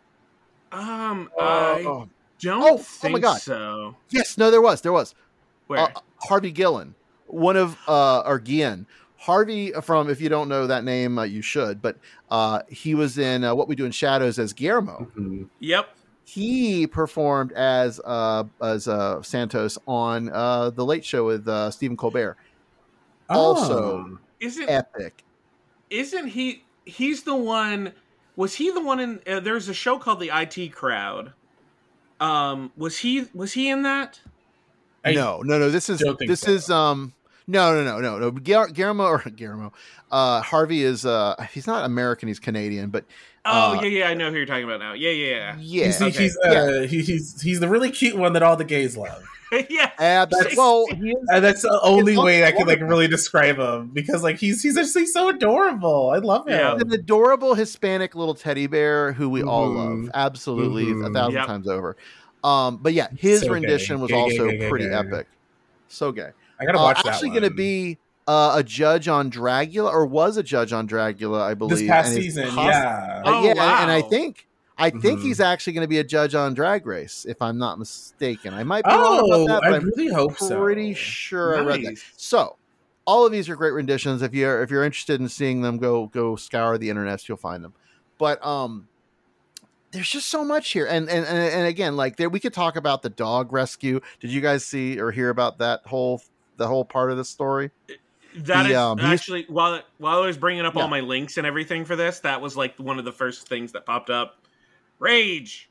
Um, 0.71 1.29
Uh, 1.37 1.41
I 1.41 1.83
oh, 1.85 2.09
don't 2.39 2.63
oh 2.79 2.85
oh 3.03 3.09
my 3.09 3.19
God. 3.19 3.41
so. 3.41 3.95
yes 4.09 4.37
no 4.37 4.51
there 4.51 4.61
was 4.61 4.81
there 4.81 4.91
was 4.91 5.13
Where? 5.67 5.79
uh, 5.79 5.89
Harvey 6.23 6.51
Gillen, 6.51 6.95
one 7.27 7.55
of 7.57 7.77
uh, 7.87 8.19
or 8.25 8.39
Guillen. 8.39 8.85
Harvey 9.17 9.71
from, 9.81 10.09
if 10.09 10.21
you 10.21 10.29
don't 10.29 10.47
know 10.47 10.67
that 10.67 10.83
name, 10.83 11.17
uh, 11.19 11.23
you 11.23 11.41
should. 11.41 11.81
But 11.81 11.97
uh, 12.29 12.61
he 12.69 12.93
was 12.95 13.17
in 13.17 13.43
uh, 13.43 13.55
What 13.55 13.67
We 13.67 13.75
Do 13.75 13.85
in 13.85 13.91
Shadows 13.91 14.37
as 14.39 14.53
Guillermo. 14.53 15.07
Mhm. 15.17 15.49
yep. 15.59 15.89
He 16.23 16.85
performed 16.87 17.51
as 17.53 18.01
uh, 18.03 18.43
as 18.61 18.87
uh, 18.87 19.21
Santos 19.21 19.77
on 19.87 20.29
uh, 20.29 20.69
the 20.71 20.85
Late 20.85 21.05
Show 21.05 21.25
with 21.25 21.47
uh, 21.47 21.71
Stephen 21.71 21.95
Colbert. 21.97 22.37
Also- 23.29 24.05
Oh. 24.09 24.17
Isn't 24.39 24.69
Epic. 24.69 25.23
isn't 25.89 26.27
he? 26.27 26.63
He's 26.85 27.23
the 27.23 27.33
one. 27.35 27.93
Was 28.35 28.53
he 28.55 28.69
the 28.69 28.81
one 28.81 28.99
in? 28.99 29.19
Uh, 29.25 29.39
there's 29.39 29.67
a 29.67 29.73
show 29.73 29.97
called 29.97 30.19
the 30.19 30.29
IT 30.31 30.73
Crowd. 30.73 31.33
Um, 32.19 32.71
was 32.77 32.99
he? 32.99 33.25
Was 33.33 33.53
he 33.53 33.69
in 33.69 33.81
that? 33.81 34.19
I 35.03 35.13
no, 35.13 35.41
no, 35.43 35.57
no. 35.57 35.71
This 35.71 35.89
is 35.89 36.03
this 36.19 36.41
so. 36.41 36.51
is 36.51 36.69
um. 36.69 37.13
No, 37.47 37.73
no, 37.73 37.83
no, 37.83 37.99
no, 37.99 38.19
no. 38.19 38.31
Guillermo 38.31 39.05
or 39.05 39.19
Guillermo, 39.35 39.71
uh, 40.11 40.41
Harvey 40.41 40.83
is 40.83 41.05
uh, 41.05 41.35
he's 41.53 41.65
not 41.67 41.85
American. 41.85 42.27
He's 42.27 42.39
Canadian, 42.39 42.89
but 42.89 43.05
Oh 43.45 43.77
Uh, 43.77 43.81
yeah, 43.83 43.87
yeah. 43.99 44.07
I 44.09 44.13
know 44.15 44.29
who 44.29 44.35
you're 44.37 44.45
talking 44.45 44.65
about 44.65 44.79
now. 44.81 44.91
Yeah, 44.93 45.11
yeah, 45.11 45.55
yeah, 45.59 45.85
He's, 45.85 46.01
okay. 46.01 46.23
he's, 46.23 46.37
uh, 46.39 46.85
he- 46.89 47.01
he's 47.03 47.41
he's 47.41 47.59
the 47.61 47.69
really 47.69 47.89
cute 47.91 48.17
one 48.17 48.33
that 48.33 48.43
all 48.43 48.57
the 48.57 48.65
gays 48.65 48.97
love. 48.97 49.23
yeah. 49.53 49.91
yeah. 49.97 50.25
That's- 50.25 50.53
well, 50.57 50.85
And 50.91 51.41
that's 51.45 51.61
the 51.61 51.79
only 51.81 52.13
It's 52.15 52.21
way 52.21 52.43
I 52.43 52.51
could 52.51 52.67
like 52.67 52.81
really 52.81 53.07
describe 53.07 53.57
him 53.57 53.91
because 53.93 54.21
like 54.23 54.37
he's 54.37 54.61
he's 54.61 54.75
actually 54.77 55.05
so 55.05 55.29
adorable. 55.29 56.09
I 56.09 56.17
love 56.17 56.45
him. 56.49 56.55
Yeah. 56.59 56.73
an 56.75 56.91
adorable 56.91 57.53
Hispanic 57.55 58.13
little 58.13 58.35
teddy 58.35 58.67
bear 58.67 59.13
who 59.13 59.29
we 59.29 59.41
all 59.43 59.69
Mhm. 59.69 59.75
love, 60.03 60.11
absolutely 60.13 60.91
a 60.91 60.95
Mhm. 60.95 61.13
thousand 61.13 61.35
Yep. 61.35 61.45
times 61.47 61.67
over. 61.69 61.95
Um, 62.43 62.77
but 62.81 62.91
yeah, 62.91 63.07
his 63.17 63.39
So 63.39 63.45
gay. 63.47 63.53
rendition 63.53 64.01
was 64.01 64.09
Gay, 64.11 64.15
gay, 64.15 64.21
also 64.21 64.49
gay, 64.51 64.57
gay, 64.57 64.69
pretty 64.69 64.89
gay. 64.89 64.93
epic. 64.95 65.27
So 65.87 66.11
gay. 66.11 66.31
I 66.59 66.65
gotta 66.65 66.79
Uh, 66.79 66.87
that. 66.93 67.05
actually, 67.05 67.29
one. 67.29 67.39
going 67.39 67.49
to 67.51 67.55
be 67.55 67.97
uh, 68.27 68.55
a 68.57 68.63
judge 68.63 69.07
on 69.07 69.31
Dragula, 69.31 69.89
or 69.91 70.05
was 70.05 70.35
a 70.37 70.43
judge 70.43 70.73
on 70.73 70.87
Dragula, 70.87 71.41
I 71.41 71.53
believe. 71.53 71.77
this 71.79 71.87
past 71.87 72.13
season. 72.13 72.49
poss- 72.49 72.65
yeah. 72.73 73.21
Uh, 73.25 73.29
Oh, 73.29 73.43
yeah, 73.43 73.51
and- 73.51 73.59
and 73.59 73.91
I 73.91 74.01
think 74.01 74.43
I 74.79 74.89
think 74.91 75.19
Mhm. 75.19 75.23
he's 75.23 75.39
actually 75.39 75.73
going 75.73 75.85
to 75.85 75.87
be 75.87 75.97
a 75.97 76.03
judge 76.03 76.35
on 76.35 76.53
Drag 76.53 76.85
Race, 76.85 77.25
if 77.27 77.41
I'm 77.41 77.57
not 77.57 77.79
mistaken. 77.79 78.53
I 78.53 78.63
might 78.63 78.85
be 78.85 78.91
wrong 78.91 79.17
about 79.19 79.29
Oh, 79.31 79.47
that, 79.47 79.61
but 79.63 79.73
I 79.73 79.75
I'm 79.77 79.85
really 79.85 80.09
hope 80.13 80.37
so. 80.37 80.61
pretty 80.61 80.93
sure 80.93 81.57
I 81.57 81.61
read 81.61 81.83
that. 81.83 81.97
So, 82.15 82.57
all 83.05 83.25
of 83.25 83.31
these 83.31 83.49
are 83.49 83.55
great 83.55 83.71
renditions. 83.73 84.21
If 84.21 84.35
you're 84.35 84.61
if 84.61 84.69
you're 84.69 84.83
interested 84.83 85.19
in 85.19 85.29
seeing 85.29 85.61
them, 85.61 85.77
go 85.79 86.07
go 86.07 86.35
scour 86.35 86.77
the 86.77 86.89
internet, 86.91 87.27
you'll 87.27 87.37
find 87.39 87.63
them. 87.63 87.73
But 88.19 88.45
um, 88.45 88.87
there's 89.91 90.09
just 90.09 90.27
so 90.27 90.43
much 90.45 90.71
here, 90.73 90.85
and 90.85 91.09
and 91.09 91.25
and, 91.25 91.37
and 91.37 91.65
again, 91.67 91.95
like 91.95 92.17
there, 92.17 92.29
we 92.29 92.39
could 92.39 92.53
talk 92.53 92.75
about 92.75 93.01
the 93.01 93.09
dog 93.09 93.51
rescue. 93.53 93.99
Did 94.19 94.31
you 94.31 94.41
guys 94.41 94.63
see 94.65 94.99
or 94.99 95.11
hear 95.11 95.29
about 95.29 95.57
that 95.59 95.81
whole 95.87 96.21
the 96.57 96.67
whole 96.67 96.83
part 96.85 97.11
of 97.11 97.17
the 97.17 97.25
story? 97.25 97.71
That 98.35 98.63
The, 98.63 98.69
is 98.69 98.75
um, 98.75 98.99
actually 98.99 99.45
while 99.49 99.81
while 99.97 100.21
I 100.21 100.25
was 100.27 100.37
bringing 100.37 100.65
up 100.65 100.75
Yeah. 100.75 100.83
all 100.83 100.87
my 100.87 100.99
links 100.99 101.37
and 101.37 101.47
everything 101.47 101.85
for 101.85 101.95
this, 101.95 102.19
that 102.19 102.41
was 102.41 102.55
like 102.57 102.77
one 102.77 102.99
of 102.99 103.05
the 103.05 103.11
first 103.11 103.47
things 103.47 103.71
that 103.71 103.85
popped 103.85 104.09
up. 104.09 104.37
Rage. 104.99 105.69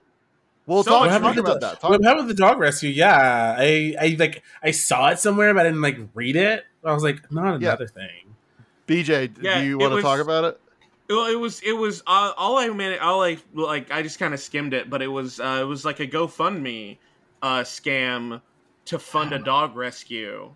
We'll 0.66 0.82
So 0.82 0.90
talk, 0.90 1.00
much 1.02 1.10
talk 1.12 1.22
money. 1.22 1.38
about 1.40 1.60
that. 1.60 1.80
Talk- 1.80 1.90
What 1.90 2.02
happened 2.04 2.26
with 2.26 2.36
the 2.36 2.42
dog 2.42 2.58
rescue? 2.58 2.90
Yeah, 2.90 3.54
I, 3.56 3.94
I 4.00 4.16
like 4.18 4.42
I 4.62 4.72
saw 4.72 5.10
it 5.10 5.20
somewhere, 5.20 5.54
but 5.54 5.60
I 5.60 5.68
didn't 5.68 5.80
like 5.82 5.98
read 6.14 6.34
it. 6.36 6.64
I 6.84 6.92
was 6.92 7.04
like, 7.04 7.30
not 7.30 7.60
Yeah. 7.60 7.68
another 7.68 7.86
thing. 7.86 8.34
BJ, 8.88 9.30
Yeah, 9.40 9.60
do 9.60 9.66
you 9.66 9.78
it 9.80 9.82
want 9.82 9.94
to 9.96 10.02
talk 10.02 10.18
about 10.20 10.44
it? 10.44 10.60
Well, 11.08 11.26
it 11.26 11.38
was 11.38 11.60
it 11.60 11.72
was 11.72 12.02
uh, 12.08 12.32
all 12.36 12.58
I 12.58 12.68
managed. 12.68 13.00
All 13.00 13.22
I 13.22 13.38
like 13.54 13.92
I 13.92 14.02
just 14.02 14.18
kind 14.18 14.34
of 14.34 14.40
skimmed 14.40 14.74
it, 14.74 14.90
but 14.90 15.02
it 15.02 15.06
was 15.06 15.38
uh, 15.38 15.58
it 15.62 15.64
was 15.66 15.84
like 15.84 16.00
a 16.00 16.06
GoFundMe 16.06 16.98
uh, 17.42 17.60
scam 17.60 18.40
to 18.86 18.98
fund 18.98 19.32
a 19.32 19.38
dog 19.38 19.76
rescue, 19.76 20.52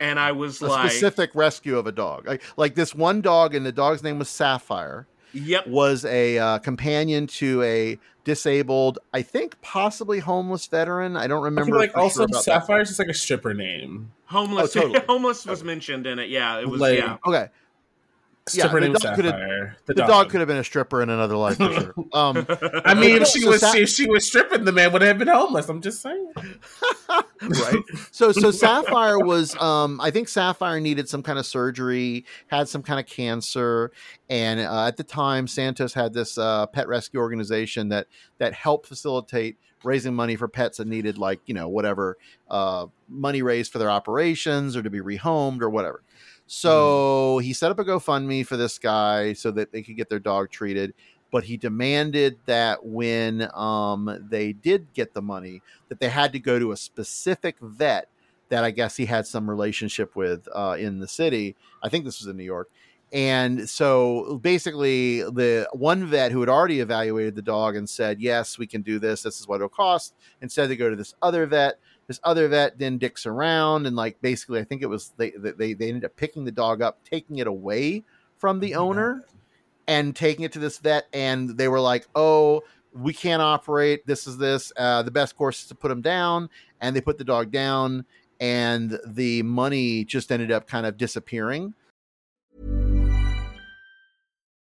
and 0.00 0.18
I 0.18 0.32
was 0.32 0.60
A 0.60 0.66
like, 0.66 0.90
specific 0.90 1.30
rescue 1.34 1.78
of 1.78 1.86
a 1.86 1.92
dog, 1.92 2.26
like, 2.26 2.42
like 2.56 2.74
this 2.74 2.94
one 2.94 3.20
dog, 3.20 3.54
and 3.54 3.64
the 3.64 3.72
dog's 3.72 4.02
name 4.02 4.18
was 4.18 4.28
Sapphire. 4.28 5.06
"Yep, 5.32 5.66
was 5.66 6.04
a 6.04 6.38
uh, 6.38 6.58
companion 6.58 7.26
to 7.26 7.62
a 7.62 7.98
disabled, 8.24 8.98
I 9.14 9.22
think 9.22 9.60
possibly 9.62 10.18
homeless 10.20 10.66
veteran. 10.66 11.16
I 11.16 11.26
don't 11.26 11.42
remember. 11.42 11.72
feel 11.72 11.80
like 11.80 11.92
for 11.92 12.00
also 12.00 12.20
sure 12.20 12.24
about 12.26 12.44
that. 12.44 12.44
Sapphire's 12.44 12.88
just 12.88 12.98
like 12.98 13.08
a 13.08 13.14
stripper 13.14 13.54
name. 13.54 14.12
homeless." 14.26 14.76
Oh, 14.76 14.80
totally. 14.80 15.00
homeless 15.08 15.46
was 15.46 15.64
mentioned 15.64 16.06
in 16.06 16.18
it. 16.18 16.28
Yeah, 16.28 16.60
it 16.60 16.68
was. 16.68 16.80
Like, 16.80 16.98
yeah, 16.98 17.16
Okay, 17.26 17.48
Yeah, 18.54 18.68
the 18.68 18.80
dog 18.80 19.16
could've- 19.16 19.30
Sapphire. 19.30 19.76
the, 19.86 19.94
dog. 19.94 20.30
could 20.30 20.40
have 20.40 20.48
been 20.48 20.56
a 20.58 20.64
stripper 20.64 21.02
in 21.02 21.10
another 21.10 21.36
life 21.36 21.56
for 21.56 21.72
sure. 21.72 21.94
Um, 22.12 22.46
I 22.84 22.94
mean, 22.94 23.20
if 23.22 23.28
she 23.28 23.44
was 23.46 23.60
Sa- 23.60 23.74
if 23.74 23.88
she 23.90 24.08
was 24.08 24.26
stripping, 24.26 24.64
the 24.64 24.72
man 24.72 24.92
would 24.92 25.02
have 25.02 25.18
been 25.18 25.28
homeless. 25.28 25.68
I'm 25.68 25.80
just 25.82 26.00
saying. 26.00 26.32
right. 27.42 27.82
So 28.10 28.32
so 28.32 28.50
Sapphire 28.50 29.18
was 29.18 29.54
um 29.60 30.00
I 30.00 30.10
think 30.10 30.28
Sapphire 30.28 30.80
needed 30.80 31.08
some 31.08 31.22
kind 31.22 31.38
of 31.38 31.46
surgery, 31.46 32.24
had 32.48 32.68
some 32.68 32.82
kind 32.82 32.98
of 32.98 33.06
cancer, 33.06 33.92
and 34.28 34.60
uh, 34.60 34.86
at 34.86 34.96
the 34.96 35.04
time 35.04 35.46
Santos 35.46 35.92
had 35.94 36.12
this 36.14 36.38
uh, 36.38 36.66
pet 36.66 36.88
rescue 36.88 37.20
organization 37.20 37.88
that 37.90 38.06
that 38.38 38.54
helped 38.54 38.86
facilitate 38.86 39.58
raising 39.84 40.14
money 40.14 40.34
for 40.34 40.48
pets 40.48 40.78
that 40.78 40.88
needed 40.88 41.18
like 41.18 41.40
you 41.46 41.54
know 41.54 41.68
whatever 41.68 42.16
uh, 42.50 42.86
money 43.08 43.42
raised 43.42 43.70
for 43.70 43.78
their 43.78 43.90
operations 43.90 44.76
or 44.76 44.82
to 44.82 44.90
be 44.90 45.00
rehomed 45.00 45.62
or 45.62 45.70
whatever. 45.70 46.02
So 46.48 47.38
he 47.38 47.52
set 47.52 47.70
up 47.70 47.78
a 47.78 47.84
GoFundMe 47.84 48.44
for 48.44 48.56
this 48.56 48.78
guy 48.78 49.34
so 49.34 49.50
that 49.50 49.70
they 49.70 49.82
could 49.82 49.96
get 49.96 50.08
their 50.08 50.18
dog 50.18 50.50
treated. 50.50 50.94
But 51.30 51.44
he 51.44 51.58
demanded 51.58 52.38
that 52.46 52.84
when 52.86 53.50
um, 53.54 54.26
they 54.30 54.54
did 54.54 54.94
get 54.94 55.12
the 55.12 55.20
money, 55.20 55.60
that 55.90 56.00
they 56.00 56.08
had 56.08 56.32
to 56.32 56.38
go 56.38 56.58
to 56.58 56.72
a 56.72 56.76
specific 56.76 57.56
vet 57.60 58.08
that 58.48 58.64
I 58.64 58.70
guess 58.70 58.96
he 58.96 59.04
had 59.04 59.26
some 59.26 59.48
relationship 59.48 60.16
with 60.16 60.48
uh, 60.54 60.76
in 60.78 61.00
the 61.00 61.06
city. 61.06 61.54
I 61.82 61.90
think 61.90 62.06
this 62.06 62.18
was 62.20 62.28
in 62.28 62.38
New 62.38 62.44
York. 62.44 62.70
And 63.12 63.68
so 63.68 64.38
basically, 64.42 65.20
the 65.22 65.68
one 65.72 66.06
vet 66.06 66.32
who 66.32 66.40
had 66.40 66.48
already 66.48 66.80
evaluated 66.80 67.34
the 67.34 67.42
dog 67.42 67.76
and 67.76 67.88
said, 67.88 68.20
Yes, 68.20 68.58
we 68.58 68.66
can 68.66 68.82
do 68.82 68.98
this. 68.98 69.22
This 69.22 69.40
is 69.40 69.48
what 69.48 69.56
it'll 69.56 69.68
cost. 69.68 70.14
Instead, 70.42 70.68
they 70.68 70.76
go 70.76 70.90
to 70.90 70.96
this 70.96 71.14
other 71.22 71.46
vet. 71.46 71.78
This 72.08 72.18
other 72.24 72.48
vet 72.48 72.78
then 72.78 72.98
dicks 72.98 73.26
around 73.26 73.86
and, 73.86 73.94
like, 73.94 74.20
basically, 74.20 74.60
I 74.60 74.64
think 74.64 74.82
it 74.82 74.86
was 74.86 75.12
they, 75.16 75.30
they, 75.30 75.74
they 75.74 75.88
ended 75.88 76.04
up 76.04 76.16
picking 76.16 76.44
the 76.44 76.50
dog 76.50 76.82
up, 76.82 77.04
taking 77.04 77.38
it 77.38 77.46
away 77.46 78.02
from 78.38 78.60
the 78.60 78.74
owner 78.74 79.24
and 79.86 80.16
taking 80.16 80.44
it 80.44 80.52
to 80.52 80.58
this 80.58 80.78
vet. 80.78 81.06
And 81.12 81.50
they 81.50 81.68
were 81.68 81.80
like, 81.80 82.06
Oh, 82.14 82.64
we 82.92 83.12
can't 83.12 83.42
operate. 83.42 84.06
This 84.06 84.26
is 84.26 84.38
this. 84.38 84.72
Uh, 84.76 85.02
the 85.02 85.10
best 85.10 85.36
course 85.36 85.62
is 85.62 85.68
to 85.68 85.74
put 85.74 85.90
him 85.90 86.00
down. 86.00 86.48
And 86.80 86.96
they 86.96 87.00
put 87.00 87.18
the 87.18 87.24
dog 87.24 87.50
down, 87.50 88.04
and 88.40 88.98
the 89.04 89.42
money 89.42 90.04
just 90.04 90.30
ended 90.30 90.52
up 90.52 90.68
kind 90.68 90.86
of 90.86 90.96
disappearing. 90.96 91.74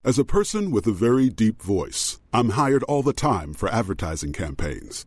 As 0.03 0.19
a 0.19 0.25
person 0.25 0.71
with 0.71 0.87
a 0.87 0.93
very 0.93 1.29
deep 1.29 1.63
voice, 1.63 2.21
I'm 2.33 2.51
hired 2.51 2.83
all 2.85 3.03
the 3.03 3.13
time 3.13 3.53
for 3.53 3.69
advertising 3.69 4.33
campaigns. 4.33 5.07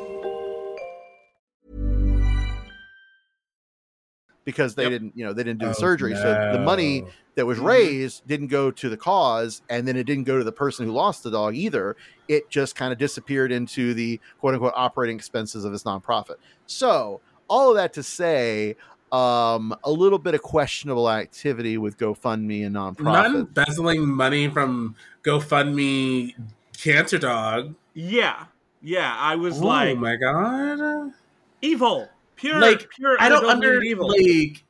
Because 4.43 4.75
they 4.75 4.83
Yep. 4.83 4.91
didn't, 4.91 5.13
you 5.17 5.25
know, 5.25 5.33
they 5.33 5.43
didn't 5.43 5.59
do 5.59 5.65
the 5.67 5.71
Oh, 5.71 5.73
surgery. 5.79 6.15
So 6.15 6.33
the 6.51 6.59
money 6.59 7.03
that 7.35 7.45
was 7.45 7.59
Mhm. 7.59 7.65
raised 7.65 8.27
didn't 8.27 8.47
go 8.47 8.71
to 8.71 8.89
the 8.89 8.97
cause, 8.97 9.61
and 9.69 9.87
then 9.87 9.95
it 9.95 10.05
didn't 10.05 10.23
go 10.25 10.37
to 10.37 10.43
the 10.43 10.51
person 10.51 10.85
who 10.85 10.91
lost 10.91 11.23
the 11.23 11.31
dog 11.31 11.55
either. 11.55 11.95
It 12.27 12.49
just 12.49 12.75
kind 12.75 12.91
of 12.91 12.97
disappeared 12.99 13.51
into 13.51 13.93
the 13.93 14.19
quote 14.39 14.53
unquote 14.55 14.73
operating 14.75 15.15
expenses 15.15 15.63
of 15.63 15.71
his 15.71 15.83
nonprofit. 15.83 16.35
So 16.65 17.21
all 17.47 17.69
of 17.69 17.75
that 17.75 17.93
to 17.93 18.03
say, 18.03 18.75
um, 19.11 19.75
a 19.83 19.91
little 19.91 20.19
bit 20.19 20.33
of 20.33 20.41
questionable 20.41 21.09
activity 21.09 21.77
with 21.77 21.97
GoFundMe 21.97 22.63
and 22.65 22.73
Not 22.73 22.95
nonprofit. 22.97 23.35
embezzling 23.35 24.07
money 24.09 24.47
from 24.47 24.95
GoFundMe 25.23 26.33
Cancer 26.77 27.17
Dog. 27.17 27.75
yeah, 27.93 28.45
yeah. 28.81 29.15
I 29.19 29.35
was 29.35 29.61
Oh 29.61 29.65
like 29.65 29.97
my 29.97 30.15
god! 30.15 31.11
evil, 31.61 32.07
pure, 32.41 32.59
Like, 32.59 32.89
pure. 32.89 33.15
I 33.19 33.29
don't 33.29 33.45
under 33.45 33.81
evil. 33.81 34.09
like. 34.09 34.63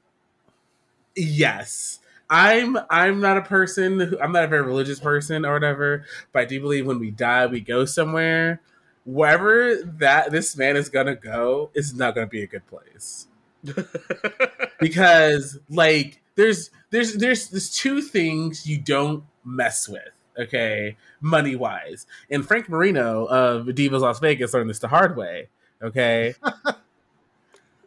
Yes, 1.16 2.00
I'm. 2.30 2.78
I'm 2.90 3.20
not 3.20 3.38
a 3.38 3.42
person. 3.42 4.00
Who, 4.00 4.20
I'm 4.20 4.32
not 4.32 4.46
a 4.46 4.48
very 4.48 4.62
religious 4.62 5.00
person 5.00 5.46
or 5.46 5.54
whatever. 5.54 6.06
But 6.32 6.44
I 6.44 6.46
do 6.46 6.62
believe 6.62 6.86
when 6.86 7.00
we 7.00 7.12
die, 7.12 7.46
we 7.48 7.62
go 7.62 7.86
somewhere. 7.86 8.62
Wherever 9.06 9.76
that 9.84 10.32
this 10.32 10.56
man 10.56 10.78
is 10.78 10.88
gonna 10.90 11.16
go 11.16 11.72
is 11.74 11.94
not 11.96 12.14
gonna 12.16 12.28
be 12.28 12.44
a 12.44 12.48
good 12.48 12.66
place. 12.68 13.28
because 14.80 15.60
like 15.70 16.22
there's 16.36 16.70
there's 16.90 17.16
there's 17.16 17.50
there's 17.50 17.70
two 17.72 18.02
things 18.02 18.66
you 18.68 18.78
don't 18.80 19.24
mess 19.44 19.88
with 19.88 20.02
okay 20.40 20.96
money 21.20 21.56
wise 21.56 22.06
and 22.30 22.48
frank 22.48 22.70
marino 22.70 23.26
of 23.26 23.68
divas 23.68 24.02
las 24.02 24.20
vegas 24.20 24.54
learned 24.54 24.70
this 24.70 24.80
the 24.80 24.88
hard 24.88 25.16
way 25.16 25.48
okay 25.82 26.34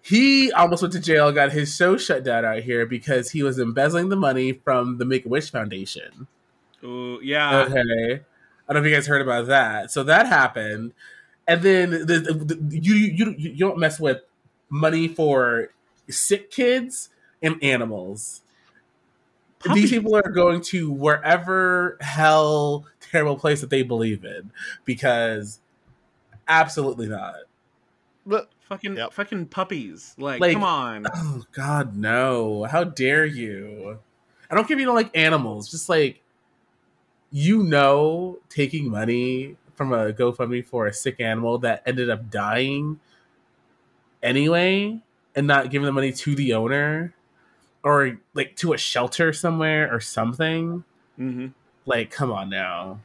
he 0.04 0.52
almost 0.52 0.82
went 0.82 0.92
to 0.92 1.00
jail 1.00 1.32
got 1.32 1.52
his 1.52 1.74
show 1.74 1.96
shut 1.96 2.22
down 2.22 2.44
out 2.44 2.60
here 2.60 2.86
because 2.86 3.30
he 3.30 3.42
was 3.42 3.58
embezzling 3.58 4.08
the 4.08 4.16
money 4.16 4.52
from 4.52 4.98
the 4.98 5.04
make-a-wish 5.04 5.50
foundation 5.50 6.26
Ooh, 6.84 7.18
yeah. 7.22 7.60
Okay. 7.60 8.20
I 8.68 8.72
don't 8.72 8.82
know 8.82 8.86
if 8.86 8.90
you 8.90 8.96
guys 8.96 9.06
heard 9.06 9.22
about 9.22 9.46
that. 9.46 9.90
So 9.90 10.04
that 10.04 10.26
happened, 10.26 10.92
and 11.48 11.62
then 11.62 11.90
the, 11.90 12.04
the, 12.06 12.32
the, 12.32 12.78
you 12.78 12.94
you 12.94 13.34
you 13.36 13.56
don't 13.56 13.78
mess 13.78 13.98
with 13.98 14.22
money 14.68 15.08
for 15.08 15.70
sick 16.08 16.50
kids 16.50 17.08
and 17.42 17.62
animals. 17.62 18.42
These 19.72 19.90
people 19.90 20.14
are 20.14 20.30
going 20.30 20.60
to 20.62 20.90
wherever 20.90 21.96
hell 22.00 22.84
terrible 23.00 23.36
place 23.36 23.62
that 23.62 23.70
they 23.70 23.82
believe 23.82 24.22
in 24.22 24.50
because 24.84 25.60
absolutely 26.46 27.08
not. 27.08 27.36
But 28.26 28.50
fucking 28.76 29.10
fucking 29.12 29.46
puppies. 29.46 30.14
Like, 30.18 30.40
Like- 30.40 30.52
come 30.54 30.64
on. 30.64 31.06
Oh 31.14 31.42
God, 31.52 31.96
no! 31.96 32.64
How 32.64 32.84
dare 32.84 33.24
you? 33.24 33.98
I 34.50 34.54
don't 34.54 34.66
care 34.68 34.76
if 34.76 34.80
you 34.80 34.86
don't 34.86 34.94
like 34.94 35.16
animals. 35.16 35.70
Just 35.70 35.88
like 35.88 36.20
you 37.30 37.64
know, 37.64 38.38
taking 38.48 38.88
money 38.88 39.56
from 39.74 39.92
a 39.92 40.12
GoFundMe 40.12 40.64
for 40.64 40.86
a 40.86 40.92
sick 40.92 41.20
animal 41.20 41.58
that 41.58 41.82
ended 41.84 42.08
up 42.08 42.30
dying 42.30 43.00
anyway, 44.22 45.00
and 45.34 45.46
not 45.46 45.70
giving 45.70 45.86
the 45.86 45.92
money 45.92 46.12
to 46.12 46.34
the 46.36 46.54
owner 46.54 47.12
or 47.82 48.18
like 48.34 48.54
to 48.56 48.72
a 48.72 48.78
shelter 48.78 49.32
somewhere 49.32 49.92
or 49.92 49.98
something. 50.00 50.84
Mm-hmm. 51.18 51.48
Like, 51.86 52.10
come 52.10 52.30
on 52.30 52.48
now. 52.50 53.00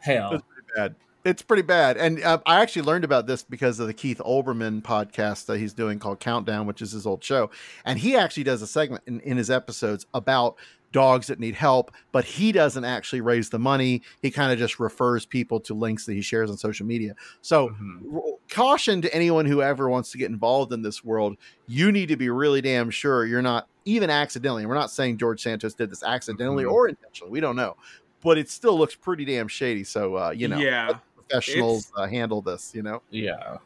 Hell, 0.00 0.32
It's 0.34 0.44
pretty 0.52 0.68
bad. 0.76 0.94
It's 1.28 1.42
pretty 1.42 1.62
bad. 1.62 1.96
And 1.96 2.22
uh, 2.22 2.38
I 2.46 2.60
actually 2.60 2.82
learned 2.82 3.04
about 3.04 3.26
this 3.26 3.42
because 3.42 3.78
of 3.80 3.86
the 3.86 3.94
Keith 3.94 4.18
Olbermann 4.24 4.82
podcast 4.82 5.46
that 5.46 5.58
he's 5.58 5.72
doing 5.74 5.98
called 5.98 6.20
Countdown, 6.20 6.66
which 6.66 6.80
is 6.82 6.92
his 6.92 7.06
old 7.06 7.22
show. 7.22 7.50
And 7.84 7.98
he 7.98 8.16
actually 8.16 8.44
does 8.44 8.62
a 8.62 8.66
segment 8.66 9.02
in, 9.06 9.20
in 9.20 9.36
his 9.36 9.50
episodes 9.50 10.06
about 10.14 10.56
dogs 10.90 11.26
that 11.26 11.38
need 11.38 11.54
help, 11.54 11.92
but 12.12 12.24
he 12.24 12.50
doesn't 12.50 12.84
actually 12.86 13.20
raise 13.20 13.50
the 13.50 13.58
money. 13.58 14.00
He 14.22 14.30
kind 14.30 14.52
of 14.52 14.58
just 14.58 14.80
refers 14.80 15.26
people 15.26 15.60
to 15.60 15.74
links 15.74 16.06
that 16.06 16.14
he 16.14 16.22
shares 16.22 16.50
on 16.50 16.56
social 16.56 16.86
media. 16.86 17.14
So, 17.42 17.74
r- 18.10 18.22
caution 18.48 19.02
to 19.02 19.14
anyone 19.14 19.44
who 19.44 19.60
ever 19.60 19.90
wants 19.90 20.10
to 20.12 20.18
get 20.18 20.30
involved 20.30 20.72
in 20.72 20.80
this 20.80 21.04
world 21.04 21.36
you 21.66 21.92
need 21.92 22.06
to 22.08 22.16
be 22.16 22.30
really 22.30 22.62
damn 22.62 22.88
sure 22.88 23.26
you're 23.26 23.42
not 23.42 23.68
even 23.84 24.08
accidentally. 24.08 24.62
and 24.62 24.70
We're 24.70 24.76
not 24.76 24.90
saying 24.90 25.18
George 25.18 25.42
Santos 25.42 25.74
did 25.74 25.90
this 25.90 26.02
accidentally 26.02 26.64
Mhm. 26.64 26.72
or 26.72 26.88
intentionally. 26.88 27.30
We 27.30 27.40
don't 27.40 27.56
know. 27.56 27.76
But 28.22 28.38
it 28.38 28.48
still 28.48 28.76
looks 28.78 28.94
pretty 28.94 29.26
damn 29.26 29.48
shady. 29.48 29.84
So, 29.84 30.16
uh, 30.16 30.30
you 30.30 30.48
know, 30.48 30.56
Yeah. 30.58 30.98
Let 31.30 31.42
professionals 31.42 31.92
uh, 31.96 32.06
handle 32.06 32.42
this, 32.42 32.72
you 32.74 32.82
know? 32.82 33.02
yeah. 33.10 33.58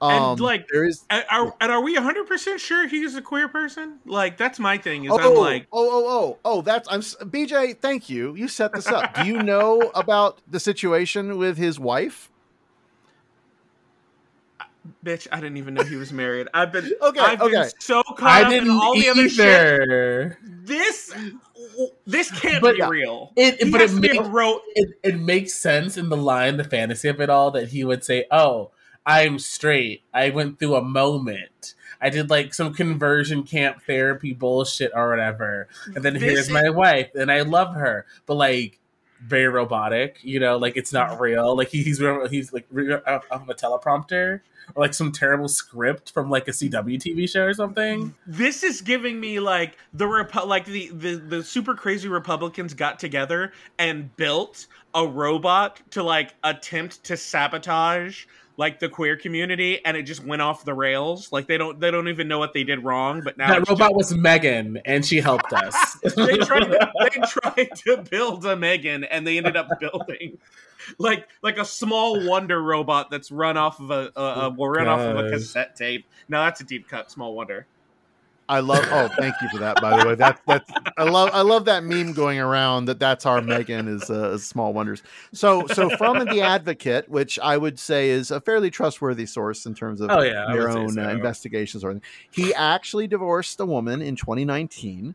Um, 0.00 0.12
and 0.12 0.40
like, 0.40 0.68
there 0.68 0.84
is. 0.84 1.04
and 1.10 1.24
are, 1.30 1.54
and 1.60 1.72
are 1.72 1.82
we 1.82 1.96
100% 1.96 2.58
sure 2.58 2.86
he's 2.86 3.16
a 3.16 3.22
queer 3.22 3.48
person? 3.48 3.98
Like, 4.06 4.36
that's 4.36 4.60
my 4.60 4.78
thing. 4.78 5.04
Is 5.04 5.10
Oh, 5.10 5.18
I'm 5.18 5.34
like, 5.34 5.66
oh, 5.72 5.90
oh, 5.90 6.04
oh, 6.06 6.38
oh, 6.44 6.62
that's 6.62 6.88
I'm 6.90 7.00
BJ. 7.00 7.76
Thank 7.76 8.08
you. 8.08 8.34
You 8.36 8.46
set 8.46 8.72
this 8.72 8.86
up. 8.86 9.14
Do 9.14 9.26
you 9.26 9.42
know 9.42 9.80
about 9.94 10.40
the 10.48 10.60
situation 10.60 11.36
with 11.36 11.56
his 11.56 11.80
wife? 11.80 12.30
Bitch, 15.04 15.26
I 15.32 15.40
didn't 15.40 15.56
even 15.58 15.74
know 15.74 15.82
he 15.82 15.96
was 15.96 16.12
married. 16.12 16.48
I've 16.54 16.72
been 16.72 16.90
Okay, 17.02 17.20
I've 17.20 17.38
been 17.38 17.54
okay. 17.56 17.70
so 17.78 18.02
caught 18.02 18.22
I 18.22 18.42
up 18.42 18.52
in 18.52 18.64
didn't 18.64 18.70
all 18.70 18.94
the 18.94 19.08
other 19.08 19.28
shit. 19.28 20.36
This 20.42 21.14
this 22.06 22.30
can't 22.40 22.62
But- 22.62 22.76
be 22.76 22.82
real. 22.82 23.32
It, 23.36 23.62
He 23.62 23.70
but 23.70 23.80
it 23.80 23.92
makes 23.92 24.16
a 24.18 24.58
it, 24.74 24.88
it 25.02 25.20
makes 25.20 25.54
sense 25.54 25.96
in 25.96 26.08
the 26.08 26.16
line, 26.16 26.56
the 26.56 26.64
fantasy 26.64 27.08
of 27.08 27.20
it 27.20 27.30
all, 27.30 27.50
that 27.52 27.68
he 27.68 27.84
would 27.84 28.04
say, 28.04 28.26
"Oh, 28.30 28.70
I'm 29.06 29.38
straight. 29.38 30.02
I 30.12 30.30
went 30.30 30.58
through 30.58 30.76
a 30.76 30.82
moment. 30.82 31.74
I 32.00 32.10
did 32.10 32.30
like 32.30 32.54
some 32.54 32.72
conversion 32.74 33.42
camp 33.42 33.82
therapy 33.86 34.32
bullshit 34.32 34.92
or 34.94 35.10
whatever, 35.10 35.68
and 35.94 36.04
then 36.04 36.14
This 36.14 36.22
here's 36.22 36.50
my 36.50 36.68
wife, 36.70 37.10
and 37.14 37.30
I 37.30 37.42
love 37.42 37.74
her, 37.74 38.06
but 38.26 38.34
like." 38.34 38.78
Very 39.26 39.48
robotic, 39.48 40.18
you 40.22 40.38
know, 40.40 40.56
like 40.56 40.76
it's 40.76 40.92
not 40.92 41.20
real. 41.20 41.56
Like 41.56 41.68
he, 41.68 41.82
he's 41.82 42.00
he's 42.30 42.52
like 42.52 42.66
off 43.06 43.24
off 43.30 43.42
of 43.42 43.48
a 43.48 43.54
teleprompter 43.54 44.40
or 44.74 44.82
like 44.82 44.94
some 44.94 45.12
terrible 45.12 45.48
script 45.48 46.12
from 46.12 46.30
like 46.30 46.46
a 46.48 46.50
CW 46.50 46.96
TV 46.96 47.28
show 47.28 47.44
or 47.44 47.54
something. 47.54 48.14
this 48.26 48.62
is 48.62 48.80
giving 48.80 49.18
me 49.18 49.40
like 49.40 49.76
the 49.92 50.04
Repu- 50.04 50.46
like 50.46 50.66
the, 50.66 50.88
the 50.88 51.16
the 51.16 51.42
super 51.42 51.74
crazy 51.74 52.08
Republicans 52.08 52.74
got 52.74 52.98
together 52.98 53.52
and 53.78 54.14
built 54.16 54.66
a 54.94 55.06
robot 55.06 55.80
to 55.90 56.02
like 56.02 56.34
attempt 56.44 57.02
to 57.04 57.16
sabotage 57.16 58.26
like 58.58 58.80
the 58.80 58.88
queer 58.88 59.16
community 59.16 59.82
and 59.86 59.96
it 59.96 60.02
just 60.02 60.22
went 60.22 60.42
off 60.42 60.64
the 60.64 60.74
rails 60.74 61.32
like 61.32 61.46
they 61.46 61.56
don't 61.56 61.80
they 61.80 61.90
don't 61.90 62.08
even 62.08 62.28
know 62.28 62.38
what 62.38 62.52
they 62.52 62.64
did 62.64 62.84
wrong 62.84 63.22
but 63.22 63.38
now 63.38 63.48
that 63.48 63.66
robot 63.68 63.94
was 63.94 64.12
Megan, 64.14 64.80
and 64.84 65.06
she 65.06 65.20
helped 65.20 65.52
us. 65.52 65.94
they 66.16 66.36
tried 66.38 66.70
they 66.70 67.20
tried 67.26 67.70
to 67.76 68.04
build 68.10 68.44
a 68.44 68.56
Megan 68.56 69.04
and 69.04 69.26
they 69.26 69.38
ended 69.38 69.56
up 69.56 69.68
building 69.80 70.38
like 70.98 71.28
like 71.42 71.58
a 71.58 71.64
small 71.64 72.26
wonder 72.26 72.60
robot 72.60 73.10
that's 73.10 73.30
run 73.30 73.56
off 73.56 73.80
of 73.80 73.90
a, 73.90 74.12
a, 74.16 74.22
a 74.22 74.50
run 74.50 74.88
off 74.88 75.00
of 75.00 75.16
a 75.24 75.30
cassette 75.30 75.76
tape. 75.76 76.06
now 76.28 76.44
that's 76.44 76.60
a 76.60 76.64
deep 76.64 76.88
cut. 76.88 77.10
Small 77.10 77.34
wonder. 77.34 77.66
I 78.48 78.60
love. 78.60 78.84
Oh, 78.90 79.08
thank 79.18 79.34
you 79.42 79.48
for 79.50 79.58
that. 79.58 79.80
By 79.80 79.98
the 80.00 80.08
way, 80.08 80.14
that's 80.14 80.40
that's. 80.46 80.70
I 80.96 81.04
love. 81.04 81.30
I 81.32 81.42
love 81.42 81.66
that 81.66 81.84
meme 81.84 82.12
going 82.14 82.38
around 82.38 82.86
that 82.86 82.98
that's 82.98 83.26
our 83.26 83.42
Megan 83.42 83.88
is 83.88 84.08
uh, 84.10 84.38
Small 84.38 84.72
Wonders. 84.72 85.02
So 85.34 85.66
so 85.66 85.90
from 85.96 86.24
the 86.26 86.40
Advocate, 86.40 87.08
which 87.08 87.38
I 87.38 87.56
would 87.58 87.78
say 87.78 88.08
is 88.10 88.30
a 88.30 88.40
fairly 88.40 88.70
trustworthy 88.70 89.26
source 89.26 89.66
in 89.66 89.74
terms 89.74 90.00
of 90.00 90.10
Oh, 90.10 90.22
yeah, 90.22 90.46
their 90.52 90.70
own 90.70 90.92
so. 90.94 91.04
uh, 91.04 91.08
investigations 91.10 91.84
or 91.84 91.90
anything. 91.90 92.08
He 92.30 92.54
actually 92.54 93.06
divorced 93.06 93.60
a 93.60 93.66
woman 93.66 94.00
in 94.00 94.16
2019, 94.16 95.14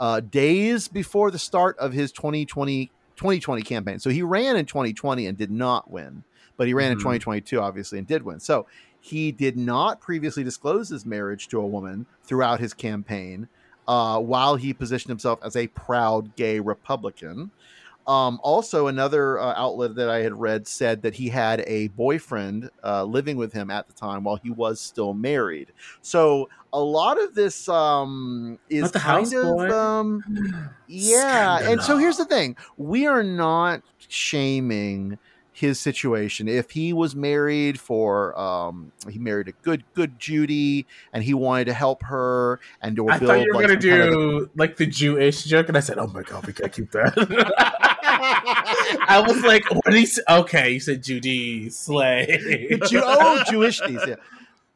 uh, 0.00 0.20
days 0.20 0.88
before 0.88 1.30
the 1.30 1.38
start 1.38 1.78
of 1.78 1.92
his 1.92 2.12
2020 2.12 2.90
2020 3.16 3.60
campaign. 3.62 3.98
So 3.98 4.08
he 4.08 4.22
ran 4.22 4.56
in 4.56 4.64
2020 4.64 5.26
and 5.26 5.36
did 5.36 5.50
not 5.50 5.90
win, 5.90 6.24
but 6.56 6.66
he 6.66 6.72
ran 6.72 6.90
in 6.92 6.96
Mhm. 6.96 7.02
2022 7.02 7.60
obviously 7.60 7.98
and 7.98 8.06
did 8.06 8.22
win. 8.22 8.40
So 8.40 8.66
he 9.00 9.32
did 9.32 9.56
not 9.56 10.00
previously 10.00 10.44
disclose 10.44 10.88
his 10.88 11.06
marriage 11.06 11.48
to 11.48 11.60
a 11.60 11.66
woman 11.66 12.06
throughout 12.24 12.60
his 12.60 12.74
campaign, 12.74 13.48
uh, 13.88 14.20
while 14.20 14.56
he 14.56 14.72
positioned 14.72 15.10
himself 15.10 15.38
as 15.42 15.56
a 15.56 15.66
proud 15.68 16.36
gay 16.36 16.60
Republican. 16.60 17.50
Um, 18.06 18.40
also, 18.42 18.88
another 18.88 19.38
uh, 19.38 19.54
outlet 19.56 19.94
that 19.94 20.08
I 20.08 20.18
had 20.18 20.34
read 20.34 20.66
said 20.66 21.02
that 21.02 21.14
he 21.14 21.28
had 21.28 21.62
a 21.66 21.88
boyfriend 21.88 22.70
uh, 22.82 23.04
living 23.04 23.36
with 23.36 23.52
him 23.52 23.70
at 23.70 23.86
the 23.86 23.92
time 23.92 24.24
while 24.24 24.36
he 24.36 24.50
was 24.50 24.80
still 24.80 25.14
married. 25.14 25.72
So 26.02 26.48
a 26.72 26.80
lot 26.80 27.22
of 27.22 27.34
this 27.34 27.68
um, 27.68 28.58
is 28.68 28.90
the 28.90 28.98
kind 28.98 29.32
of 29.32 29.70
um, 29.70 30.24
yeah. 30.88 31.60
And 31.70 31.82
so 31.82 31.98
here's 31.98 32.16
the 32.16 32.24
thing: 32.24 32.56
we 32.78 33.06
are 33.06 33.22
not 33.22 33.82
shaming 34.08 35.18
his 35.60 35.78
situation. 35.78 36.48
If 36.48 36.70
he 36.72 36.92
was 36.92 37.14
married 37.14 37.78
for, 37.78 38.38
um, 38.38 38.92
he 39.08 39.18
married 39.18 39.48
a 39.48 39.52
good, 39.62 39.84
good 39.94 40.18
Judy, 40.18 40.86
and 41.12 41.22
he 41.22 41.32
wanted 41.34 41.66
to 41.66 41.72
help 41.74 42.02
her 42.04 42.58
and 42.82 42.96
to 42.96 43.08
I 43.08 43.18
build. 43.18 43.28
thought 43.30 43.40
you 43.40 43.46
were 43.52 43.60
like, 43.60 43.68
gonna 43.68 43.80
some 43.80 43.90
kind 43.90 44.02
of- 44.02 44.10
do 44.14 44.50
like 44.56 44.76
the 44.76 44.86
Jewish 44.86 45.44
joke, 45.44 45.68
and 45.68 45.76
I 45.76 45.80
said, 45.80 45.98
"Oh 45.98 46.08
my 46.08 46.22
god, 46.22 46.46
we 46.46 46.52
gotta 46.52 46.70
keep 46.70 46.90
that." 46.90 47.12
I 49.08 49.22
was 49.26 49.42
like, 49.42 49.64
"What 49.70 49.92
he? 49.94 50.08
Okay, 50.28 50.72
you 50.72 50.80
said 50.80 51.02
Judy 51.02 51.70
Slay." 51.70 52.78
Jew- 52.88 53.02
oh, 53.04 53.42
Jewish 53.48 53.80
yeah. 53.88 54.16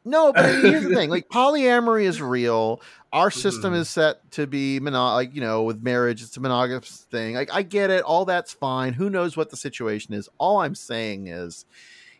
No, 0.03 0.31
but 0.33 0.45
here's 0.45 0.83
the 0.83 0.93
thing: 0.95 1.09
like 1.09 1.29
polyamory 1.29 2.03
is 2.05 2.21
real. 2.21 2.81
Our 3.15 3.31
system 3.31 3.73
Mhm. 3.73 3.77
is 3.77 3.89
set 3.89 4.29
to 4.31 4.45
be 4.45 4.79
mono, 4.79 5.13
like 5.13 5.33
you 5.33 5.41
know, 5.41 5.63
with 5.63 5.81
marriage, 5.81 6.21
it's 6.21 6.35
a 6.37 6.39
monogamous 6.41 7.05
thing. 7.09 7.35
Like 7.35 7.49
I 7.53 7.61
get 7.61 7.89
it, 7.89 8.03
all 8.03 8.25
that's 8.25 8.51
fine. 8.53 8.93
Who 8.93 9.09
knows 9.09 9.37
what 9.37 9.49
the 9.49 9.57
situation 9.57 10.13
is? 10.13 10.27
All 10.37 10.57
I'm 10.57 10.75
saying 10.75 11.27
is, 11.27 11.65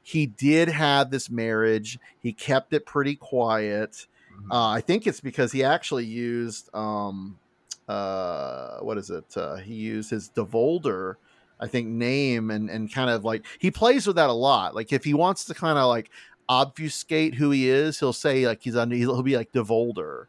he 0.02 0.26
did 0.26 0.70
have 0.70 1.12
this 1.12 1.30
marriage. 1.30 2.00
He 2.20 2.32
kept 2.32 2.74
it 2.74 2.86
pretty 2.86 3.16
quiet. 3.16 4.08
Uh, 4.52 4.68
I 4.70 4.82
think 4.82 5.06
it's 5.08 5.22
because 5.22 5.52
he 5.52 5.64
actually 5.64 6.06
used, 6.06 6.70
um, 6.76 7.39
uh, 7.88 8.78
what 8.80 8.98
is 8.98 9.10
it? 9.10 9.26
Uh, 9.36 9.56
he 9.56 9.74
used 9.74 10.10
his 10.12 10.30
Devolder, 10.30 11.16
I 11.60 11.68
think, 11.68 11.88
name 11.88 12.52
and 12.52 12.70
and 12.70 12.91
kind 12.93 13.10
of 13.10 13.24
like 13.24 13.46
he 13.60 13.70
plays 13.72 14.08
with 14.08 14.16
that 14.18 14.30
a 14.30 14.34
lot. 14.34 14.76
Like 14.76 14.93
if 14.93 15.04
he 15.04 15.14
wants 15.14 15.46
to 15.46 15.54
kind 15.54 15.78
of 15.78 15.88
like 15.88 16.10
obfuscate 16.48 17.36
who 17.36 17.50
he 17.52 17.70
is, 17.70 18.00
he'll 18.00 18.14
say 18.14 18.46
like 18.48 18.62
he's 18.64 18.76
under. 18.76 18.96
He'll 18.96 19.24
be 19.24 19.36
like 19.38 19.52
Devolder, 19.52 20.26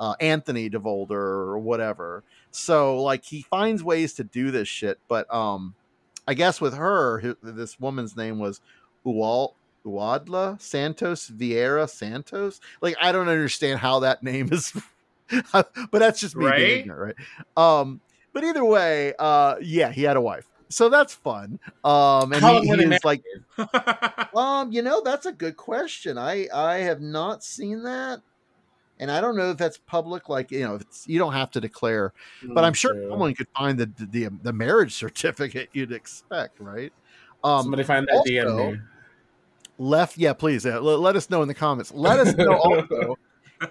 uh, 0.00 0.14
Anthony 0.18 0.68
Devolder 0.68 1.12
or 1.12 1.58
whatever. 1.58 2.24
So 2.50 3.00
like 3.00 3.24
he 3.24 3.42
finds 3.42 3.84
ways 3.84 4.14
to 4.14 4.24
do 4.24 4.50
this 4.50 4.66
shit. 4.66 4.98
But 5.06 5.32
um, 5.32 5.74
I 6.26 6.34
guess 6.34 6.60
with 6.60 6.74
her, 6.74 7.36
this 7.42 7.78
woman's 7.78 8.16
name 8.16 8.38
was 8.38 8.60
Ual. 9.06 9.52
Uadla 9.86 10.60
Santos 10.60 11.30
Vieira 11.30 11.88
Santos. 11.88 12.60
Like 12.80 12.96
I 13.00 13.12
don't 13.12 13.28
understand 13.28 13.80
how 13.80 14.00
that 14.00 14.22
name 14.22 14.52
is, 14.52 14.74
but 15.52 15.72
that's 15.90 16.20
just 16.20 16.36
me 16.36 16.50
being 16.54 16.80
ignorant, 16.80 17.16
right? 17.56 17.80
Um, 17.80 18.00
but 18.32 18.44
either 18.44 18.64
way, 18.64 19.14
uh, 19.18 19.56
yeah, 19.60 19.90
he 19.90 20.02
had 20.02 20.18
a 20.18 20.20
wife, 20.20 20.46
so 20.68 20.88
that's 20.88 21.14
fun. 21.14 21.58
Um, 21.84 22.32
and 22.32 22.42
How 22.42 22.60
he, 22.60 22.68
he 22.68 22.74
is 22.74 23.04
like, 23.04 23.22
um, 24.36 24.70
you 24.70 24.82
know, 24.82 25.02
that's 25.02 25.26
a 25.26 25.32
good 25.32 25.56
question. 25.56 26.18
I 26.18 26.48
I 26.54 26.78
have 26.78 27.00
not 27.00 27.42
seen 27.42 27.82
that. 27.84 28.20
And 29.00 29.10
I 29.10 29.20
don't 29.20 29.34
know 29.34 29.50
if 29.50 29.56
that's 29.56 29.78
public. 29.78 30.28
Like 30.28 30.52
you 30.52 30.60
know, 30.60 30.76
it's, 30.76 31.08
you 31.08 31.18
don't 31.18 31.32
have 31.32 31.50
to 31.52 31.60
declare, 31.60 32.12
but 32.44 32.62
I'm 32.62 32.74
sure 32.74 32.92
True. 32.92 33.08
someone 33.10 33.34
could 33.34 33.48
find 33.56 33.76
the, 33.76 33.90
the 33.98 34.28
the 34.42 34.52
marriage 34.52 34.92
certificate 35.04 35.70
you'd 35.72 35.90
expect, 35.90 36.60
right? 36.60 36.92
Um, 37.42 37.62
Somebody 37.62 37.82
find 37.82 38.06
that 38.06 38.16
also, 38.16 38.30
DM. 38.30 38.82
left 39.78 40.18
yeah 40.18 40.34
please 40.34 40.66
uh, 40.66 40.78
let, 40.78 41.00
let 41.00 41.16
us 41.16 41.30
know 41.30 41.40
in 41.40 41.48
the 41.48 41.54
comments 41.54 41.90
let 41.94 42.20
us 42.20 42.36
know 42.36 42.52
also 42.58 43.16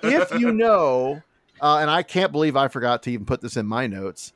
if 0.01 0.31
you 0.39 0.51
know 0.51 1.21
uh, 1.61 1.77
and 1.77 1.87
i 1.87 2.01
can't 2.01 2.31
believe 2.31 2.55
i 2.55 2.67
forgot 2.67 3.03
to 3.03 3.11
even 3.11 3.27
put 3.27 3.41
this 3.41 3.57
in 3.57 3.67
my 3.67 3.85
notes 3.85 4.33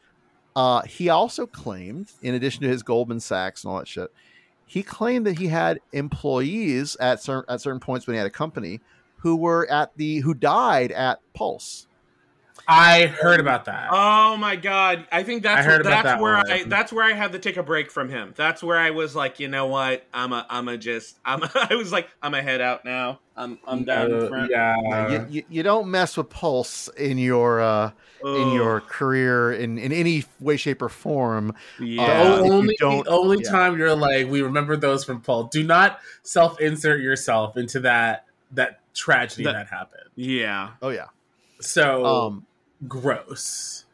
uh, 0.56 0.84
he 0.84 1.10
also 1.10 1.48
claimed 1.48 2.12
in 2.22 2.36
addition 2.36 2.62
to 2.62 2.68
his 2.68 2.84
goldman 2.84 3.20
sachs 3.20 3.64
and 3.64 3.72
all 3.72 3.80
that 3.80 3.88
shit 3.88 4.12
he 4.68 4.84
claimed 4.84 5.26
that 5.26 5.40
he 5.40 5.48
had 5.48 5.80
employees 5.94 6.96
at 6.98 7.20
certain 7.20 7.52
at 7.52 7.60
certain 7.60 7.80
points 7.80 8.06
when 8.06 8.14
he 8.14 8.20
had 8.20 8.28
a 8.28 8.30
company 8.30 8.80
who 9.24 9.38
were 9.38 9.66
at 9.72 9.96
the 9.98 10.20
who 10.20 10.34
died 10.34 10.92
at 10.92 11.20
pulse 11.34 11.88
I 12.68 13.08
heard 13.08 13.40
about 13.40 13.66
that. 13.66 13.90
Oh 13.92 14.38
my 14.38 14.56
god! 14.56 15.06
I 15.12 15.24
think 15.24 15.44
that's 15.44 15.60
I 15.60 15.70
heard 15.70 15.84
where, 15.84 15.92
that's 15.94 16.04
that 16.04 16.22
where 16.22 16.36
one. 16.36 16.50
I 16.52 16.64
that's 16.64 16.94
where 16.94 17.04
I 17.04 17.12
had 17.12 17.34
to 17.34 17.40
take 17.40 17.58
a 17.58 17.64
break 17.64 17.92
from 17.92 18.10
him. 18.10 18.34
That's 18.38 18.64
where 18.64 18.78
I 18.78 18.92
was 18.92 19.16
like, 19.16 19.40
you 19.40 19.50
know 19.50 19.68
what? 19.68 20.06
I'm 20.14 20.32
a 20.32 20.46
I'm 20.50 20.70
a 20.70 20.78
just 20.78 21.18
I'm 21.26 21.44
a, 21.44 21.52
I 21.70 21.76
was 21.76 21.92
like 21.92 22.08
I'm 22.22 22.34
a 22.34 22.42
head 22.42 22.62
out 22.62 22.86
now. 22.86 23.20
I'm 23.36 23.60
I'm 23.68 23.84
down 23.84 24.14
Uh, 24.14 24.28
front. 24.30 24.50
yeah. 24.52 25.10
you, 25.10 25.28
you, 25.30 25.44
you 25.50 25.64
don't 25.64 25.90
mess 25.90 26.16
with 26.16 26.30
pulse 26.30 26.88
in 26.98 27.18
your 27.18 27.60
uh, 27.60 27.92
in 28.24 28.54
your 28.54 28.80
career 28.80 29.52
in, 29.52 29.78
in 29.78 29.92
any 29.92 30.24
way 30.40 30.56
shape 30.56 30.82
or 30.82 30.90
form 30.90 31.54
yeah. 31.82 32.04
Uh, 32.04 32.40
only 32.44 32.78
the 32.80 33.04
only 33.08 33.44
yeah. 33.44 33.52
time 33.52 33.78
you're 33.78 33.96
like, 33.96 34.30
we 34.30 34.42
remember 34.42 34.78
those 34.78 35.04
from 35.04 35.20
Paul. 35.20 35.46
Do 35.46 35.64
not 35.64 36.00
self 36.22 36.62
insert 36.62 37.02
yourself 37.02 37.58
into 37.58 37.82
that 37.82 38.26
that 38.52 38.80
tragedy 38.94 39.44
That- 39.44 39.54
that, 39.54 39.68
happened. 39.68 40.10
yeah. 40.16 40.72
oh 40.82 40.90
yeah 40.90 41.08
So 41.60 42.06
um 42.06 42.46
gross. 42.88 43.86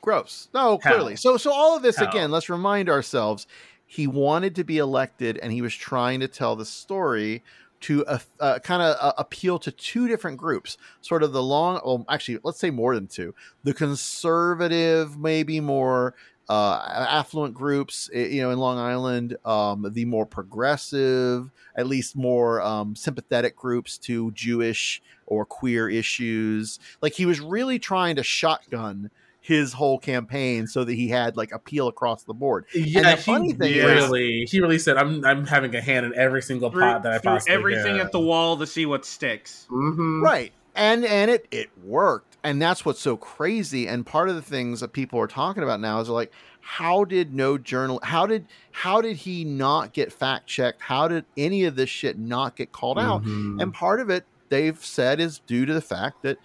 gross 0.00 0.48
no 0.54 0.60
Hell. 0.60 0.78
clearly 0.78 1.16
so 1.16 1.36
so 1.36 1.52
all 1.52 1.76
of 1.76 1.82
this 1.82 1.96
Hell. 1.96 2.08
again 2.08 2.30
let's 2.30 2.48
remind 2.48 2.88
ourselves 2.88 3.46
he 3.86 4.06
wanted 4.06 4.54
to 4.56 4.64
be 4.64 4.78
elected 4.78 5.38
and 5.38 5.52
he 5.52 5.62
was 5.62 5.74
trying 5.74 6.20
to 6.20 6.28
tell 6.28 6.56
the 6.56 6.64
story 6.64 7.42
to 7.80 8.04
uh, 8.06 8.18
uh, 8.40 8.58
kind 8.60 8.82
of 8.82 8.96
uh, 9.00 9.12
appeal 9.18 9.58
to 9.58 9.70
two 9.70 10.08
different 10.08 10.38
groups 10.38 10.78
sort 11.02 11.22
of 11.22 11.32
the 11.32 11.42
long 11.42 11.80
well 11.84 12.04
actually 12.08 12.38
let's 12.42 12.58
say 12.58 12.70
more 12.70 12.94
than 12.94 13.06
two 13.06 13.34
the 13.64 13.74
conservative 13.74 15.18
maybe 15.18 15.60
more 15.60 16.14
uh, 16.48 17.06
affluent 17.08 17.54
groups 17.54 18.08
eh, 18.14 18.26
you 18.26 18.42
know 18.42 18.50
in 18.50 18.58
long 18.58 18.78
island 18.78 19.36
um, 19.44 19.86
the 19.92 20.04
more 20.04 20.26
progressive 20.26 21.50
at 21.76 21.86
least 21.86 22.16
more 22.16 22.62
um, 22.62 22.94
sympathetic 22.94 23.56
groups 23.56 23.98
to 23.98 24.30
jewish 24.32 25.02
or 25.26 25.44
queer 25.44 25.88
issues. 25.88 26.78
Like 27.02 27.12
he 27.12 27.26
was 27.26 27.40
really 27.40 27.78
trying 27.78 28.16
to 28.16 28.22
shotgun 28.22 29.10
his 29.40 29.72
whole 29.72 29.98
campaign 29.98 30.66
so 30.66 30.82
that 30.82 30.94
he 30.94 31.08
had 31.08 31.36
like 31.36 31.52
appeal 31.52 31.86
across 31.88 32.24
the 32.24 32.34
board. 32.34 32.66
Yeah, 32.74 33.14
the 33.14 33.22
funny 33.22 33.48
he 33.48 33.54
thing 33.54 33.74
is- 33.74 33.84
really 33.84 34.46
he 34.50 34.60
really 34.60 34.78
said, 34.78 34.96
"I'm 34.96 35.24
I'm 35.24 35.46
having 35.46 35.74
a 35.74 35.80
hand 35.80 36.06
in 36.06 36.14
every 36.14 36.42
single 36.42 36.70
pot 36.70 37.02
that 37.04 37.12
I 37.12 37.18
possibly 37.18 37.54
everything 37.54 37.98
at 37.98 38.12
the 38.12 38.20
wall 38.20 38.56
to 38.56 38.66
see 38.66 38.86
what 38.86 39.04
sticks. 39.04 39.66
hmm 39.68 40.22
right 40.22 40.52
and 40.76 41.04
and 41.04 41.30
it 41.30 41.46
it 41.50 41.70
worked. 41.84 42.36
And 42.44 42.62
that's 42.62 42.84
what's 42.84 43.00
so 43.00 43.16
crazy. 43.16 43.88
And 43.88 44.06
part 44.06 44.28
of 44.28 44.36
the 44.36 44.42
things 44.42 44.80
that 44.80 44.92
people 44.92 45.18
are 45.18 45.26
talking 45.26 45.62
about 45.64 45.80
now 45.80 45.98
is 46.00 46.08
like 46.08 46.32
how 46.60 47.04
did 47.04 47.34
no 47.34 47.58
journal 47.58 47.98
how 48.02 48.26
did 48.26 48.46
how 48.72 49.00
did 49.00 49.16
he 49.16 49.44
not 49.44 49.92
get 49.92 50.12
fact 50.12 50.46
checked? 50.46 50.82
How 50.82 51.08
did 51.08 51.24
any 51.36 51.64
of 51.64 51.74
this 51.76 51.90
shit 51.90 52.18
not 52.18 52.54
get 52.56 52.70
called 52.72 52.98
out? 52.98 53.22
Mm-hmm. 53.22 53.60
and 53.60 53.74
part 53.74 54.00
of 54.00 54.10
it 54.10 54.24
they've 54.48 54.78
said 54.84 55.18
is 55.20 55.40
due 55.40 55.66
to 55.66 55.74
the 55.74 55.80
fact 55.80 56.22
that 56.22 56.38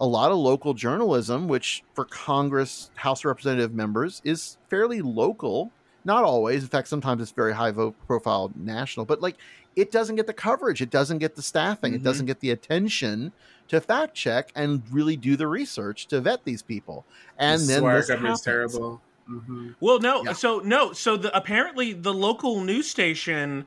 a 0.00 0.06
lot 0.06 0.30
of 0.30 0.38
local 0.38 0.74
journalism 0.74 1.48
which 1.48 1.82
for 1.94 2.04
congress 2.04 2.90
house 2.94 3.20
of 3.20 3.24
representative 3.24 3.74
members 3.74 4.22
is 4.24 4.58
fairly 4.68 5.00
local. 5.02 5.72
Not 6.04 6.22
always. 6.22 6.62
In 6.62 6.68
fact 6.68 6.86
sometimes 6.86 7.20
it's 7.20 7.32
very 7.32 7.52
high 7.52 7.72
vote 7.72 7.96
profile 8.06 8.52
national. 8.54 9.06
But 9.06 9.20
like 9.22 9.36
it 9.74 9.90
doesn't 9.90 10.16
get 10.16 10.26
the 10.26 10.32
coverage. 10.32 10.80
It 10.80 10.90
doesn't 10.90 11.18
get 11.18 11.34
the 11.36 11.42
staffing. 11.42 11.94
It 11.94 12.00
Mhm. 12.00 12.04
doesn't 12.04 12.26
get 12.26 12.40
the 12.40 12.50
attention 12.50 13.32
to 13.68 13.80
fact 13.80 14.14
check 14.14 14.50
and 14.54 14.82
really 14.90 15.16
do 15.16 15.36
the 15.36 15.46
research 15.46 16.06
to 16.08 16.20
vet 16.20 16.44
these 16.44 16.62
people 16.62 17.04
and 17.38 17.60
then 17.62 17.84
our 17.84 17.96
this 17.96 18.08
government's 18.08 18.44
happens. 18.44 18.72
terrible. 18.72 19.00
hmm 19.26 19.70
Well, 19.80 20.00
no. 20.00 20.24
Yeah. 20.24 20.32
So 20.32 20.58
no. 20.60 20.92
So 20.92 21.16
the 21.16 21.34
apparently 21.36 21.92
the 21.92 22.12
local 22.14 22.60
news 22.62 22.88
station, 22.88 23.66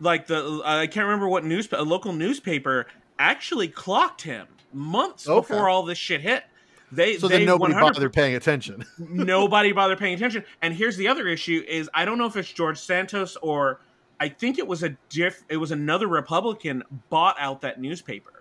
like 0.00 0.26
the 0.26 0.62
I 0.64 0.86
can't 0.86 1.06
remember 1.06 1.28
what 1.28 1.44
news 1.44 1.68
a 1.72 1.82
local 1.82 2.12
newspaper 2.12 2.86
actually 3.18 3.68
clocked 3.68 4.22
him 4.22 4.46
months 4.72 5.28
Okay. 5.28 5.40
before 5.40 5.68
all 5.68 5.82
this 5.82 5.98
shit 5.98 6.20
hit. 6.20 6.44
They 6.92 7.18
so 7.18 7.28
they 7.28 7.38
then 7.38 7.46
nobody 7.46 7.72
100 7.72 7.94
bothered 7.94 8.12
paying 8.12 8.34
attention 8.34 8.84
nobody 8.98 9.72
bothered 9.72 9.98
paying 9.98 10.14
attention. 10.14 10.44
And 10.60 10.74
here's 10.74 10.96
the 10.96 11.08
other 11.08 11.26
issue: 11.28 11.62
is 11.68 11.88
I 11.94 12.04
don't 12.04 12.18
know 12.18 12.26
if 12.26 12.36
it's 12.36 12.52
George 12.52 12.78
Santos 12.78 13.36
or 13.36 13.80
I 14.18 14.28
think 14.28 14.58
it 14.58 14.66
was 14.66 14.82
a 14.82 14.90
diff. 15.08 15.42
It 15.48 15.56
was 15.56 15.70
another 15.70 16.08
Republican 16.08 16.82
bought 17.08 17.36
out 17.38 17.60
that 17.62 17.80
newspaper. 17.80 18.39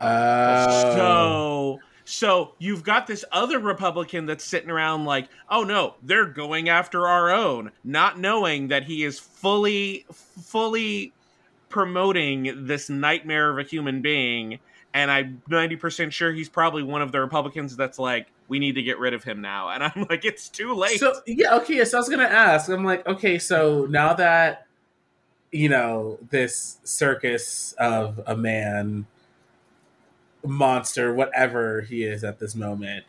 Uh, 0.00 0.94
So 0.94 1.80
so 2.08 2.54
you've 2.60 2.84
got 2.84 3.08
this 3.08 3.24
other 3.32 3.58
Republican 3.58 4.26
that's 4.26 4.44
sitting 4.44 4.70
around 4.70 5.04
like, 5.06 5.28
oh 5.50 5.64
no, 5.64 5.94
they're 6.04 6.26
going 6.26 6.68
after 6.68 7.08
our 7.08 7.30
own, 7.30 7.72
not 7.82 8.18
knowing 8.18 8.68
that 8.68 8.84
he 8.84 9.02
is 9.02 9.18
fully 9.18 10.06
fully 10.12 11.12
promoting 11.68 12.66
this 12.66 12.88
nightmare 12.88 13.50
of 13.50 13.58
a 13.58 13.68
human 13.68 14.02
being. 14.02 14.60
And 14.94 15.10
I'm 15.10 15.42
90% 15.50 16.12
sure 16.12 16.32
he's 16.32 16.48
probably 16.48 16.82
one 16.82 17.02
of 17.02 17.12
the 17.12 17.20
Republicans 17.20 17.76
that's 17.76 17.98
like, 17.98 18.28
we 18.48 18.58
need 18.58 18.76
to 18.76 18.82
get 18.82 18.98
rid 18.98 19.12
of 19.12 19.24
him 19.24 19.40
now. 19.40 19.68
And 19.70 19.82
I'm 19.82 20.06
like, 20.08 20.24
it's 20.24 20.48
too 20.48 20.74
late. 20.74 21.00
So 21.00 21.12
yeah, 21.26 21.56
okay. 21.56 21.84
So 21.84 21.98
I 21.98 22.00
was 22.00 22.08
gonna 22.08 22.24
ask. 22.24 22.70
I'm 22.70 22.84
like, 22.84 23.06
okay, 23.06 23.38
so 23.38 23.86
now 23.90 24.14
that 24.14 24.66
you 25.50 25.68
know 25.68 26.18
this 26.30 26.78
circus 26.84 27.74
of 27.78 28.20
a 28.26 28.36
man, 28.36 29.06
monster, 30.46 31.12
whatever 31.14 31.82
he 31.82 32.04
is 32.04 32.24
at 32.24 32.38
this 32.38 32.54
moment, 32.54 33.04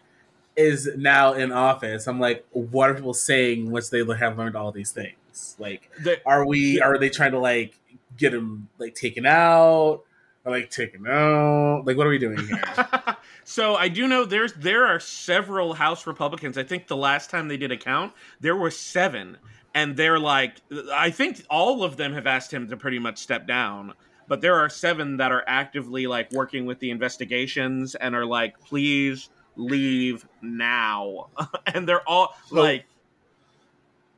is 0.55 0.89
now 0.97 1.33
in 1.33 1.51
office. 1.51 2.07
I'm 2.07 2.19
like, 2.19 2.45
what 2.51 2.89
are 2.89 2.93
people 2.95 3.13
saying 3.13 3.69
once 3.71 3.89
they 3.89 4.03
have 4.03 4.38
learned 4.38 4.55
all 4.55 4.71
these 4.71 4.91
things? 4.91 5.55
Like, 5.59 5.89
The- 6.01 6.19
are 6.25 6.45
we? 6.45 6.81
Are 6.81 6.97
they 6.97 7.09
trying 7.09 7.31
to 7.31 7.39
like 7.39 7.79
get 8.17 8.33
him 8.33 8.69
like 8.79 8.95
taken 8.95 9.25
out? 9.25 10.01
Or 10.45 10.51
like 10.51 10.69
taken 10.71 11.05
out? 11.07 11.83
Like, 11.85 11.97
what 11.97 12.07
are 12.07 12.09
we 12.09 12.17
doing 12.17 12.39
here? 12.47 12.63
so 13.43 13.75
I 13.75 13.89
do 13.89 14.07
know 14.07 14.23
there's 14.25 14.53
there 14.53 14.85
are 14.88 14.99
several 14.99 15.73
House 15.73 16.07
Republicans. 16.07 16.57
I 16.57 16.63
think 16.63 16.88
the 16.88 16.95
last 16.97 17.29
time 17.29 17.49
they 17.49 17.57
did 17.57 17.71
a 17.71 17.77
count, 17.77 18.13
there 18.39 18.55
were 18.55 18.71
seven, 18.71 19.38
and 19.75 19.95
they're 19.97 20.19
like, 20.19 20.53
I 20.91 21.11
think 21.11 21.43
all 21.49 21.83
of 21.83 21.97
them 21.97 22.13
have 22.13 22.25
asked 22.25 22.51
him 22.53 22.67
to 22.69 22.77
pretty 22.77 22.97
much 22.97 23.17
step 23.19 23.45
down. 23.45 23.93
But 24.28 24.41
there 24.41 24.55
are 24.55 24.69
seven 24.69 25.17
that 25.17 25.32
are 25.32 25.43
actively 25.47 26.05
like 26.07 26.32
working 26.32 26.65
with 26.65 26.80
the 26.80 26.89
investigations 26.91 27.95
and 27.95 28.13
are 28.15 28.25
like, 28.25 28.59
please 28.61 29.30
leave 29.55 30.25
now. 30.41 31.28
and 31.73 31.88
they're 31.88 32.07
all 32.07 32.36
So- 32.49 32.55
like, 32.55 32.86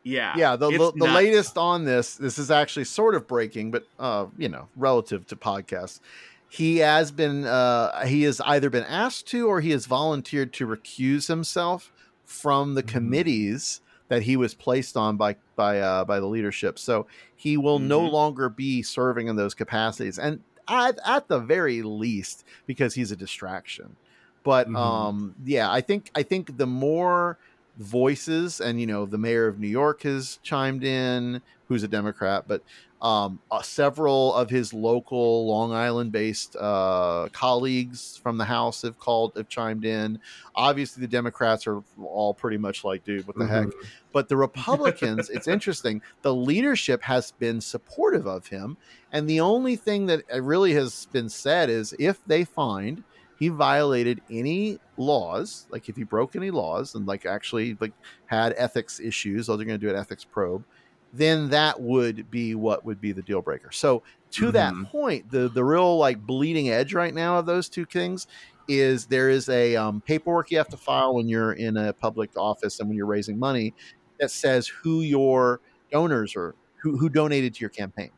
yeah, 0.03 0.33
yeah 0.37 0.55
the, 0.55 0.69
the, 0.71 0.91
the 0.95 1.05
latest 1.11 1.57
on 1.57 1.83
this 1.83 2.15
this 2.15 2.39
is 2.39 2.49
actually 2.49 2.85
sort 2.85 3.15
of 3.15 3.27
breaking 3.27 3.69
but 3.69 3.85
uh 3.99 4.27
you 4.37 4.47
know 4.47 4.69
relative 4.77 5.27
to 5.27 5.35
podcasts 5.35 5.99
he 6.47 6.77
has 6.77 7.11
been 7.11 7.43
uh 7.45 8.05
he 8.05 8.23
has 8.23 8.39
either 8.45 8.69
been 8.69 8.85
asked 8.85 9.27
to 9.27 9.47
or 9.49 9.59
he 9.59 9.71
has 9.71 9.85
volunteered 9.87 10.53
to 10.53 10.65
recuse 10.65 11.27
himself 11.27 11.91
from 12.23 12.75
the 12.75 12.81
Mhm. 12.81 12.87
committees 12.87 13.81
that 14.09 14.21
he 14.23 14.35
was 14.37 14.53
placed 14.53 14.97
on 14.97 15.15
by 15.17 15.35
by 15.55 15.79
uh 15.79 16.03
by 16.03 16.19
the 16.19 16.25
leadership 16.27 16.77
so 16.77 17.07
he 17.35 17.57
will 17.57 17.79
no 17.79 18.01
Mhm. 18.01 18.11
longer 18.11 18.49
be 18.49 18.81
serving 18.83 19.27
in 19.27 19.35
those 19.37 19.53
capacities 19.53 20.19
and 20.19 20.41
at, 20.67 20.99
at 21.05 21.27
the 21.27 21.39
very 21.39 21.81
least 21.81 22.43
because 22.67 22.93
he's 22.93 23.11
a 23.11 23.15
distraction 23.15 23.95
but 24.43 24.67
Mhm. 24.67 24.75
um 24.75 25.35
yeah 25.45 25.71
i 25.71 25.81
think 25.81 26.11
i 26.15 26.21
think 26.23 26.57
the 26.57 26.67
more 26.67 27.37
voices 27.79 28.59
and 28.59 28.79
you 28.79 28.85
know 28.85 29.05
the 29.05 29.17
mayor 29.17 29.47
of 29.47 29.57
new 29.59 29.67
york 29.67 30.03
has 30.03 30.37
chimed 30.43 30.83
in 30.83 31.41
who's 31.67 31.81
a 31.81 31.87
democrat 31.87 32.43
but 32.45 32.61
um 33.01 33.39
uh, 33.49 33.61
several 33.61 34.33
of 34.33 34.49
his 34.49 34.73
local 34.73 35.47
long 35.47 35.71
island 35.71 36.11
based 36.11 36.57
uh 36.57 37.29
colleagues 37.31 38.17
from 38.21 38.37
the 38.37 38.43
house 38.43 38.81
have 38.81 38.99
called 38.99 39.31
have 39.37 39.47
chimed 39.47 39.85
in 39.85 40.19
obviously 40.55 40.99
the 40.99 41.07
democrats 41.07 41.65
are 41.67 41.81
all 42.03 42.33
pretty 42.33 42.57
much 42.57 42.83
like 42.83 43.05
dude 43.05 43.25
what 43.25 43.37
the 43.37 43.47
heck 43.47 43.67
Mhm. 43.67 43.73
but 44.11 44.27
the 44.27 44.35
Republicans, 44.47 45.29
it's 45.29 45.47
interesting. 45.47 46.01
The 46.23 46.33
leadership 46.33 47.03
has 47.03 47.31
been 47.31 47.61
supportive 47.61 48.25
of 48.25 48.47
him, 48.47 48.75
and 49.11 49.29
the 49.29 49.39
only 49.39 49.75
thing 49.75 50.07
that 50.07 50.23
uh, 50.33 50.41
really 50.41 50.73
has 50.73 51.05
been 51.11 51.29
said 51.29 51.69
is 51.69 51.93
if 51.99 52.19
they 52.25 52.43
find 52.43 53.03
he 53.39 53.49
violated 53.49 54.21
any 54.29 54.81
laws, 54.97 55.65
like 55.71 55.89
if 55.89 55.95
he 55.97 56.03
broke 56.03 56.35
any 56.35 56.51
laws 56.51 56.95
and 56.95 57.05
like 57.07 57.25
actually 57.25 57.77
like 57.81 57.95
had 58.25 58.53
ethics 58.57 58.99
issues, 58.99 59.49
or 59.49 59.57
they're 59.57 59.65
going 59.65 59.79
to 59.79 59.85
do 59.87 59.91
an 59.91 59.99
ethics 59.99 60.25
probe, 60.25 60.65
then 61.11 61.49
that 61.49 61.81
would 61.81 62.29
be 62.29 62.53
what 62.55 62.85
would 62.85 63.01
be 63.01 63.11
the 63.13 63.23
deal 63.23 63.41
breaker. 63.41 63.71
So 63.71 64.03
to 64.33 64.51
that 64.51 64.75
Mhm. 64.75 64.89
point, 64.91 65.31
the 65.31 65.49
the 65.49 65.63
real 65.65 65.97
like 65.97 66.19
bleeding 66.19 66.69
edge 66.69 66.93
right 66.93 67.13
now 67.13 67.39
of 67.39 67.45
those 67.47 67.69
two 67.69 67.85
things 67.85 68.27
is 68.67 69.07
there 69.07 69.29
is 69.29 69.49
a 69.49 69.75
um, 69.75 70.01
paperwork 70.01 70.51
you 70.51 70.57
have 70.59 70.69
to 70.69 70.77
file 70.77 71.15
when 71.15 71.27
you're 71.27 71.53
in 71.53 71.77
a 71.77 71.93
public 71.93 72.31
office 72.37 72.79
and 72.79 72.87
when 72.89 72.95
you're 72.97 73.07
raising 73.07 73.39
money 73.39 73.73
that 74.19 74.29
says 74.31 74.69
who 74.83 75.01
your 75.01 75.61
donors 75.91 76.35
are, 76.35 76.55
who, 76.83 76.97
who 76.99 77.09
donated 77.09 77.55
to 77.55 77.61
your 77.61 77.69
campaign. 77.71 78.11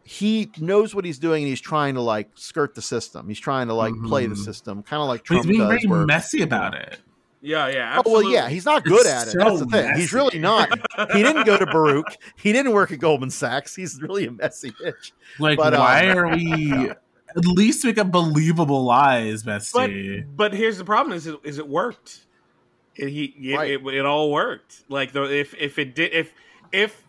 he 0.03 0.51
knows 0.59 0.95
what 0.95 1.03
he's 1.03 1.19
doing 1.19 1.43
and 1.43 1.49
he's 1.49 1.59
trying 1.59 1.95
to 1.95 2.01
like 2.01 2.29
skirt 2.35 2.75
the 2.75 2.81
system. 2.81 3.27
He's 3.27 3.39
trying 3.39 3.67
to 3.67 3.73
like 3.73 3.93
play 4.05 4.25
the 4.25 4.35
Mhm. 4.35 4.45
system, 4.45 4.83
kind 4.83 5.01
of 5.01 5.07
like 5.09 5.25
But 5.27 5.35
he's 5.37 5.45
Trump 5.45 5.47
being 5.47 5.59
does. 5.59 5.81
very 5.81 5.87
where- 5.87 6.05
messy 6.05 6.41
about 6.41 6.75
it. 6.75 6.99
Yeah, 7.47 7.67
yeah. 7.69 8.01
Oh, 8.05 8.11
well, 8.11 8.29
yeah, 8.31 8.49
he's 8.49 8.65
not 8.65 8.83
good 8.83 9.05
It's 9.05 9.09
at 9.09 9.27
it. 9.27 9.31
so 9.31 9.37
That's 9.39 9.59
the 9.61 9.65
thing. 9.67 9.95
He's 9.95 10.11
really 10.11 10.37
not. 10.37 10.69
He 11.13 11.23
didn't 11.23 11.45
go 11.45 11.57
to 11.57 11.65
Baruch. 11.71 12.17
He 12.35 12.51
didn't 12.51 12.73
work 12.73 12.91
at 12.91 12.99
Goldman 12.99 13.29
Sachs. 13.29 13.73
He's 13.73 14.01
really 14.01 14.25
a 14.25 14.31
messy 14.31 14.71
bitch. 14.71 15.13
Like, 15.39 15.57
But, 15.57 15.73
um, 15.73 15.79
why 15.79 16.07
are 16.09 16.27
we 16.35 16.89
at 17.37 17.45
least 17.45 17.85
make 17.85 17.97
up 17.97 18.11
believable 18.11 18.83
lies, 18.83 19.43
But 19.43 19.61
bestie? 19.61 20.25
but 20.35 20.53
here's 20.53 20.77
the 20.77 20.83
problem: 20.83 21.15
is 21.15 21.25
it 21.25 21.39
is 21.45 21.57
it 21.57 21.67
worked? 21.67 22.25
It, 22.97 23.09
he 23.09 23.25
it, 23.53 23.55
Right. 23.55 23.71
it, 23.71 23.85
it 23.95 24.05
all 24.05 24.29
worked. 24.31 24.83
Like 24.89 25.13
the 25.13 25.23
if 25.23 25.53
if 25.53 25.79
it 25.79 25.95
did 25.95 26.11
if 26.13 26.33
if 26.73 27.01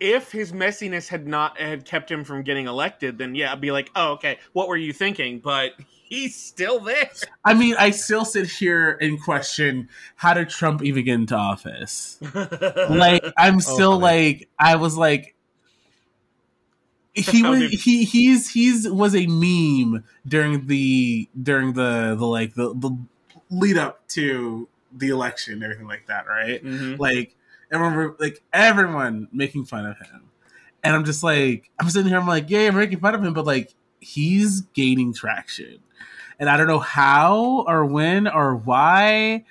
if 0.00 0.32
his 0.32 0.50
messiness 0.52 1.06
had 1.06 1.28
not 1.28 1.60
had 1.60 1.84
kept 1.84 2.10
him 2.10 2.24
from 2.24 2.42
getting 2.42 2.66
elected, 2.66 3.18
then 3.18 3.36
yeah, 3.36 3.52
I'd 3.52 3.60
be 3.60 3.70
like, 3.70 3.90
oh 3.94 4.12
okay, 4.14 4.38
what 4.52 4.66
were 4.68 4.76
you 4.76 4.92
thinking? 4.92 5.38
But 5.38 5.74
he's 6.08 6.36
still 6.36 6.80
there. 6.80 7.10
I 7.44 7.54
mean, 7.54 7.76
I 7.78 7.90
still 7.90 8.24
sit 8.24 8.48
here 8.48 8.96
and 9.00 9.20
question 9.22 9.88
how 10.16 10.34
did 10.34 10.48
Trump 10.48 10.82
even 10.82 11.04
get 11.04 11.14
into 11.14 11.36
office? 11.36 12.18
Like, 12.88 13.24
I'm 13.36 13.60
still 13.60 14.00
honey. 14.00 14.02
like, 14.02 14.48
I 14.58 14.76
was 14.76 14.96
like, 14.96 15.34
he 17.12 17.42
was 17.42 17.70
he 17.72 18.04
he's 18.04 18.50
he's 18.50 18.88
was 18.88 19.14
a 19.14 19.26
meme 19.26 20.04
during 20.26 20.66
the 20.66 21.28
during 21.40 21.72
the 21.72 22.14
the 22.18 22.26
like 22.26 22.54
the 22.54 22.74
the 22.74 22.96
lead 23.50 23.78
up 23.78 24.06
to 24.08 24.68
the 24.92 25.08
election 25.08 25.54
and 25.54 25.64
everything 25.64 25.86
like 25.86 26.06
that, 26.06 26.26
right? 26.26 26.62
Mhm. 26.62 26.98
Like 26.98 27.34
everyone 27.72 28.16
like 28.18 28.42
everyone 28.52 29.28
making 29.32 29.64
fun 29.64 29.86
of 29.86 29.98
him. 29.98 30.24
And 30.84 30.94
I'm 30.94 31.04
just 31.04 31.22
like 31.22 31.70
I'm 31.80 31.88
sitting 31.88 32.08
here, 32.08 32.18
I'm 32.18 32.26
like, 32.26 32.50
yeah, 32.50 32.68
I'm 32.68 32.76
making 32.76 33.00
fun 33.00 33.14
of 33.14 33.24
him, 33.24 33.32
but 33.32 33.46
like 33.46 33.74
he's 34.00 34.62
gaining 34.74 35.12
traction. 35.12 35.78
And 36.38 36.48
I 36.48 36.56
don't 36.56 36.66
know 36.66 36.78
how 36.78 37.64
or 37.66 37.84
when 37.84 38.28
or 38.28 38.56
why. 38.56 39.44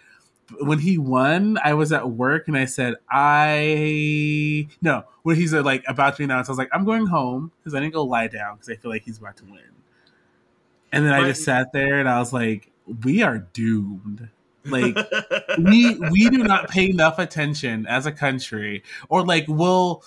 When 0.60 0.78
he 0.78 1.00
won, 1.00 1.58
I 1.64 1.74
was 1.74 1.92
at 1.92 2.12
work 2.12 2.48
and 2.48 2.56
I 2.56 2.66
said, 2.66 2.96
I 3.10 4.68
no, 4.80 5.04
when 5.24 5.38
he's 5.38 5.56
uh, 5.56 5.64
like 5.64 5.84
about 5.88 6.14
to 6.14 6.18
be 6.20 6.24
announced, 6.26 6.50
I 6.50 6.52
was 6.52 6.60
like, 6.60 6.70
I'm 6.72 6.86
going 6.86 7.08
home 7.08 7.52
because 7.58 7.74
I 7.74 7.80
didn't 7.80 7.94
go 7.94 8.04
lie 8.04 8.28
down 8.28 8.56
because 8.56 8.70
I 8.70 8.76
feel 8.76 8.92
like 8.92 9.02
he's 9.02 9.18
about 9.18 9.38
to 9.38 9.46
win. 9.46 9.62
And 10.92 11.04
then 11.04 11.14
I 11.14 11.24
just 11.24 11.44
sat 11.44 11.74
there 11.74 12.00
and 12.00 12.08
I 12.08 12.20
was 12.20 12.32
like, 12.32 12.72
we 13.04 13.24
are 13.24 13.40
doomed. 13.40 14.30
Like 14.66 14.96
we 15.58 15.96
we 15.96 16.30
do 16.30 16.44
not 16.44 16.70
pay 16.70 16.90
enough 16.90 17.18
attention 17.18 17.88
as 17.88 18.06
a 18.06 18.12
country 18.12 18.84
or 19.10 19.26
like 19.26 19.46
we'll 19.48 20.04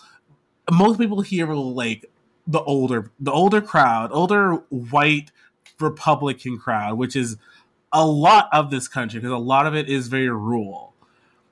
most 0.71 0.99
people 0.99 1.21
here 1.21 1.47
will 1.47 1.75
like 1.75 2.09
the 2.49 2.61
older 2.63 3.13
the 3.21 3.31
older 3.31 3.61
crowd 3.61 4.11
older 4.11 4.55
white 4.71 5.31
republican 5.79 6.59
crowd 6.59 6.99
which 6.99 7.15
is 7.15 7.37
a 7.93 8.07
lot 8.07 8.49
of 8.53 8.71
this 8.71 8.89
country 8.89 9.21
because 9.21 9.33
a 9.33 9.39
lot 9.39 9.67
of 9.67 9.75
it 9.75 9.89
is 9.89 10.09
very 10.09 10.29
rural. 10.29 10.95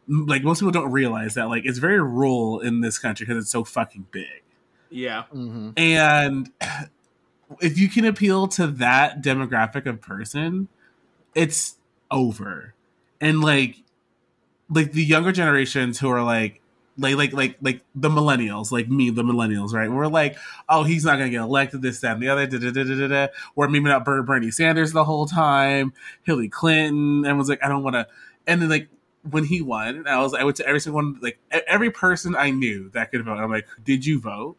Like 0.09 0.44
most 0.44 0.61
people 0.61 0.72
don't 0.72 0.92
realize 0.92 1.34
that 1.34 1.49
like 1.49 1.64
it's 1.64 1.78
very 1.78 2.01
rural 2.01 2.61
in 2.61 2.80
this 2.80 2.99
country 2.99 3.26
because 3.26 3.42
it's 3.42 3.51
so 3.51 3.64
fucking 3.64 4.07
big. 4.11 4.42
Yeah, 4.90 5.24
hmm 5.24 5.70
and 5.76 6.51
if 7.61 7.78
you 7.78 7.88
can 7.88 8.05
appeal 8.05 8.47
to 8.49 8.66
that 8.66 9.22
demographic 9.22 9.86
of 9.86 10.01
person, 10.01 10.68
it's 11.34 11.76
over. 12.11 12.74
And 13.20 13.40
like 13.40 13.82
like 14.68 14.92
the 14.92 15.05
younger 15.05 15.32
generations 15.32 15.99
who 15.99 16.09
are 16.09 16.22
like 16.22 16.61
like 16.99 17.16
like 17.16 17.32
like 17.32 17.57
like 17.61 17.82
the 17.94 18.09
millennials, 18.09 18.72
like 18.72 18.88
me, 18.88 19.11
the 19.11 19.22
millennials, 19.22 19.72
right? 19.72 19.90
We're 19.90 20.07
like, 20.07 20.36
oh, 20.68 20.82
he's 20.84 21.05
not 21.05 21.18
gonna 21.18 21.30
get 21.30 21.40
elected, 21.42 21.82
this, 21.82 22.01
that, 22.01 22.14
and 22.14 22.22
the 22.22 22.28
other, 22.28 22.47
da 22.47 22.59
da 22.59 22.70
da 22.70 22.84
da 22.84 23.09
da. 23.09 23.26
We're 23.55 23.68
memeing 23.68 23.90
out 23.90 24.05
Ber- 24.05 24.22
Bernie 24.22 24.51
Sanders 24.51 24.92
the 24.92 25.05
whole 25.05 25.26
time, 25.26 25.92
Hillary 26.22 26.49
Clinton, 26.49 27.24
and 27.26 27.38
was 27.38 27.49
like, 27.49 27.62
I 27.62 27.68
don't 27.68 27.82
want 27.82 27.94
to. 27.94 28.07
And 28.47 28.62
then 28.62 28.68
like 28.68 28.88
when 29.30 29.44
he 29.44 29.61
won, 29.61 30.07
I 30.07 30.20
was 30.20 30.34
I 30.34 30.44
went 30.44 30.57
to 30.59 30.66
every 30.66 30.80
single 30.80 31.03
one, 31.03 31.18
like 31.20 31.38
every 31.66 31.90
person 31.90 32.34
I 32.36 32.51
knew 32.51 32.90
that 32.90 33.11
could 33.11 33.24
vote. 33.24 33.38
I'm 33.38 33.51
like, 33.51 33.66
did 33.84 34.07
you 34.07 34.20
vote? 34.20 34.57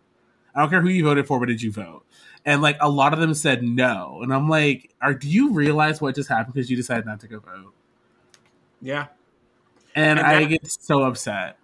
I 0.53 0.61
don't 0.61 0.69
care 0.69 0.81
who 0.81 0.89
you 0.89 1.03
voted 1.03 1.27
for, 1.27 1.39
but 1.39 1.47
did 1.47 1.61
you 1.61 1.71
vote? 1.71 2.03
And 2.45 2.61
like 2.61 2.77
a 2.81 2.89
lot 2.89 3.13
of 3.13 3.19
them 3.19 3.33
said 3.33 3.63
no, 3.63 4.19
and 4.21 4.33
I'm 4.33 4.49
like, 4.49 4.91
are 5.01 5.13
do 5.13 5.29
you 5.29 5.53
realize 5.53 6.01
what 6.01 6.15
just 6.15 6.29
happened 6.29 6.53
because 6.53 6.69
you 6.69 6.77
decided 6.77 7.05
not 7.05 7.19
to 7.21 7.27
go 7.27 7.39
vote? 7.39 7.73
yeah. 8.81 9.07
And, 9.95 10.19
And 10.19 10.27
I 10.27 10.43
get 10.45 10.69
so 10.69 11.01
upset. 11.01 11.57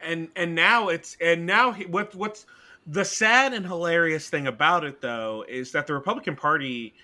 And 0.00 0.28
and 0.36 0.54
now 0.54 0.88
it's 0.88 1.16
and 1.20 1.46
now 1.46 1.72
he, 1.72 1.86
what 1.86 2.14
what's 2.14 2.46
the 2.86 3.04
sad 3.04 3.52
and 3.52 3.66
hilarious 3.66 4.30
thing 4.30 4.46
about 4.46 4.84
it 4.84 5.00
though 5.00 5.44
is 5.48 5.72
that 5.72 5.86
the 5.86 5.94
Republican 5.94 6.36
Party 6.36 6.94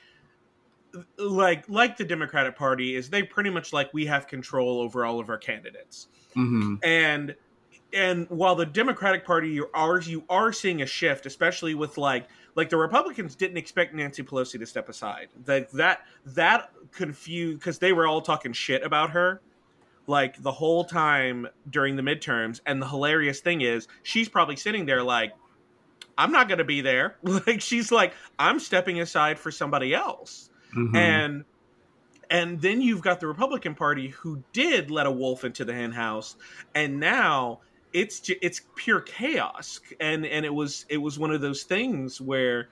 like 1.19 1.69
like 1.69 1.97
the 1.97 2.05
Democratic 2.05 2.57
Party 2.57 2.95
is 2.95 3.11
they 3.11 3.23
pretty 3.23 3.51
much 3.51 3.73
like 3.73 3.93
we 3.93 4.07
have 4.07 4.27
control 4.27 4.81
over 4.81 5.05
all 5.05 5.21
of 5.21 5.29
our 5.29 5.39
candidates. 5.39 6.09
hmm 6.35 6.77
And 6.83 7.35
and 7.93 8.29
while 8.29 8.55
the 8.55 8.67
Democratic 8.67 9.25
Party 9.25 9.51
you 9.51 9.69
are 9.75 10.01
you 10.01 10.25
are 10.29 10.53
seeing 10.53 10.83
a 10.83 10.87
shift 10.87 11.27
especially 11.27 11.75
with 11.75 11.99
like 11.99 12.29
like 12.55 12.71
the 12.71 12.77
Republicans 12.77 13.35
didn't 13.35 13.57
expect 13.57 13.95
Nancy 13.95 14.23
Pelosi 14.23 14.59
to 14.59 14.67
step 14.67 14.89
aside. 14.89 15.29
Like 15.47 15.71
that 15.73 16.07
that 16.27 16.71
confused 16.93 17.61
cuz 17.63 17.79
they 17.79 17.93
were 17.93 18.07
all 18.07 18.23
talking 18.23 18.53
shit 18.53 18.83
about 18.85 19.11
her 19.11 19.43
like 20.07 20.43
the 20.43 20.53
whole 20.53 20.85
time 20.85 21.47
during 21.71 21.97
the 21.97 22.03
midterms 22.03 22.61
and 22.67 22.81
the 22.81 22.87
hilarious 22.87 23.41
thing 23.41 23.63
is 23.63 23.89
she's 24.03 24.29
probably 24.29 24.57
sitting 24.57 24.85
there 24.87 25.03
like 25.03 25.33
I'm 26.17 26.31
not 26.31 26.47
going 26.49 26.59
to 26.59 26.65
be 26.65 26.81
there. 26.81 27.17
Like 27.25 27.61
she's 27.61 27.91
like, 27.91 28.13
I'm 28.39 28.61
stepping 28.61 29.01
aside 29.01 29.39
for 29.39 29.51
somebody 29.51 29.95
else. 29.95 30.51
Mhm. 30.77 30.97
And 30.97 31.45
and 32.31 32.61
then 32.61 32.81
you've 32.81 33.03
got 33.03 33.21
the 33.21 33.27
Republican 33.27 33.75
Party 33.75 34.09
who 34.09 34.43
did 34.53 34.91
let 34.91 35.07
a 35.07 35.11
wolf 35.11 35.45
into 35.45 35.65
the 35.65 35.73
hen 35.75 35.93
house, 35.93 36.37
and 36.75 36.99
now 36.99 37.61
it's 37.93 38.21
ju- 38.21 38.37
it's 38.41 38.63
pure 38.77 39.01
chaos. 39.01 39.81
And 40.01 40.25
and 40.27 40.45
it 40.45 40.53
was 40.55 40.87
it 40.89 40.99
was 40.99 41.19
one 41.19 41.31
of 41.33 41.41
those 41.41 41.65
things 41.65 42.21
where 42.21 42.69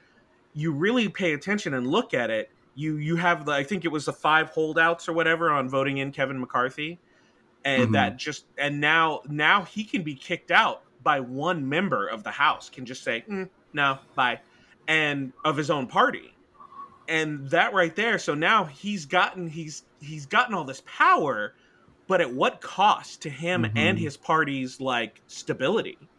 you 0.54 0.72
really 0.72 1.08
pay 1.08 1.32
attention 1.32 1.74
and 1.74 1.86
look 1.86 2.14
at 2.14 2.30
it. 2.30 2.50
You 2.74 2.96
you 2.96 3.16
have 3.16 3.44
the 3.44 3.52
I 3.52 3.62
think 3.64 3.84
it 3.84 3.88
was 3.92 4.06
the 4.06 4.12
five 4.12 4.48
holdouts 4.50 5.08
or 5.08 5.12
whatever 5.12 5.50
on 5.50 5.68
voting 5.68 5.98
in 5.98 6.12
Kevin 6.12 6.40
McCarthy, 6.40 6.98
and 7.64 7.94
Mhm. 7.94 7.94
that 7.94 8.18
just 8.18 8.46
and 8.58 8.80
now 8.80 9.22
now 9.26 9.64
he 9.64 9.84
can 9.84 10.02
be 10.02 10.16
kicked 10.16 10.50
out 10.50 10.84
by 11.00 11.20
one 11.20 11.68
member 11.68 12.06
of 12.08 12.24
the 12.24 12.30
House 12.32 12.70
can 12.70 12.86
just 12.86 13.04
say 13.04 13.24
"Mm, 13.30 13.50
no 13.72 14.00
bye, 14.16 14.40
and 14.88 15.32
of 15.44 15.56
his 15.56 15.70
own 15.70 15.86
party 15.88 16.38
and 17.08 17.50
that 17.50 17.72
right 17.74 17.96
there 17.96 18.18
so 18.18 18.34
now 18.34 18.64
he's 18.64 19.06
gotten 19.06 19.48
he's 19.48 19.84
he's 20.00 20.26
gotten 20.26 20.54
all 20.54 20.64
this 20.64 20.82
power 20.86 21.54
but 22.08 22.20
at 22.20 22.32
what 22.34 22.60
cost 22.60 23.22
to 23.22 23.30
him 23.30 23.64
Mhm. 23.64 23.72
and 23.76 23.98
his 23.98 24.16
party's 24.16 24.80
like 24.80 25.22
stability 25.28 26.10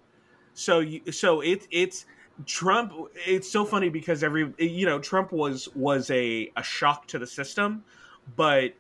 so 0.54 0.80
you 0.80 1.12
so 1.12 1.42
it 1.42 1.68
it's 1.72 2.06
trump 2.46 2.94
it's 3.16 3.52
so 3.52 3.66
funny 3.66 3.90
because 3.90 4.24
every 4.24 4.54
you 4.60 4.86
know 4.86 5.00
trump 5.00 5.32
was 5.32 5.68
was 5.76 6.10
a 6.12 6.52
a 6.58 6.64
shock 6.64 7.08
to 7.08 7.20
the 7.20 7.28
system 7.28 7.86
but 8.28 8.74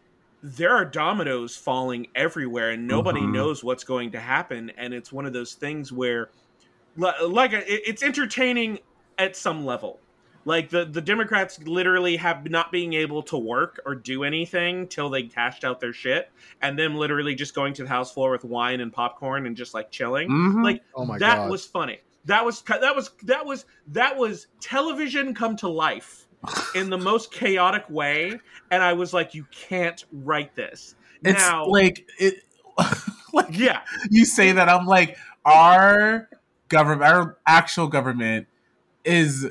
there 0.44 0.72
are 0.76 0.84
dominoes 0.84 1.56
falling 1.56 2.06
everywhere 2.16 2.72
and 2.72 2.86
nobody 2.86 3.22
Mhm. 3.22 3.32
knows 3.32 3.64
what's 3.64 3.86
going 3.86 4.12
to 4.12 4.20
happen 4.20 4.70
and 4.78 4.94
it's 4.94 5.12
one 5.12 5.26
of 5.26 5.32
those 5.32 5.54
things 5.54 5.92
where 5.92 6.30
like 6.98 7.52
it's 7.54 8.04
entertaining 8.04 8.80
at 9.18 9.36
some 9.38 9.66
level 9.66 10.00
like 10.46 10.70
the 10.70 10.84
the 10.84 11.02
democrats 11.02 11.60
literally 11.64 12.18
have 12.18 12.50
not 12.50 12.72
being 12.74 12.94
able 12.94 13.24
to 13.24 13.38
work 13.38 13.80
or 13.86 13.96
do 13.96 14.26
anything 14.26 14.86
till 14.88 15.10
they 15.10 15.24
cashed 15.24 15.64
out 15.64 15.80
their 15.80 15.94
shit 15.94 16.30
and 16.62 16.78
them 16.78 16.96
literally 16.96 17.34
just 17.36 17.56
going 17.56 17.74
to 17.74 17.84
the 17.84 17.90
house 17.90 18.12
floor 18.14 18.30
with 18.32 18.44
wine 18.44 18.82
and 18.82 18.92
popcorn 18.92 19.46
and 19.48 19.56
just 19.56 19.74
like 19.74 19.90
chilling 19.92 20.30
Mhm. 20.30 20.64
like 20.64 20.84
Oh 20.94 21.06
my 21.06 21.18
that 21.20 21.38
God. 21.38 21.52
was 21.52 21.66
funny 21.66 22.00
that 22.26 22.44
was 22.46 22.62
that 22.64 22.96
was 22.96 23.12
that 23.24 23.46
was 23.46 23.66
that 23.88 24.18
was 24.18 24.48
television 24.60 25.34
come 25.34 25.56
to 25.56 25.70
life 25.70 26.23
in 26.76 26.90
the 26.90 26.98
most 26.98 27.32
chaotic 27.32 27.90
way 27.90 28.40
and 28.72 28.84
i 28.84 28.94
was 28.94 29.14
like 29.14 29.34
you 29.34 29.46
can't 29.52 30.06
write 30.12 30.56
this. 30.56 30.96
It's 31.24 31.40
now 31.40 31.68
like 31.68 32.06
it 32.20 32.44
like 33.34 33.58
yeah. 33.58 33.82
you 34.10 34.26
say 34.26 34.52
that 34.52 34.68
i'm 34.68 34.86
like 34.86 35.18
our 35.46 36.30
government 36.70 37.04
our 37.04 37.38
actual 37.48 37.88
government 37.88 38.48
is 39.06 39.48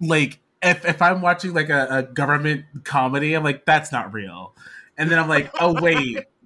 like 0.00 0.40
if, 0.62 0.84
if 0.84 1.00
i'm 1.02 1.20
watching 1.20 1.54
like 1.54 1.68
a, 1.68 1.86
a 1.90 2.02
government 2.02 2.64
comedy 2.84 3.34
i'm 3.34 3.44
like 3.44 3.64
that's 3.64 3.92
not 3.92 4.12
real. 4.12 4.54
And 4.96 5.10
then 5.10 5.18
i'm 5.18 5.28
like 5.28 5.50
oh 5.60 5.80
wait. 5.80 6.24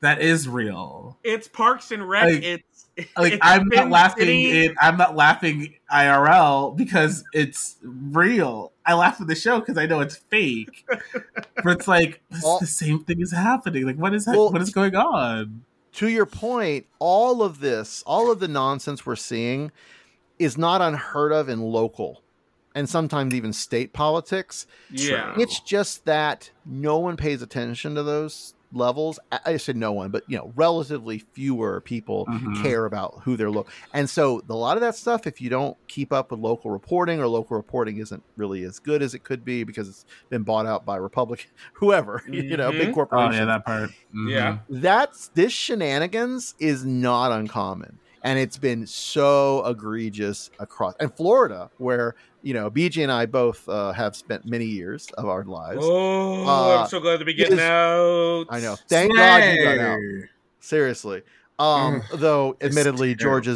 That 0.00 0.20
is 0.20 0.46
real. 0.46 1.16
It's 1.24 1.48
parks 1.48 1.90
and 1.90 2.06
rec 2.06 2.24
Like- 2.24 2.42
it's 2.42 2.75
like 3.16 3.34
it's 3.34 3.40
i'm 3.42 3.66
not 3.68 3.90
laughing 3.90 4.24
City. 4.24 4.64
in 4.66 4.76
i'm 4.80 4.96
not 4.96 5.14
laughing 5.16 5.74
irl 5.92 6.74
because 6.76 7.24
it's 7.32 7.76
real. 7.82 8.72
I 8.84 8.94
laugh 8.94 9.20
at 9.20 9.26
the 9.26 9.34
show 9.34 9.60
because 9.60 9.76
i 9.78 9.86
know 9.86 10.00
it's 10.00 10.16
fake. 10.16 10.86
But 11.64 11.78
it's 11.78 11.88
like 11.88 12.20
this, 12.30 12.44
All- 12.44 12.58
the 12.60 12.66
same 12.66 13.02
thing 13.04 13.20
is 13.20 13.32
happening. 13.32 13.84
Like 13.86 13.96
what 13.96 14.14
is 14.14 14.24
that 14.26 14.36
Well, 14.36 14.50
what 14.52 14.62
is 14.62 14.70
going 14.70 14.94
on? 14.94 15.64
to 15.94 16.08
your 16.08 16.26
point, 16.26 16.86
all 16.98 17.42
of 17.42 17.60
this, 17.60 18.02
all 18.06 18.30
of 18.30 18.38
the 18.40 18.48
nonsense 18.48 19.04
we're 19.06 19.16
seeing 19.16 19.72
is 20.38 20.56
not 20.58 20.80
unheard 20.82 21.32
of 21.32 21.48
in 21.48 21.60
local 21.60 22.22
and 22.74 22.88
sometimes 22.88 23.34
even 23.34 23.52
state 23.54 23.94
politics. 23.94 24.66
yeah. 24.90 25.34
It's 25.38 25.60
just 25.60 26.04
that 26.04 26.50
no 26.66 26.98
one 26.98 27.16
pays 27.16 27.40
attention 27.40 27.94
to 27.94 28.02
those 28.02 28.52
levels. 28.76 29.18
I 29.32 29.40
I 29.46 29.56
said 29.56 29.76
no 29.76 29.92
one, 29.92 30.10
but 30.10 30.24
you 30.26 30.36
know, 30.36 30.52
relatively 30.54 31.18
fewer 31.34 31.80
people 31.80 32.28
Mhm. 32.28 32.54
care 32.62 32.84
about 32.84 33.22
who 33.24 33.36
they're 33.36 33.50
local. 33.50 33.72
And 33.92 34.08
so 34.10 34.42
a 34.48 34.54
lot 34.54 34.76
of 34.76 34.80
that 34.82 34.94
stuff, 34.96 35.26
if 35.26 35.40
you 35.40 35.48
don't 35.50 35.76
keep 35.88 36.12
up 36.12 36.30
with 36.30 36.40
local 36.40 36.70
reporting 36.70 37.20
or 37.20 37.26
local 37.28 37.56
reporting 37.56 37.98
isn't 37.98 38.24
really 38.36 38.62
as 38.64 38.78
good 38.78 39.02
as 39.02 39.14
it 39.14 39.24
could 39.24 39.44
be 39.44 39.64
because 39.64 39.88
it's 39.88 40.04
been 40.30 40.42
bought 40.44 40.66
out 40.66 40.84
by 40.84 40.96
Republican 40.96 41.50
whoever, 41.74 42.22
you 42.28 42.56
know, 42.56 42.70
big 42.72 42.90
Mhm. 42.90 43.08
oh 43.12 43.30
yeah 43.32 43.44
that 43.46 43.64
part 43.64 43.90
Mhm. 44.14 44.30
yeah 44.30 44.58
that's 44.68 45.28
this 45.34 45.52
shenanigans 45.52 46.54
is 46.58 46.84
not 46.84 47.32
uncommon 47.32 48.00
and 48.26 48.38
it's 48.38 48.58
been 48.58 48.86
so 48.86 49.64
egregious 49.64 50.50
across 50.58 50.94
and 51.00 51.14
florida 51.16 51.70
where 51.78 52.14
you 52.42 52.52
know 52.52 52.70
bj 52.70 53.02
and 53.02 53.10
i 53.12 53.24
both 53.24 53.68
uh, 53.68 53.92
have 53.92 54.14
spent 54.16 54.44
many 54.44 54.64
years 54.66 55.08
of 55.16 55.26
our 55.26 55.44
lives. 55.44 55.80
Oh 55.82 56.44
Uh, 56.46 56.82
i'm 56.82 56.88
so 56.88 57.00
glad 57.00 57.18
to 57.20 57.24
be 57.24 57.34
getting 57.34 57.54
is- 57.54 57.60
out. 57.60 58.46
I 58.50 58.60
know. 58.60 58.76
Thank 58.88 59.14
god 59.14 59.54
you 59.54 59.62
got 59.64 59.78
out. 59.78 59.98
Seriously. 60.60 61.22
Um 61.58 62.02
though 62.14 62.56
admittedly 62.60 63.14
terrible. 63.14 63.50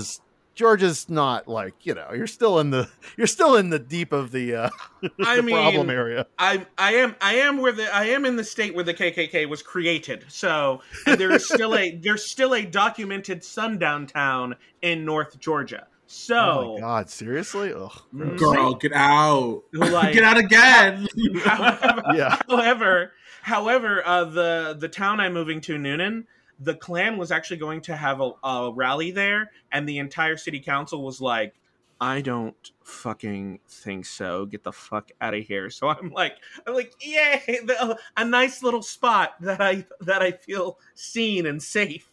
George 0.54 0.82
is 0.82 1.08
not 1.08 1.48
like 1.48 1.74
you 1.86 1.94
know 1.94 2.08
you're 2.14 2.26
still 2.26 2.58
in 2.58 2.70
the 2.70 2.88
you're 3.16 3.26
still 3.26 3.56
in 3.56 3.70
the 3.70 3.78
deep 3.78 4.12
of 4.12 4.30
the 4.30 4.54
uh 4.54 4.70
I 5.24 5.36
the 5.36 5.42
mean, 5.42 5.54
problem 5.54 5.88
area. 5.90 6.26
I 6.38 6.66
I 6.76 6.94
am 6.96 7.16
I 7.20 7.34
am 7.36 7.58
where 7.58 7.72
the 7.72 7.94
I 7.94 8.06
am 8.06 8.26
in 8.26 8.36
the 8.36 8.44
state 8.44 8.74
where 8.74 8.84
the 8.84 8.92
KKK 8.94 9.48
was 9.48 9.62
created. 9.62 10.24
So 10.28 10.82
there 11.06 11.30
is 11.32 11.46
still 11.46 11.74
a 11.76 11.92
there's 12.02 12.30
still 12.30 12.54
a 12.54 12.62
documented 12.64 13.42
sundown 13.44 14.06
town 14.06 14.56
in 14.82 15.04
North 15.04 15.38
Georgia. 15.38 15.86
oh 15.86 15.94
So 16.06 16.74
my 16.74 16.80
god 16.80 17.08
seriously? 17.10 17.72
Ugh, 17.72 18.36
girl 18.36 18.74
get 18.74 18.92
out. 18.92 19.62
Like- 19.72 20.12
get 20.14 20.24
out 20.24 20.36
again. 20.36 21.08
however, 21.44 22.02
yeah. 22.14 22.36
however, 22.48 23.12
however, 23.42 24.02
uh, 24.06 24.24
the 24.24 24.76
the 24.78 24.88
town 24.88 25.20
I'm 25.20 25.32
moving 25.32 25.60
to, 25.62 25.76
Newnan, 25.78 26.24
the 26.60 26.74
Klan 26.74 27.16
was 27.16 27.32
actually 27.32 27.56
going 27.56 27.80
to 27.82 27.96
have 27.96 28.20
a, 28.20 28.32
a 28.44 28.72
rally 28.72 29.10
there, 29.10 29.50
and 29.72 29.88
the 29.88 29.98
entire 29.98 30.36
city 30.36 30.60
council 30.60 31.02
was 31.02 31.20
like, 31.20 31.54
"I 32.00 32.20
don't 32.20 32.70
fucking 32.84 33.60
think 33.66 34.04
so. 34.04 34.46
Get 34.46 34.62
the 34.62 34.72
fuck 34.72 35.10
out 35.20 35.34
of 35.34 35.42
here." 35.44 35.70
So 35.70 35.88
I'm 35.88 36.10
like, 36.10 36.36
I'm 36.66 36.74
like, 36.74 36.92
yay, 37.00 37.60
a 38.16 38.24
nice 38.24 38.62
little 38.62 38.82
spot 38.82 39.34
that 39.40 39.60
I 39.60 39.86
that 40.02 40.22
I 40.22 40.32
feel 40.32 40.78
seen 40.94 41.46
and 41.46 41.62
safe. 41.62 42.06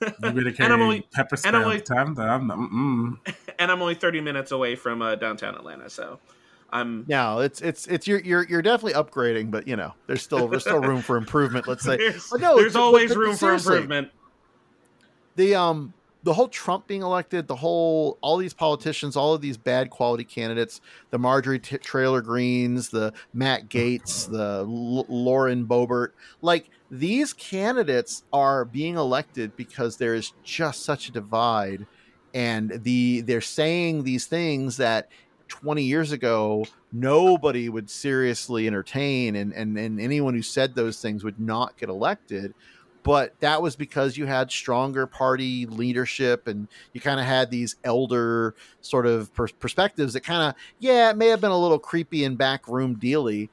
And 0.20 0.60
I'm 0.60 0.82
only- 0.82 1.06
pepper 1.12 1.36
spray 1.36 1.48
and 1.48 1.56
I'm 1.56 1.64
only- 1.64 1.80
time. 1.80 2.18
I'm 2.18 2.48
mm-mm. 2.48 3.34
and 3.60 3.70
I'm 3.70 3.80
only 3.80 3.94
30 3.94 4.20
minutes 4.20 4.50
away 4.50 4.74
from 4.74 5.00
uh, 5.00 5.14
downtown 5.14 5.54
Atlanta, 5.54 5.88
so 5.88 6.18
I'm 6.72 7.04
No, 7.06 7.40
it's 7.40 7.60
it's 7.60 7.86
it's 7.86 8.06
you're 8.06 8.20
you're 8.20 8.46
you're 8.48 8.62
definitely 8.62 8.94
upgrading, 9.00 9.50
but 9.50 9.68
you 9.68 9.76
know, 9.76 9.92
there's 10.06 10.22
still 10.22 10.48
there's 10.48 10.62
still 10.62 10.80
room 10.80 11.02
for 11.02 11.16
improvement. 11.16 11.68
Let's 11.68 11.84
say 11.84 11.96
there's, 11.98 12.28
But 12.30 12.40
no, 12.40 12.56
there's 12.56 12.68
it's- 12.68 12.72
but- 12.74 12.80
always 12.80 13.10
but 13.10 13.18
room 13.18 13.36
for 13.36 13.52
improvement. 13.54 14.08
the 15.36 15.54
um 15.54 15.92
the 16.24 16.32
whole 16.34 16.46
Trump 16.48 16.86
being 16.86 17.02
elected, 17.02 17.48
the 17.48 17.56
whole 17.56 18.16
all 18.20 18.36
these 18.36 18.54
politicians, 18.54 19.16
all 19.16 19.34
of 19.34 19.40
these 19.40 19.56
bad 19.56 19.90
quality 19.90 20.22
candidates, 20.24 20.80
the 21.10 21.18
Marjorie 21.18 21.58
T- 21.58 21.78
Trailer 21.78 22.20
Greens, 22.20 22.90
the 22.90 23.12
Matt 23.34 23.68
Gaetz, 23.68 24.30
the 24.30 24.60
L- 24.60 25.04
Lauren 25.08 25.66
Boebert, 25.66 26.10
like 26.40 26.70
these 26.92 27.32
candidates 27.32 28.22
are 28.32 28.64
being 28.64 28.96
elected 28.96 29.56
because 29.56 29.96
there 29.96 30.14
is 30.14 30.32
just 30.44 30.84
such 30.84 31.08
a 31.08 31.12
divide, 31.12 31.86
and 32.32 32.70
the 32.84 33.22
they're 33.22 33.40
saying 33.40 34.04
these 34.04 34.26
things 34.26 34.76
that 34.76 35.08
20 35.52 35.82
years 35.82 36.12
ago 36.12 36.64
nobody 36.92 37.68
would 37.68 37.90
seriously 37.90 38.66
entertain 38.66 39.36
and, 39.36 39.52
and 39.52 39.76
and 39.76 40.00
anyone 40.00 40.32
who 40.32 40.40
said 40.40 40.74
those 40.74 40.98
things 41.00 41.22
would 41.22 41.38
not 41.38 41.76
get 41.76 41.90
elected. 41.90 42.54
But 43.02 43.38
that 43.40 43.60
was 43.60 43.76
because 43.76 44.16
you 44.16 44.24
had 44.26 44.50
stronger 44.50 45.06
party 45.06 45.66
leadership 45.66 46.46
and 46.46 46.68
you 46.94 47.02
kind 47.02 47.20
of 47.20 47.26
had 47.26 47.50
these 47.50 47.76
elder 47.84 48.54
sort 48.80 49.06
of 49.06 49.34
per- 49.34 49.48
perspectives 49.48 50.14
that 50.14 50.20
kind 50.20 50.48
of 50.48 50.54
yeah 50.78 51.10
it 51.10 51.18
may 51.18 51.26
have 51.26 51.40
been 51.42 51.50
a 51.50 51.58
little 51.58 51.78
creepy 51.78 52.24
and 52.24 52.38
backroom 52.38 52.94
dealy 52.94 53.50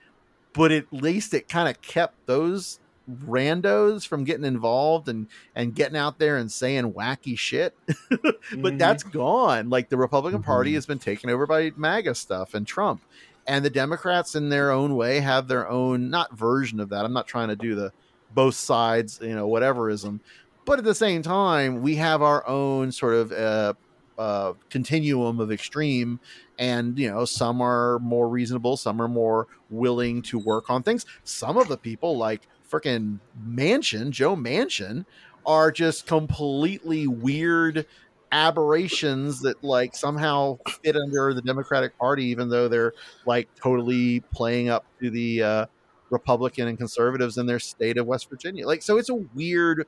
but 0.53 0.71
at 0.71 0.85
least 0.91 1.33
it 1.33 1.49
kind 1.49 1.67
of 1.67 1.81
kept 1.81 2.25
those 2.27 2.79
randos 3.10 4.05
from 4.07 4.24
getting 4.24 4.45
involved 4.45 5.10
and 5.10 5.28
and 5.55 5.74
getting 5.74 5.97
out 5.97 6.20
there 6.20 6.38
and 6.38 6.51
saying 6.51 6.93
wacky 6.93 7.38
shit. 7.38 7.76
But 8.20 8.74
Mhm. 8.74 8.78
that's 8.80 9.03
gone. 9.03 9.70
Like 9.70 9.89
the 9.89 9.97
republican 9.97 10.43
party 10.43 10.72
Mhm. 10.72 10.76
has 10.76 10.86
been 10.86 10.99
taken 10.99 11.30
over 11.30 11.45
by 11.47 11.72
maga 11.76 12.16
stuff 12.16 12.53
and 12.53 12.66
trump. 12.68 13.01
And 13.47 13.64
the 13.66 13.70
democrats 13.70 14.36
in 14.36 14.49
their 14.49 14.72
own 14.72 14.95
way 14.95 15.20
have 15.22 15.47
their 15.47 15.68
own 15.68 16.10
not 16.10 16.38
version 16.38 16.80
of 16.80 16.89
that. 16.89 17.05
I'm 17.05 17.14
not 17.14 17.28
trying 17.28 17.49
to 17.49 17.55
do 17.55 17.76
the 17.76 17.91
both 18.34 18.55
sides 18.55 19.20
you 19.22 19.34
know 19.36 19.47
whateverism. 19.47 20.20
But 20.66 20.78
at 20.80 20.86
the 20.86 20.95
same 20.95 21.22
time 21.24 21.82
we 21.82 21.95
have 21.95 22.22
our 22.22 22.47
own 22.47 22.91
sort 22.91 23.16
of 23.16 23.32
uh, 23.32 23.74
uh, 24.18 24.53
continuum 24.70 25.39
of 25.39 25.51
extreme. 25.51 26.20
And 26.60 26.99
you 26.99 27.10
know 27.10 27.26
some 27.26 27.62
are 27.62 27.99
more 27.99 28.28
reasonable 28.30 28.78
some 28.78 29.01
are 29.01 29.07
more 29.07 29.47
willing 29.70 30.22
to 30.24 30.38
work 30.38 30.70
on 30.70 30.84
things. 30.84 31.05
Some 31.24 31.57
of 31.57 31.68
the 31.70 31.78
people 31.78 32.18
like 32.18 32.47
freaking 32.70 33.20
Manchin 33.47 34.11
joe 34.11 34.36
Manchin 34.36 35.05
are 35.45 35.72
just 35.72 36.05
completely 36.05 37.07
weird 37.07 37.86
aberrations 38.32 39.41
that 39.41 39.63
like 39.63 39.95
somehow 39.95 40.57
fit 40.84 40.95
under 40.95 41.34
the 41.34 41.41
Democratic 41.41 41.97
Party, 41.97 42.26
even 42.26 42.49
though 42.49 42.67
they're 42.67 42.93
like 43.26 43.49
totally 43.55 44.20
playing 44.32 44.70
up 44.70 44.86
to 45.01 45.09
the 45.09 45.41
uh, 45.41 45.65
Republican 46.09 46.67
and 46.67 46.78
conservatives 46.78 47.38
in 47.38 47.45
their 47.45 47.59
state 47.59 47.97
of 47.97 48.05
West 48.05 48.30
Virginia. 48.30 48.65
Like, 48.67 48.82
so 48.82 48.97
it's 48.97 49.09
a 49.09 49.15
weird 49.15 49.88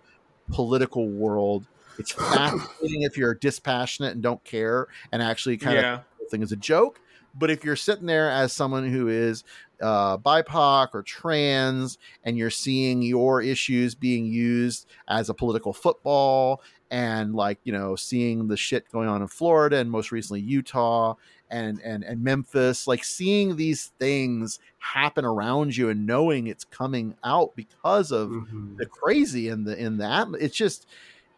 political 0.52 1.08
world. 1.08 1.68
It's 2.00 2.12
fascinating 2.12 3.04
if 3.04 3.18
you're 3.18 3.36
dispassionate 3.36 4.14
and 4.14 4.24
don't 4.24 4.44
care 4.44 4.88
and 5.12 5.22
actually 5.22 5.58
kind 5.58 5.78
Yeah. 5.78 5.94
of 6.22 6.30
thing 6.30 6.42
as 6.42 6.52
a 6.52 6.56
joke. 6.56 7.00
But 7.34 7.50
if 7.50 7.64
you're 7.64 7.76
sitting 7.76 8.06
there 8.06 8.30
as 8.30 8.54
someone 8.54 8.90
who 8.90 9.08
is 9.08 9.44
uh, 9.82 10.18
BIPOC 10.18 10.90
or 10.94 11.02
trans, 11.04 11.98
and 12.24 12.38
you're 12.38 12.50
seeing 12.50 13.02
your 13.02 13.42
issues 13.42 13.96
being 13.96 14.26
used 14.26 14.88
as 15.08 15.30
a 15.30 15.34
political 15.34 15.74
football, 15.74 16.62
and 16.92 17.34
like 17.34 17.60
you 17.64 17.72
know, 17.72 17.96
seeing 17.96 18.48
the 18.48 18.58
shit 18.58 18.90
going 18.92 19.08
on 19.08 19.22
in 19.22 19.28
Florida 19.28 19.78
and 19.78 19.90
most 19.90 20.12
recently 20.12 20.42
Utah 20.42 21.16
and 21.50 21.82
and 21.82 22.04
and 22.04 22.24
Memphis, 22.24 22.86
like 22.88 23.04
seeing 23.04 23.56
these 23.56 23.92
things 24.00 24.60
happen 24.80 25.26
around 25.26 25.76
you 25.78 25.90
and 25.90 26.06
knowing 26.06 26.48
it's 26.48 26.64
coming 26.66 27.16
out 27.24 27.56
because 27.56 28.12
of 28.12 28.30
Mhm. 28.30 28.78
the 28.78 28.86
crazy 28.86 29.48
in 29.48 29.64
the 29.64 29.78
in 29.78 29.98
that 29.98 30.28
it's 30.40 30.56
just 30.56 30.86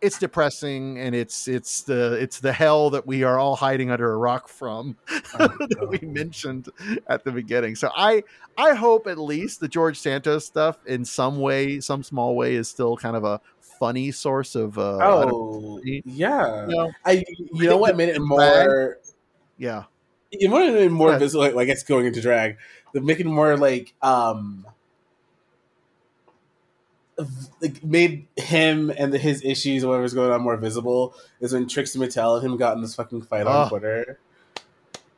it's 0.04 0.20
depressing 0.20 0.99
and 0.99 1.16
it's 1.16 1.47
it's 1.47 1.84
the 1.84 2.14
it's 2.22 2.39
the 2.41 2.51
hell 2.51 2.89
that 2.89 3.08
we 3.08 3.24
are 3.24 3.39
all 3.39 3.56
hiding 3.56 3.89
under 3.89 4.12
a 4.12 4.18
rock 4.18 4.49
from 4.49 4.97
that 5.08 5.88
we 5.89 6.06
mentioned 6.08 6.68
at 7.08 7.24
the 7.24 7.32
beginning 7.32 7.74
so 7.76 7.89
i 7.95 8.22
i 8.58 8.74
hope 8.74 9.08
at 9.08 9.18
least 9.18 9.62
the 9.62 9.68
george 9.68 9.97
santos 9.97 10.45
stuff 10.45 10.78
in 10.86 11.06
some 11.06 11.39
way 11.39 11.80
some 11.80 12.04
small 12.04 12.36
way 12.36 12.54
is 12.56 12.68
still 12.68 12.97
kind 12.97 13.16
of 13.16 13.24
a 13.24 13.39
funny 13.80 14.12
source 14.12 14.56
of 14.56 14.78
uh 14.78 14.99
Oh, 15.01 15.80
yeah. 15.84 16.68
you 16.68 16.76
know, 16.76 16.91
I 17.06 17.24
you 17.54 17.70
know 17.70 17.78
what 17.78 17.95
made 17.95 18.10
it 18.10 18.20
more 18.22 18.97
yeah 19.58 19.86
it 20.32 20.49
made 20.49 20.74
it 20.76 20.91
more 20.91 21.12
Yeah. 21.12 21.18
visible 21.20 21.45
like, 21.45 21.56
I 21.56 21.66
guess 21.66 21.84
going 21.84 22.06
into 22.08 22.22
drag. 22.22 22.58
The 22.93 23.01
making 23.01 23.28
more 23.28 23.56
like 23.56 23.93
um 24.01 24.66
like 27.61 27.84
made 27.84 28.28
him 28.38 28.91
and 28.97 29.14
the, 29.14 29.18
his 29.18 29.43
issues, 29.43 29.86
whatever's 29.86 30.14
going 30.14 30.32
on, 30.32 30.41
more 30.41 30.57
visible 30.57 31.16
is 31.39 31.53
when 31.53 31.68
Trixie 31.68 31.99
Mattel 31.99 32.38
and 32.38 32.45
him 32.45 32.57
got 32.57 32.76
in 32.76 32.82
this 32.82 32.95
fucking 32.95 33.22
fight 33.24 33.45
on 33.47 33.66
Oh. 33.66 33.70
Twitter. 33.70 34.20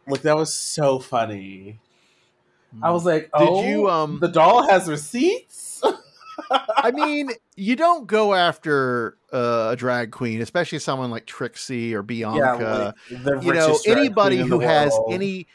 Like 0.08 0.22
that 0.22 0.36
was 0.36 0.54
so 0.54 1.00
funny. 1.00 1.80
I 2.84 2.92
was 2.92 3.06
like, 3.06 3.24
Did 3.24 3.32
"Oh, 3.34 3.66
you, 3.68 3.90
um, 3.90 4.20
the 4.20 4.28
doll 4.28 4.68
has 4.70 4.88
receipts." 4.90 5.82
I 6.78 6.92
mean, 6.92 7.32
you 7.56 7.76
don't 7.78 8.06
go 8.06 8.34
after 8.34 9.18
uh, 9.32 9.70
a 9.72 9.76
drag 9.78 10.12
queen, 10.12 10.42
especially 10.42 10.80
someone 10.80 11.10
like 11.10 11.26
Trixie 11.26 11.96
or 11.96 12.04
Bianca. 12.04 12.94
like, 13.10 13.24
the 13.24 13.40
you 13.42 13.54
know, 13.54 13.78
anybody 13.88 14.38
who 14.38 14.60
has 14.60 14.92
world. 14.92 15.14
any 15.14 15.48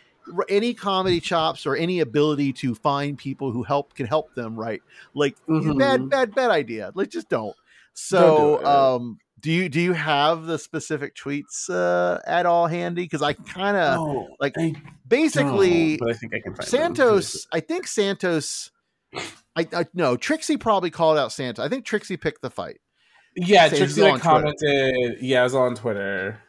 any 0.48 0.74
comedy 0.74 1.20
chops 1.20 1.66
or 1.66 1.76
any 1.76 2.00
ability 2.00 2.52
to 2.54 2.74
find 2.74 3.16
people 3.18 3.50
who 3.52 3.62
help 3.62 3.94
can 3.94 4.06
help 4.06 4.34
them. 4.34 4.58
Right? 4.58 4.82
Like 5.14 5.36
Mhm. 5.48 5.78
bad, 5.78 6.08
bad, 6.08 6.34
bad 6.34 6.50
idea. 6.50 6.92
Like 6.94 7.10
just 7.10 7.28
don't. 7.28 7.46
Don't 7.46 7.56
So, 7.94 8.58
do 8.60 8.66
um, 8.66 9.18
do 9.40 9.50
you 9.50 9.68
do 9.68 9.80
you 9.80 9.92
have 9.94 10.44
the 10.46 10.58
specific 10.58 11.14
tweets 11.16 11.68
uh, 11.68 12.20
at 12.26 12.46
all 12.46 12.66
handy? 12.66 13.02
Because 13.02 13.22
I 13.22 13.32
kind 13.32 13.76
of 13.76 14.26
like 14.38 14.54
I 14.58 14.74
basically 15.06 15.96
don't, 15.96 16.10
I 16.10 16.14
think 16.14 16.34
I 16.34 16.40
can 16.40 16.54
find 16.54 16.58
them. 16.58 16.66
Santos, 16.66 17.46
I 17.52 17.60
think 17.60 17.86
Santos. 17.86 18.70
I, 19.56 19.66
I 19.72 19.86
no 19.92 20.16
Trixie 20.16 20.56
probably 20.56 20.90
called 20.90 21.18
out 21.18 21.32
Santos. 21.32 21.64
I 21.64 21.68
think 21.68 21.84
Trixie 21.84 22.16
picked 22.16 22.42
the 22.42 22.50
fight, 22.50 22.78
Yeah, 23.34 23.68
Trixie 23.68 24.00
like 24.02 24.12
Twitter. 24.12 24.22
commented. 24.22 25.16
Yeah, 25.20 25.40
it 25.40 25.44
was 25.44 25.54
on 25.56 25.74
Twitter. 25.74 26.40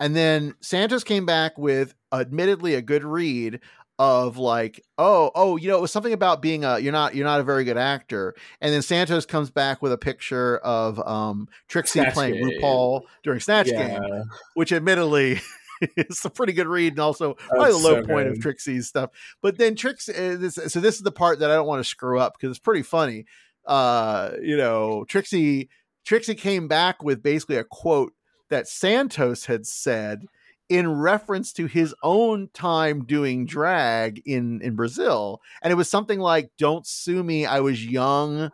and 0.00 0.16
then 0.16 0.54
Santos 0.60 1.04
came 1.04 1.26
back 1.26 1.58
with, 1.58 1.94
admittedly, 2.12 2.74
a 2.74 2.82
good 2.82 3.04
read 3.04 3.60
of 3.98 4.38
like, 4.38 4.80
oh, 4.96 5.30
oh, 5.34 5.56
you 5.56 5.68
know, 5.68 5.76
it 5.76 5.80
was 5.80 5.90
something 5.90 6.12
about 6.12 6.40
being 6.40 6.64
a 6.64 6.78
you're 6.78 6.92
not 6.92 7.14
you're 7.14 7.26
not 7.26 7.40
a 7.40 7.44
very 7.44 7.64
good 7.64 7.76
actor. 7.76 8.34
And 8.60 8.72
then 8.72 8.82
Santos 8.82 9.26
comes 9.26 9.50
back 9.50 9.82
with 9.82 9.92
a 9.92 9.98
picture 9.98 10.58
of 10.58 11.00
um 11.06 11.48
Trixie 11.68 12.00
Snatch 12.00 12.14
playing 12.14 12.34
Game. 12.34 12.60
RuPaul 12.60 13.02
during 13.24 13.40
Snatch 13.40 13.68
Yeah. 13.68 13.98
Game, 13.98 14.24
which 14.54 14.72
admittedly 14.72 15.40
is 15.96 16.24
a 16.24 16.30
pretty 16.30 16.52
good 16.52 16.68
read 16.68 16.92
and 16.92 17.00
also 17.00 17.34
probably 17.34 17.72
the 17.72 17.78
low 17.78 18.00
so 18.00 18.06
point 18.06 18.28
of. 18.28 18.40
Trixie's 18.40 18.86
stuff. 18.86 19.10
But 19.42 19.58
then 19.58 19.74
Trixie, 19.74 20.14
uh, 20.14 20.48
so 20.50 20.80
this 20.80 20.96
is 20.96 21.02
the 21.02 21.12
part 21.12 21.40
that 21.40 21.50
I 21.50 21.54
don't 21.54 21.66
want 21.66 21.80
to 21.80 21.88
screw 21.88 22.20
up 22.20 22.34
because 22.38 22.50
it's 22.50 22.58
pretty 22.60 22.82
funny. 22.82 23.26
Uh, 23.66 24.30
you 24.40 24.56
know, 24.56 25.04
Trixie 25.08 25.70
Trixie 26.04 26.36
came 26.36 26.68
back 26.68 27.02
with 27.02 27.22
basically 27.22 27.56
a 27.56 27.64
quote 27.64 28.12
that 28.48 28.68
Santos 28.68 29.44
had 29.46 29.66
said 29.66 30.24
in 30.68 30.92
reference 30.92 31.52
to 31.54 31.66
his 31.66 31.94
own 32.02 32.48
time 32.52 33.04
doing 33.04 33.46
drag 33.46 34.22
in 34.26 34.60
in 34.62 34.76
Brazil, 34.76 35.40
and 35.62 35.72
it 35.72 35.76
was 35.76 35.90
something 35.90 36.20
like 36.20 36.50
"Don't 36.58 36.86
sue 36.86 37.22
me, 37.22 37.46
I 37.46 37.60
was 37.60 37.84
young." 37.84 38.50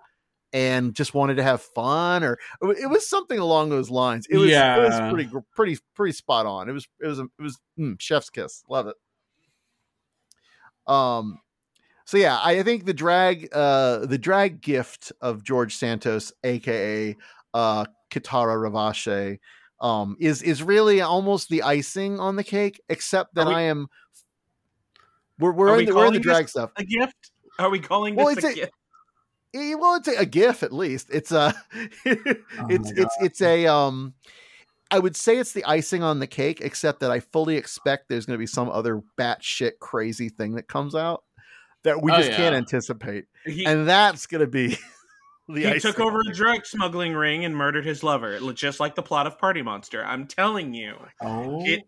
And 0.53 0.95
just 0.95 1.15
wanted 1.15 1.35
to 1.39 1.43
have 1.43 1.63
fun, 1.63 2.23
or 2.23 2.39
it 2.63 2.89
was 2.89 3.09
something 3.09 3.41
along 3.41 3.71
those 3.71 3.91
lines. 3.91 4.29
It 4.31 4.37
was, 4.37 4.51
it 4.77 4.83
was 4.83 5.13
pretty, 5.13 5.29
pretty, 5.57 5.79
pretty 5.97 6.13
spot 6.13 6.47
on. 6.47 6.69
It 6.69 6.73
was, 6.73 6.87
it 7.01 7.09
was, 7.09 7.19
it 7.19 7.29
was 7.41 7.59
mm, 7.77 8.01
chef's 8.01 8.31
kiss. 8.31 8.63
Love 8.69 8.87
it. 8.87 8.95
Um, 10.87 11.41
so 12.05 12.19
yeah, 12.19 12.39
I 12.41 12.63
think 12.63 12.85
the 12.85 12.95
drag, 12.95 13.49
uh, 13.53 14.07
the 14.07 14.17
drag 14.17 14.61
gift 14.61 15.11
of 15.21 15.43
George 15.43 15.75
Santos, 15.75 16.33
aka 16.45 17.17
uh, 17.53 17.87
Kitara 18.13 18.57
Ravache, 18.57 19.41
um, 19.85 20.17
is 20.19 20.43
is 20.43 20.63
really 20.63 21.01
almost 21.01 21.49
the 21.49 21.63
icing 21.63 22.19
on 22.19 22.37
the 22.37 22.45
cake. 22.45 22.81
Except 22.89 23.35
that 23.35 23.47
we- 23.47 23.55
I 23.55 23.61
am, 23.63 23.87
we're 25.39 25.53
we're 25.53 25.69
Are 25.69 25.73
in 25.75 25.79
we 25.79 25.85
the, 25.87 25.95
we're 25.95 26.07
in 26.07 26.13
the 26.15 26.21
drag 26.21 26.49
stuff. 26.49 26.71
A 26.77 26.85
gift? 26.85 27.31
Are 27.59 27.71
we 27.71 27.79
calling 27.79 28.17
Well, 28.17 28.29
this 28.35 28.39
it's 28.39 28.47
a, 28.47 28.51
a- 28.51 28.55
gift? 28.55 28.73
Well 29.57 29.95
it's 29.95 30.09
a, 30.09 30.17
a 30.17 30.27
gif 30.27 30.65
at 30.65 30.73
least 30.73 31.11
it's 31.13 31.31
a 31.31 31.55
it's 32.05 32.43
my 32.59 32.67
it's 32.69 33.17
it's 33.21 33.41
a 33.41 33.69
um 33.69 34.15
i 34.91 34.99
would 34.99 35.15
say 35.15 35.39
it's 35.39 35.53
the 35.53 35.63
icing 35.65 36.03
on 36.03 36.19
the 36.19 36.27
cake 36.27 36.61
except 36.61 36.99
that 36.99 37.13
i 37.13 37.21
fully 37.21 37.57
expect 37.57 38.09
there's 38.09 38.27
going 38.27 38.35
to 38.35 38.43
be 38.43 38.49
some 38.49 38.69
other 38.69 39.01
batshit 39.17 39.79
crazy 39.81 40.29
thing 40.29 40.57
that 40.57 40.67
comes 40.67 40.97
out 40.97 41.23
that 41.85 42.03
we 42.03 42.11
Oh, 42.11 42.17
just 42.17 42.33
can't 42.33 42.57
anticipate 42.57 43.27
He, 43.47 43.65
and 43.65 43.87
that's 43.87 44.27
going 44.27 44.41
to 44.41 44.49
be 44.49 44.77
the 45.47 45.75
he 45.75 45.79
took 45.79 46.01
over 46.01 46.21
a 46.21 46.33
drug 46.33 46.65
smuggling 46.65 47.13
ring 47.13 47.45
and 47.45 47.55
murdered 47.55 47.85
his 47.85 48.03
lover, 48.03 48.39
just 48.55 48.81
like 48.81 48.95
the 48.95 49.03
plot 49.03 49.27
of 49.27 49.39
Party 49.39 49.61
Monster. 49.61 50.03
I'm 50.05 50.27
telling 50.27 50.73
you. 50.73 50.97
Oh, 51.21 51.63
It 51.65 51.83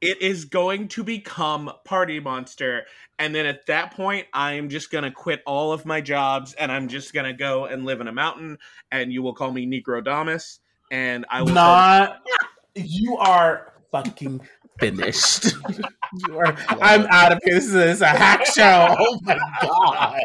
it 0.00 0.22
is 0.22 0.46
going 0.46 0.88
to 0.88 1.04
become 1.04 1.70
Party 1.84 2.20
Monster, 2.20 2.86
and 3.18 3.34
then 3.34 3.44
at 3.44 3.66
that 3.66 3.94
point, 3.94 4.28
I 4.32 4.54
am 4.54 4.70
just 4.70 4.90
gonna 4.90 5.10
quit 5.10 5.42
all 5.46 5.72
of 5.72 5.84
my 5.84 6.00
jobs, 6.00 6.54
and 6.54 6.72
I'm 6.72 6.88
just 6.88 7.12
gonna 7.12 7.34
go 7.34 7.66
and 7.66 7.84
live 7.84 8.00
in 8.00 8.08
a 8.08 8.12
mountain, 8.12 8.56
and 8.90 9.12
you 9.12 9.22
will 9.22 9.34
call 9.34 9.52
me 9.52 9.66
Negrodamus, 9.66 10.60
and 10.90 11.26
I 11.30 11.42
will 11.42 11.52
not. 11.52 12.22
You 12.74 13.18
are 13.18 13.74
fucking 13.90 14.40
finished. 14.80 15.52
you 16.26 16.38
are. 16.38 16.56
I'm 16.80 17.04
out 17.10 17.32
of 17.32 17.38
here. 17.44 17.56
This 17.56 17.70
this 17.70 17.96
is 17.96 18.00
a 18.00 18.06
hack 18.06 18.46
show. 18.46 18.96
Oh 18.98 19.20
my 19.24 19.38
god. 19.60 20.20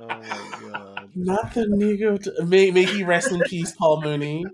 oh 0.00 0.08
my 0.08 0.58
god 0.60 0.93
Not 1.14 1.54
the 1.54 1.62
Negro. 1.66 2.22
T- 2.22 2.44
may, 2.44 2.70
may 2.70 2.84
he 2.84 3.02
rest 3.04 3.32
in 3.32 3.42
peace, 3.42 3.72
Paul 3.72 4.02
Mooney. 4.02 4.46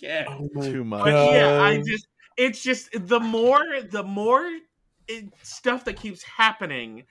yeah. 0.00 0.28
Oh 0.28 0.48
my 0.54 0.70
too 0.70 0.84
much 0.84 1.04
But 1.04 1.22
yeah, 1.32 1.50
I 1.60 1.82
just 1.86 2.06
it's 2.36 2.62
just 2.62 2.90
the 2.92 3.20
more 3.20 3.60
the 3.90 4.02
more 4.02 4.44
it, 5.08 5.32
stuff 5.42 5.84
that 5.86 5.94
keeps 5.94 6.22
happening. 6.22 7.04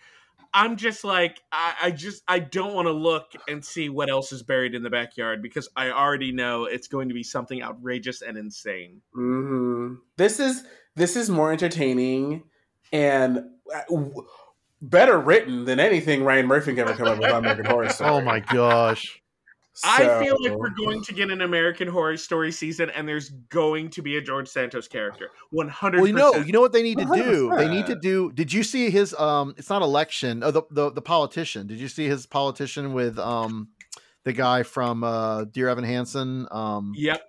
I'm 0.54 0.78
just 0.78 1.04
like 1.04 1.42
I, 1.52 1.76
I 1.84 1.92
just 1.92 2.24
I 2.28 2.40
don't 2.40 2.74
want 2.74 2.88
to 2.88 2.92
look 2.94 3.34
and 3.48 3.64
see 3.64 3.90
what 3.90 4.10
else 4.10 4.32
is 4.32 4.44
buried 4.44 4.76
in 4.76 4.84
the 4.84 4.90
backyard 4.90 5.42
because 5.42 5.70
I 5.76 5.92
already 5.92 6.32
know 6.32 6.66
it's 6.66 6.88
going 6.88 7.10
to 7.10 7.14
be 7.14 7.24
something 7.24 7.62
outrageous 7.62 8.22
and 8.22 8.38
insane. 8.38 9.02
hmm 9.14 9.96
This 10.18 10.40
is 10.40 10.64
this 10.96 11.16
is 11.16 11.30
more 11.30 11.52
entertaining 11.52 12.44
and 12.92 13.38
uh, 13.74 13.82
w- 13.90 14.26
better 14.82 15.20
written 15.20 15.66
than 15.66 15.80
anything 15.80 16.24
Ryan 16.24 16.48
Murphy 16.48 16.72
can 16.76 16.88
ever 16.88 16.94
come 16.94 17.08
up 17.08 17.20
with 17.20 17.32
on 17.32 17.40
American 17.40 17.66
Horror 17.66 17.90
Story. 17.94 18.10
oh 18.10 18.22
my 18.22 18.40
gosh 18.40 19.22
I 19.84 20.24
feel 20.24 20.36
like 20.44 20.58
we're 20.58 20.72
going 20.72 21.04
to 21.04 21.14
get 21.14 21.30
an 21.30 21.42
American 21.42 21.88
Horror 21.88 22.18
Story 22.18 22.52
season, 22.52 22.90
and 22.90 23.08
there's 23.08 23.30
going 23.50 23.92
to 23.92 24.02
be 24.02 24.18
a 24.18 24.22
George 24.22 24.48
Santos 24.48 24.88
character. 24.88 25.30
One 25.52 25.68
hundred. 25.70 26.00
well 26.00 26.08
you 26.08 26.14
know 26.14 26.34
you 26.38 26.52
know 26.52 26.62
what 26.62 26.74
they 26.74 26.82
need 26.82 26.98
to 26.98 27.06
do 27.06 27.54
they 27.56 27.68
need 27.70 27.86
to 27.86 27.96
do 27.96 28.32
did 28.32 28.52
you 28.52 28.64
see 28.64 28.90
his 28.90 29.14
um 29.14 29.54
it's 29.56 29.70
not 29.70 29.84
election 29.84 30.44
oh 30.44 30.50
the, 30.50 30.64
the 30.72 30.92
the 30.92 31.02
politician 31.04 31.68
did 31.68 31.78
you 31.78 31.88
see 31.90 32.08
his 32.08 32.26
politician 32.26 32.94
with 32.94 33.20
um 33.20 33.68
the 34.24 34.34
guy 34.34 34.64
from 34.64 35.04
uh 35.04 35.44
dear 35.46 35.70
evan 35.70 35.84
hansen 35.84 36.48
um 36.50 36.94
Yep. 36.96 37.22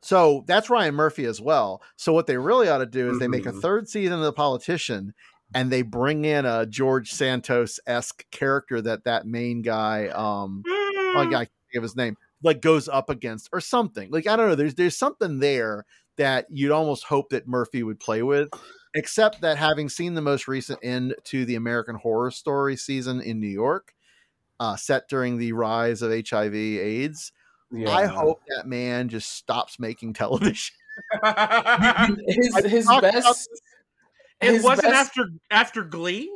So 0.00 0.44
that's 0.46 0.70
Ryan 0.70 0.94
Murphy 0.94 1.24
as 1.24 1.40
well. 1.40 1.82
So 1.96 2.12
what 2.12 2.26
they 2.26 2.36
really 2.36 2.68
ought 2.68 2.78
to 2.78 2.86
do 2.86 3.10
is 3.10 3.18
they 3.18 3.26
make 3.26 3.46
a 3.46 3.52
Mhm. 3.52 3.60
third 3.60 3.88
season 3.88 4.14
of 4.14 4.20
The 4.20 4.32
Politician, 4.32 5.12
and 5.54 5.70
they 5.70 5.82
bring 5.82 6.24
in 6.24 6.44
a 6.44 6.66
George 6.66 7.10
Santos 7.10 7.80
esque 7.86 8.24
character 8.30 8.80
that 8.82 9.04
that 9.04 9.26
main 9.26 9.62
guy, 9.62 10.08
um, 10.08 10.62
oh, 10.66 11.14
I 11.16 11.26
can't 11.30 11.48
give 11.72 11.82
his 11.82 11.96
name, 11.96 12.16
like 12.42 12.60
goes 12.60 12.88
up 12.88 13.10
against 13.10 13.48
or 13.52 13.60
something. 13.60 14.10
Like 14.10 14.26
I 14.26 14.36
don't 14.36 14.48
know. 14.48 14.54
There's 14.54 14.74
there's 14.74 14.98
something 14.98 15.38
there 15.38 15.86
that 16.16 16.46
you'd 16.50 16.72
almost 16.72 17.04
hope 17.04 17.30
that 17.30 17.48
Murphy 17.48 17.82
would 17.82 18.00
play 18.00 18.22
with. 18.22 18.50
Except 18.94 19.42
that 19.42 19.58
having 19.58 19.90
seen 19.90 20.14
the 20.14 20.22
most 20.22 20.48
recent 20.48 20.80
end 20.82 21.14
to 21.24 21.44
the 21.44 21.56
American 21.56 21.94
Horror 21.96 22.30
Story 22.30 22.74
season 22.74 23.20
in 23.20 23.38
New 23.38 23.46
York, 23.46 23.92
uh, 24.58 24.76
set 24.76 25.08
during 25.08 25.36
the 25.36 25.52
rise 25.52 26.00
of 26.00 26.10
HIV/AIDS, 26.10 27.32
I 27.86 28.06
hope 28.06 28.40
that 28.48 28.66
man 28.66 29.08
just 29.08 29.34
stops 29.34 29.78
making 29.78 30.12
television. 30.14 30.74
his 32.26 32.56
his 32.64 32.86
best. 33.00 33.48
It 34.40 34.52
his 34.54 34.62
wasn't 34.62 34.88
best- 34.92 35.08
after 35.08 35.22
after 35.50 35.84
Glee. 35.84 36.30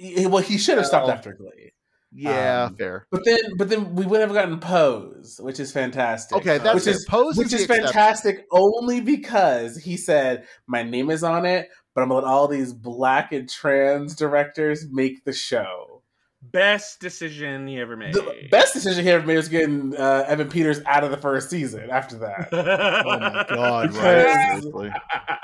Well, 0.00 0.42
he 0.42 0.58
should 0.58 0.78
have 0.78 0.86
stopped 0.86 1.08
No. 1.08 1.12
after 1.12 1.32
Glee. 1.32 1.72
Yeah, 2.10 2.64
Um, 2.64 2.76
fair. 2.76 3.06
But 3.10 3.24
then, 3.26 3.38
but 3.58 3.68
then 3.68 3.94
we 3.94 4.06
would 4.06 4.20
have 4.20 4.32
gotten 4.32 4.58
Pose, 4.60 5.38
which 5.42 5.60
is 5.60 5.72
fantastic. 5.72 6.38
Okay, 6.38 6.56
that's 6.58 6.74
which 6.76 6.84
fair. 6.84 6.94
is 6.94 7.04
Pose 7.06 7.36
which 7.36 7.48
is 7.52 7.62
is 7.62 7.66
fantastic 7.66 8.46
only 8.50 9.00
because 9.00 9.76
he 9.76 9.96
said 9.98 10.46
my 10.66 10.82
name 10.82 11.10
is 11.10 11.22
on 11.22 11.44
it, 11.44 11.68
but 11.94 12.00
I'm 12.02 12.08
gonna 12.08 12.24
let 12.26 12.30
all 12.32 12.48
these 12.48 12.72
black 12.72 13.32
and 13.32 13.48
trans 13.48 14.14
directors 14.16 14.86
make 14.90 15.24
the 15.24 15.32
show. 15.34 15.97
Best 16.40 17.00
decision 17.00 17.66
he 17.66 17.80
ever 17.80 17.96
made. 17.96 18.14
The 18.14 18.46
best 18.48 18.72
decision 18.72 19.04
he 19.04 19.10
ever 19.10 19.26
made 19.26 19.36
was 19.36 19.48
getting 19.48 19.94
uh, 19.96 20.24
Evan 20.28 20.48
Peters 20.48 20.80
out 20.86 21.02
of 21.02 21.10
the 21.10 21.16
first 21.16 21.50
season. 21.50 21.90
After 21.90 22.16
that, 22.18 22.48
Oh 22.52 23.18
my 23.18 23.44
god! 23.48 23.94
Right? 23.96 24.52
Seriously. 24.60 24.92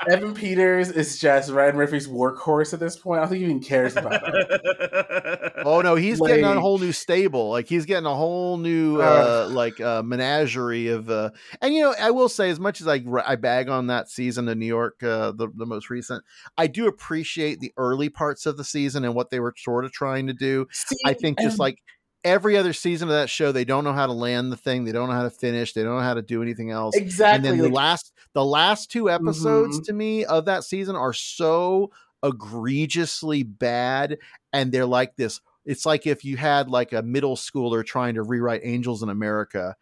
Evan 0.09 0.33
Peters 0.33 0.89
is 0.91 1.19
just 1.19 1.51
Ryan 1.51 1.75
Murphy's 1.75 2.07
workhorse 2.07 2.73
at 2.73 2.79
this 2.79 2.95
point. 2.95 3.19
I 3.19 3.23
don't 3.23 3.29
think 3.31 3.39
he 3.39 3.45
even 3.45 3.59
cares 3.59 3.97
about 3.97 4.21
it. 4.23 4.61
Oh 5.65 5.81
no, 5.81 5.95
he's 5.95 6.21
getting 6.21 6.45
on 6.45 6.57
a 6.57 6.61
whole 6.61 6.77
new 6.77 6.91
stable. 6.91 7.49
Like 7.49 7.67
he's 7.67 7.85
getting 7.85 8.05
a 8.05 8.13
whole 8.15 8.57
new 8.57 9.01
uh 9.01 9.49
like 9.51 9.81
uh 9.81 10.03
menagerie 10.03 10.87
of 10.89 11.09
uh 11.09 11.31
and 11.61 11.73
you 11.73 11.81
know, 11.81 11.95
I 11.99 12.11
will 12.11 12.29
say 12.29 12.49
as 12.49 12.59
much 12.59 12.79
as 12.81 12.87
I 12.87 13.03
I 13.25 13.35
bag 13.35 13.67
on 13.67 13.87
that 13.87 14.09
season 14.09 14.47
in 14.47 14.59
New 14.59 14.65
York 14.67 15.01
uh 15.03 15.31
the, 15.31 15.49
the 15.55 15.65
most 15.65 15.89
recent, 15.89 16.23
I 16.57 16.67
do 16.67 16.87
appreciate 16.87 17.59
the 17.59 17.73
early 17.77 18.09
parts 18.09 18.45
of 18.45 18.57
the 18.57 18.63
season 18.63 19.03
and 19.03 19.15
what 19.15 19.31
they 19.31 19.39
were 19.39 19.53
sort 19.57 19.85
of 19.85 19.91
trying 19.91 20.27
to 20.27 20.33
do. 20.33 20.67
See, 20.71 20.95
I 21.05 21.13
think 21.13 21.39
just 21.39 21.53
and- 21.53 21.59
like 21.59 21.79
every 22.23 22.57
other 22.57 22.73
season 22.73 23.07
of 23.09 23.13
that 23.13 23.29
show, 23.29 23.51
they 23.51 23.65
don't 23.65 23.83
know 23.83 23.93
how 23.93 24.07
to 24.07 24.11
land 24.13 24.51
the 24.51 24.57
thing, 24.57 24.83
they 24.83 24.91
don't 24.91 25.09
know 25.09 25.15
how 25.15 25.21
to 25.23 25.29
finish, 25.29 25.73
they 25.73 25.83
don't 25.83 25.95
know 25.97 26.01
how 26.03 26.15
to 26.15 26.23
do 26.23 26.41
anything 26.41 26.71
else. 26.71 26.95
exactly. 26.95 27.49
and 27.49 27.59
then 27.59 27.63
the 27.69 27.73
last 27.73 28.11
the 28.33 28.45
last 28.45 28.91
two 28.91 29.09
episodes 29.09 29.79
Mhm. 29.79 29.85
to 29.85 29.93
me 29.93 30.25
of 30.25 30.45
that 30.45 30.63
season 30.63 30.95
are 30.95 31.13
so 31.13 31.91
egregiously 32.23 33.43
bad 33.43 34.17
and 34.51 34.71
they're 34.71 34.85
like 34.85 35.15
this 35.15 35.39
it's 35.65 35.85
like 35.85 36.05
if 36.07 36.23
you 36.23 36.37
had 36.37 36.69
like 36.69 36.93
a 36.93 37.01
middle 37.01 37.35
schooler 37.35 37.85
trying 37.85 38.15
to 38.15 38.23
rewrite 38.23 38.61
angels 38.63 39.01
in 39.03 39.09
america 39.09 39.75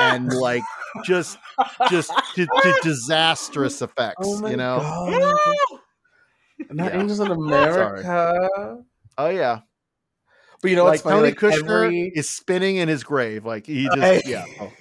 and 0.00 0.32
like 0.32 0.62
just 1.04 1.36
just 1.90 2.10
to, 2.34 2.46
to 2.46 2.74
disastrous 2.82 3.82
effects 3.82 4.16
Oh 4.26 4.40
my 4.40 4.50
you 4.50 4.56
know 4.56 4.78
God. 4.78 5.80
Not 6.70 6.92
Yeah. 6.94 7.00
Angels 7.00 7.20
in 7.20 7.30
America. 7.30 8.78
oh 9.18 9.28
yeah 9.28 9.60
But 10.62 10.70
you 10.70 10.76
know 10.76 10.84
like 10.84 10.92
what's 10.92 11.02
funny? 11.02 11.16
tony 11.16 11.28
Like, 11.30 11.38
kushner 11.38 11.84
every- 11.84 12.08
is 12.14 12.28
spinning 12.28 12.76
in 12.76 12.88
his 12.88 13.04
grave 13.04 13.44
like 13.44 13.66
he 13.66 13.84
just 13.86 13.98
Hey. 13.98 14.22
yeah 14.24 14.44
oh. 14.60 14.72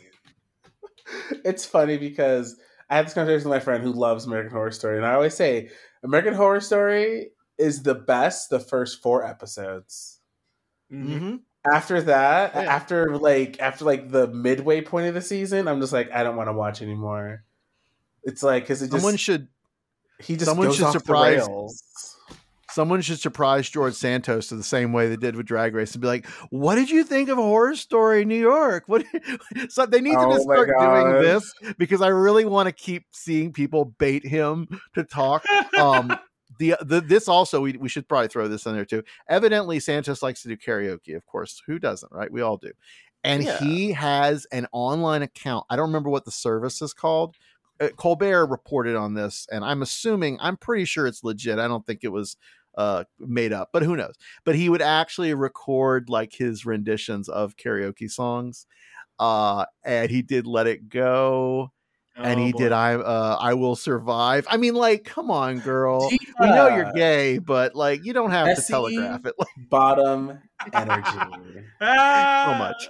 it's 1.46 1.66
funny 1.66 1.98
because 1.98 2.58
I 2.90 2.98
had 2.98 3.06
this 3.08 3.14
conversation 3.14 3.50
with 3.50 3.58
my 3.58 3.64
friend 3.64 3.84
who 3.84 3.92
loves 3.92 4.26
American 4.26 4.52
Horror 4.52 4.72
Story, 4.72 4.98
and 4.98 5.06
I 5.06 5.14
always 5.14 5.34
say 5.34 5.70
American 6.04 6.34
Horror 6.34 6.60
Story 6.62 7.30
is 7.58 7.82
the 7.82 7.96
best 7.96 8.50
the 8.50 8.60
first 8.60 9.02
four 9.02 9.26
episodes. 9.26 10.20
Mhm. 10.94 11.08
Mhm. 11.20 11.40
After 11.66 12.02
that, 12.04 12.54
Yeah. 12.56 12.62
after 12.62 13.18
like 13.18 13.60
after 13.60 13.86
like 13.86 14.10
the 14.12 14.28
midway 14.28 14.82
point 14.82 15.08
of 15.08 15.14
the 15.14 15.22
season, 15.22 15.68
I'm 15.68 15.80
just 15.82 15.94
like 15.94 16.12
I 16.12 16.22
don't 16.24 16.36
want 16.36 16.50
to 16.50 16.54
watch 16.54 16.82
anymore. 16.82 17.44
It's 18.24 18.44
like 18.44 18.64
because 18.64 18.82
it 18.82 18.88
just 18.92 18.98
someone 19.02 19.18
should 19.18 19.48
he 20.20 20.36
just 20.36 20.46
someone 20.46 20.68
goes 20.68 20.76
should 20.78 20.92
surprise- 20.92 21.46
the 21.46 21.52
rails. 21.52 21.84
Someone 22.70 23.02
should 23.02 23.20
surprise 23.20 23.70
George 23.70 23.94
Santos 23.94 24.52
in 24.52 24.58
the 24.58 24.64
same 24.64 24.94
way 24.94 25.08
they 25.08 25.16
did 25.16 25.36
with 25.36 25.46
Drag 25.46 25.76
Race 25.76 25.94
and 25.94 26.02
be 26.02 26.08
like, 26.08 26.26
"What 26.50 26.74
did 26.74 26.90
you 26.90 27.04
think 27.04 27.30
of 27.30 27.38
Horror 27.38 27.76
Story 27.76 28.26
New 28.26 28.40
York?" 28.40 28.86
What? 28.88 29.06
so 29.70 29.86
they 29.86 30.02
need 30.02 30.14
to 30.14 30.20
Oh 30.22 30.32
just 30.34 30.44
start 30.44 30.70
doing 30.80 31.22
this 31.22 31.54
because 31.78 32.02
I 32.02 32.08
really 32.08 32.46
want 32.46 32.66
to 32.68 32.72
keep 32.74 33.06
seeing 33.12 33.54
people 33.54 33.86
bait 33.86 34.26
him 34.26 34.68
to 34.96 35.04
talk. 35.04 35.46
Um, 35.78 36.18
the, 36.60 36.76
the 36.82 37.02
this 37.02 37.28
also 37.28 37.62
we 37.62 37.74
we 37.74 37.90
should 37.90 38.08
probably 38.08 38.28
throw 38.28 38.48
this 38.48 38.66
in 38.66 38.74
there 38.76 38.86
too. 38.86 39.04
Evidently, 39.30 39.80
Santos 39.80 40.22
likes 40.22 40.42
to 40.44 40.50
do 40.50 40.58
karaoke. 40.58 41.16
Of 41.16 41.26
course, 41.26 41.62
who 41.68 41.80
doesn't? 41.80 42.12
Right? 42.12 42.32
We 42.32 42.42
all 42.42 42.58
do. 42.58 42.72
And 43.24 43.44
Yeah. 43.44 43.58
he 43.60 43.92
has 43.94 44.46
an 44.52 44.68
online 44.74 45.22
account. 45.22 45.66
I 45.70 45.76
don't 45.76 45.88
remember 45.88 46.10
what 46.10 46.26
the 46.26 46.32
service 46.32 46.82
is 46.82 46.94
called. 46.94 47.36
Uh, 47.80 47.90
Colbert 47.98 48.46
reported 48.48 48.96
on 48.96 49.14
this, 49.14 49.48
and 49.52 49.64
I'm 49.66 49.82
assuming, 49.82 50.38
I'm 50.42 50.58
pretty 50.58 50.86
sure 50.86 51.08
it's 51.08 51.24
legit. 51.24 51.58
I 51.60 51.68
don't 51.68 51.86
think 51.86 52.02
it 52.04 52.10
was 52.10 52.38
uh 52.76 53.04
made 53.20 53.54
up 53.54 53.70
but 53.72 53.84
who 53.84 53.96
knows 53.96 54.16
but 54.46 54.56
he 54.56 54.68
would 54.68 54.82
actually 54.82 55.34
record 55.36 56.10
like 56.10 56.34
his 56.34 56.66
renditions 56.66 57.30
of 57.30 57.56
karaoke 57.56 58.10
songs 58.10 58.66
uh 59.20 59.66
and 59.86 60.10
he 60.12 60.22
did 60.24 60.48
let 60.48 60.68
it 60.68 60.90
go 60.90 61.73
and 62.18 62.40
Oh, 62.40 62.46
he 62.46 62.52
boy. 62.52 62.58
did 62.60 62.72
i 62.72 62.94
uh 62.96 63.38
i 63.40 63.54
will 63.54 63.76
survive 63.76 64.46
i 64.50 64.58
mean 64.58 64.76
like 64.76 65.04
come 65.04 65.32
on 65.32 65.60
girl 65.60 66.10
we 66.40 66.48
know 66.52 66.68
you're 66.68 66.92
gay 66.94 67.38
but 67.40 67.76
like 67.76 68.04
you 68.06 68.14
don't 68.14 68.32
have 68.32 68.56
to 68.56 68.62
telegraph 68.62 69.26
it 69.26 69.34
like 69.40 69.48
Bottom 69.70 70.40
energy. 70.74 71.16
So 71.80 72.54
much 72.54 72.90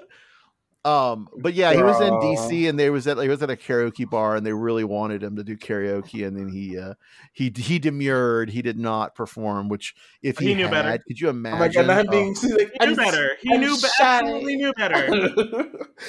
um 0.85 1.29
but 1.41 1.53
yeah 1.53 1.71
he 1.73 1.81
was 1.81 2.01
in 2.01 2.09
dc 2.15 2.67
and 2.69 2.77
they 2.77 2.89
was 2.89 3.07
at 3.07 3.17
he 3.17 3.29
was 3.29 3.41
at 3.41 3.49
a 3.49 3.55
karaoke 3.55 4.09
bar 4.09 4.35
and 4.35 4.45
they 4.45 4.51
really 4.51 4.83
wanted 4.83 5.23
him 5.23 5.37
to 5.37 5.43
do 5.43 5.55
karaoke 5.55 6.27
and 6.27 6.35
then 6.37 6.49
he 6.49 6.77
uh 6.77 6.93
he 7.31 7.51
he 7.55 7.79
demurred 7.79 8.49
he 8.49 8.61
did 8.61 8.77
not 8.77 9.15
perform 9.15 9.69
which 9.69 9.95
if 10.21 10.37
he, 10.39 10.47
He 10.47 10.55
knew 10.55 10.63
had, 10.63 10.71
better. 10.71 11.03
could 11.07 11.19
you 11.21 11.29
imagine? 11.29 11.55
Oh 11.55 11.59
my 11.59 11.65
imagine 11.65 11.87
god, 11.87 11.87
not 11.87 11.99
him 11.99 12.05
Oh. 12.07 12.11
being 12.11 12.35
she's 12.41 12.51
like, 12.53 12.71
He 12.81 12.85
knew 12.87 12.95
better. 12.95 13.29
He 13.41 13.53
I'm 13.53 13.61
knew 13.61 13.77
be- 13.77 13.87
absolutely 14.01 14.55
knew 14.57 14.73
better. 14.73 15.65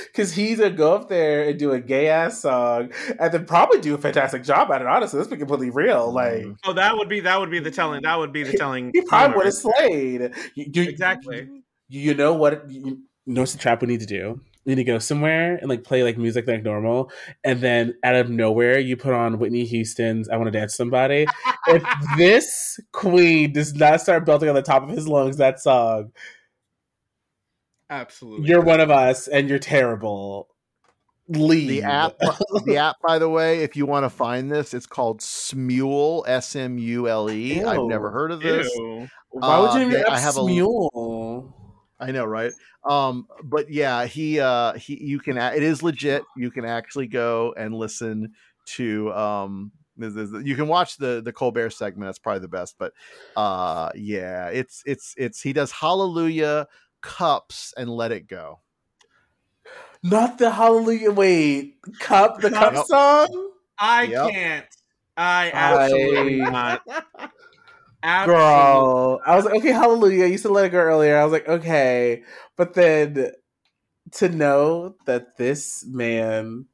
Because 0.06 0.32
he's 0.34 0.58
gonna 0.58 0.70
go 0.70 0.94
up 0.94 1.08
there 1.08 1.48
and 1.48 1.58
do 1.58 1.70
a 1.72 1.80
gay 1.80 2.08
ass 2.08 2.40
song, 2.42 2.90
and 3.20 3.32
then 3.32 3.44
probably 3.46 3.80
do 3.80 3.94
a 3.94 3.98
fantastic 3.98 4.42
job 4.42 4.70
at 4.72 4.80
it. 4.80 4.86
Honestly, 4.88 5.18
let's 5.18 5.30
be 5.30 5.36
completely 5.36 5.70
real. 5.70 6.12
Like 6.12 6.34
Mm. 6.44 6.56
Oh, 6.64 6.72
that 6.72 6.96
would 6.96 7.08
be 7.08 7.20
that 7.20 7.38
would 7.38 7.50
be 7.50 7.60
the 7.60 7.70
telling. 7.70 8.02
That 8.02 8.18
would 8.18 8.32
be 8.32 8.42
the 8.42 8.56
telling. 8.56 8.90
he 8.92 9.02
probably 9.02 9.36
would 9.36 9.46
have 9.46 9.54
slayed. 9.54 10.32
You, 10.56 10.66
you- 10.74 10.88
Exactly. 10.90 11.48
You 11.88 12.14
know 12.14 12.34
what? 12.34 12.68
You, 12.70 13.02
you 13.26 13.34
know 13.34 13.42
what's 13.42 13.52
the 13.52 13.58
trap 13.58 13.80
we 13.82 13.86
need 13.88 14.00
to 14.00 14.06
do? 14.06 14.40
We 14.66 14.70
need 14.74 14.76
to 14.76 14.84
go 14.84 14.98
somewhere 14.98 15.56
and 15.56 15.68
like 15.68 15.84
play 15.84 16.02
like 16.02 16.16
music 16.16 16.46
like 16.48 16.62
normal, 16.62 17.10
and 17.44 17.60
then 17.60 17.94
out 18.02 18.14
of 18.16 18.30
nowhere 18.30 18.78
you 18.78 18.96
put 18.96 19.12
on 19.12 19.38
Whitney 19.38 19.64
Houston's 19.66 20.28
"I 20.28 20.36
Want 20.36 20.46
to 20.46 20.58
Dance 20.58 20.74
Somebody." 20.74 21.26
if 21.66 21.82
this 22.16 22.80
queen 22.92 23.52
does 23.52 23.74
not 23.74 24.00
start 24.00 24.24
belting 24.24 24.48
on 24.48 24.54
the 24.54 24.62
top 24.62 24.82
of 24.82 24.88
his 24.88 25.06
lungs 25.06 25.36
that 25.36 25.60
song, 25.60 26.12
Absolutely. 27.90 28.48
you're 28.48 28.62
one 28.62 28.80
of 28.80 28.90
us 28.90 29.28
and 29.28 29.48
you're 29.48 29.58
terrible. 29.58 30.48
Leave 31.28 31.68
The 31.68 31.82
app, 31.82 32.12
the 32.66 32.76
app, 32.76 32.96
by 33.06 33.18
the 33.18 33.28
way, 33.30 33.60
if 33.62 33.76
you 33.76 33.86
want 33.86 34.04
to 34.04 34.10
find 34.10 34.50
this, 34.52 34.74
it's 34.74 34.86
called 34.86 35.20
Smule, 35.20 36.22
S 36.26 36.54
M 36.54 36.76
U 36.78 37.08
L 37.08 37.30
E. 37.30 37.62
I've 37.64 37.84
never 37.84 38.10
heard 38.10 38.30
of 38.30 38.40
this. 38.40 38.70
Ew. 38.74 39.08
Why 39.30 39.58
would 39.58 39.70
Uh, 39.70 39.78
you 39.78 39.90
they- 39.90 40.00
even 40.00 40.06
I 40.12 40.18
have 40.18 40.34
have 40.34 40.36
a- 40.36 40.40
a 40.40 40.46
mule? 40.46 40.90
I 42.00 42.10
know, 42.10 42.24
right? 42.24 42.52
Um, 42.84 43.26
but 43.44 43.70
yeah, 43.70 44.04
he, 44.06 44.40
uh, 44.40 44.74
he, 44.74 45.02
you 45.02 45.18
can, 45.20 45.38
it 45.38 45.62
is 45.62 45.82
legit. 45.82 46.24
You 46.36 46.50
can 46.50 46.64
actually 46.64 47.06
go 47.06 47.54
and 47.56 47.74
listen 47.74 48.32
to, 48.66 49.12
um, 49.12 49.72
this- 49.96 50.14
this- 50.14 50.44
you 50.44 50.56
can 50.56 50.66
watch 50.66 50.96
the 50.96 51.22
the 51.24 51.32
Colbert 51.32 51.70
segment. 51.70 52.08
That's 52.08 52.18
probably 52.18 52.40
the 52.40 52.48
best. 52.48 52.74
But, 52.78 52.92
uh, 53.36 53.90
yeah, 53.94 54.48
it's 54.48 54.82
it's 54.86 55.14
it's 55.16 55.40
he 55.40 55.52
does 55.52 55.70
Hallelujah, 55.70 56.66
Cups, 57.00 57.72
and 57.76 57.88
Let 57.88 58.10
It 58.10 58.26
Go. 58.26 58.60
Not 60.02 60.38
the 60.38 60.50
Hallelujah. 60.50 61.12
Wait, 61.12 61.76
cup 62.00 62.40
the 62.40 62.50
cup 62.50 62.74
Yep. 62.74 62.84
song. 62.86 63.50
I 63.78 64.02
Yep. 64.04 64.30
can't. 64.32 64.66
I 65.16 65.50
absolutely 65.54 66.40
I- 66.42 66.50
not. 66.50 66.82
Absolutely. 68.04 68.34
Girl, 68.34 69.20
I 69.24 69.34
was 69.34 69.46
like, 69.46 69.54
okay, 69.56 69.72
Hallelujah. 69.72 70.26
You 70.26 70.36
said 70.36 70.50
let 70.50 70.66
it 70.66 70.70
go 70.70 70.78
earlier. 70.78 71.16
I 71.16 71.24
was 71.24 71.32
like, 71.32 71.48
okay, 71.48 72.22
but 72.56 72.74
then 72.74 73.32
to 74.12 74.28
know 74.28 74.96
that 75.06 75.38
this 75.38 75.84
man 75.88 76.66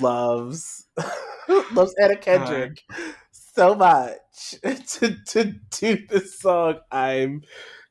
loves 0.00 0.86
loves 1.72 1.94
Anna 2.00 2.16
Kendrick 2.16 2.82
so 3.30 3.74
much 3.74 4.16
to 4.62 5.16
to 5.26 5.54
do 5.70 6.06
this 6.08 6.38
song, 6.40 6.80
I'm 6.90 7.42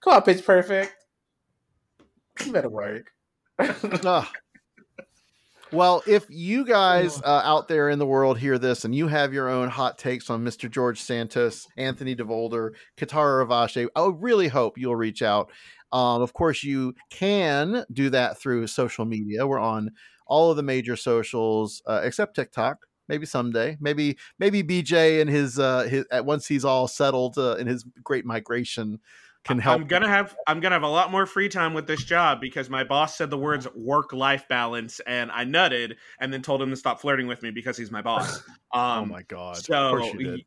come 0.03 0.13
on, 0.13 0.22
Pitch 0.24 0.43
Perfect. 0.43 0.93
You 2.43 2.51
better 2.51 2.70
work. 2.70 3.11
Ah. 4.03 4.30
Well, 5.76 6.03
if 6.07 6.26
you 6.30 6.63
guys 6.63 7.21
uh, 7.21 7.41
out 7.43 7.67
there 7.67 7.89
in 7.89 7.99
the 7.99 8.05
world 8.05 8.38
hear 8.38 8.57
this 8.57 8.86
and 8.86 8.95
you 8.95 9.09
have 9.09 9.34
your 9.34 9.49
own 9.49 9.67
hot 9.67 9.97
takes 9.97 10.30
on 10.30 10.41
Mr. 10.41 10.71
George 10.71 11.01
Santos, 11.01 11.67
Anthony 11.76 12.15
DeVolder, 12.15 12.69
Kitara 12.95 13.45
Ravache, 13.45 13.89
I 13.93 14.09
really 14.17 14.47
hope 14.47 14.78
you'll 14.78 14.95
reach 14.95 15.21
out. 15.21 15.51
Um, 15.91 16.21
of 16.21 16.32
course, 16.32 16.63
you 16.63 16.95
can 17.09 17.84
do 17.91 18.09
that 18.11 18.39
through 18.39 18.67
social 18.67 19.03
media. 19.03 19.45
We're 19.45 19.59
on 19.59 19.91
all 20.26 20.49
of 20.49 20.55
the 20.55 20.63
major 20.63 20.95
socials 20.95 21.82
uh, 21.86 21.99
except 22.05 22.38
TikTok. 22.38 22.86
Maybe 23.09 23.26
someday. 23.26 23.76
Maybe 23.82 24.17
maybe 24.39 24.63
BJ 24.63 25.19
and 25.19 25.30
his 25.30 25.59
uh 25.59 25.84
his 25.84 26.05
at 26.09 26.26
once 26.26 26.47
he's 26.47 26.63
all 26.63 26.88
settled 26.88 27.38
uh, 27.38 27.57
in 27.57 27.67
his 27.67 27.84
great 28.01 28.26
migration 28.26 28.99
can 29.46 29.60
help. 29.60 29.80
I'm 29.80 29.88
gonna 29.88 30.10
have 30.10 30.36
I'm 30.48 30.60
gonna 30.60 30.76
have 30.76 30.84
a 30.84 30.89
lot 30.89 31.12
more 31.12 31.26
free 31.26 31.48
time 31.50 31.74
with 31.74 31.88
this 31.88 32.04
job 32.04 32.41
because 32.41 32.70
my 32.70 32.84
boss 32.84 33.16
said 33.16 33.30
the 33.30 33.38
words 33.38 33.68
work 33.76 34.12
life 34.12 34.48
balance 34.48 35.00
and 35.06 35.32
I 35.32 35.46
nutted 35.46 35.96
and 36.20 36.34
then 36.34 36.41
told 36.41 36.62
him 36.62 36.72
to 36.72 36.76
stop 36.76 37.00
flirting 37.00 37.28
with 37.28 37.43
me 37.43 37.52
because 37.52 37.78
he's 37.78 37.91
my 37.91 38.02
boss. 38.02 38.43
Um, 38.74 39.04
oh 39.04 39.06
my 39.06 39.22
god! 39.22 39.56
So 39.56 40.02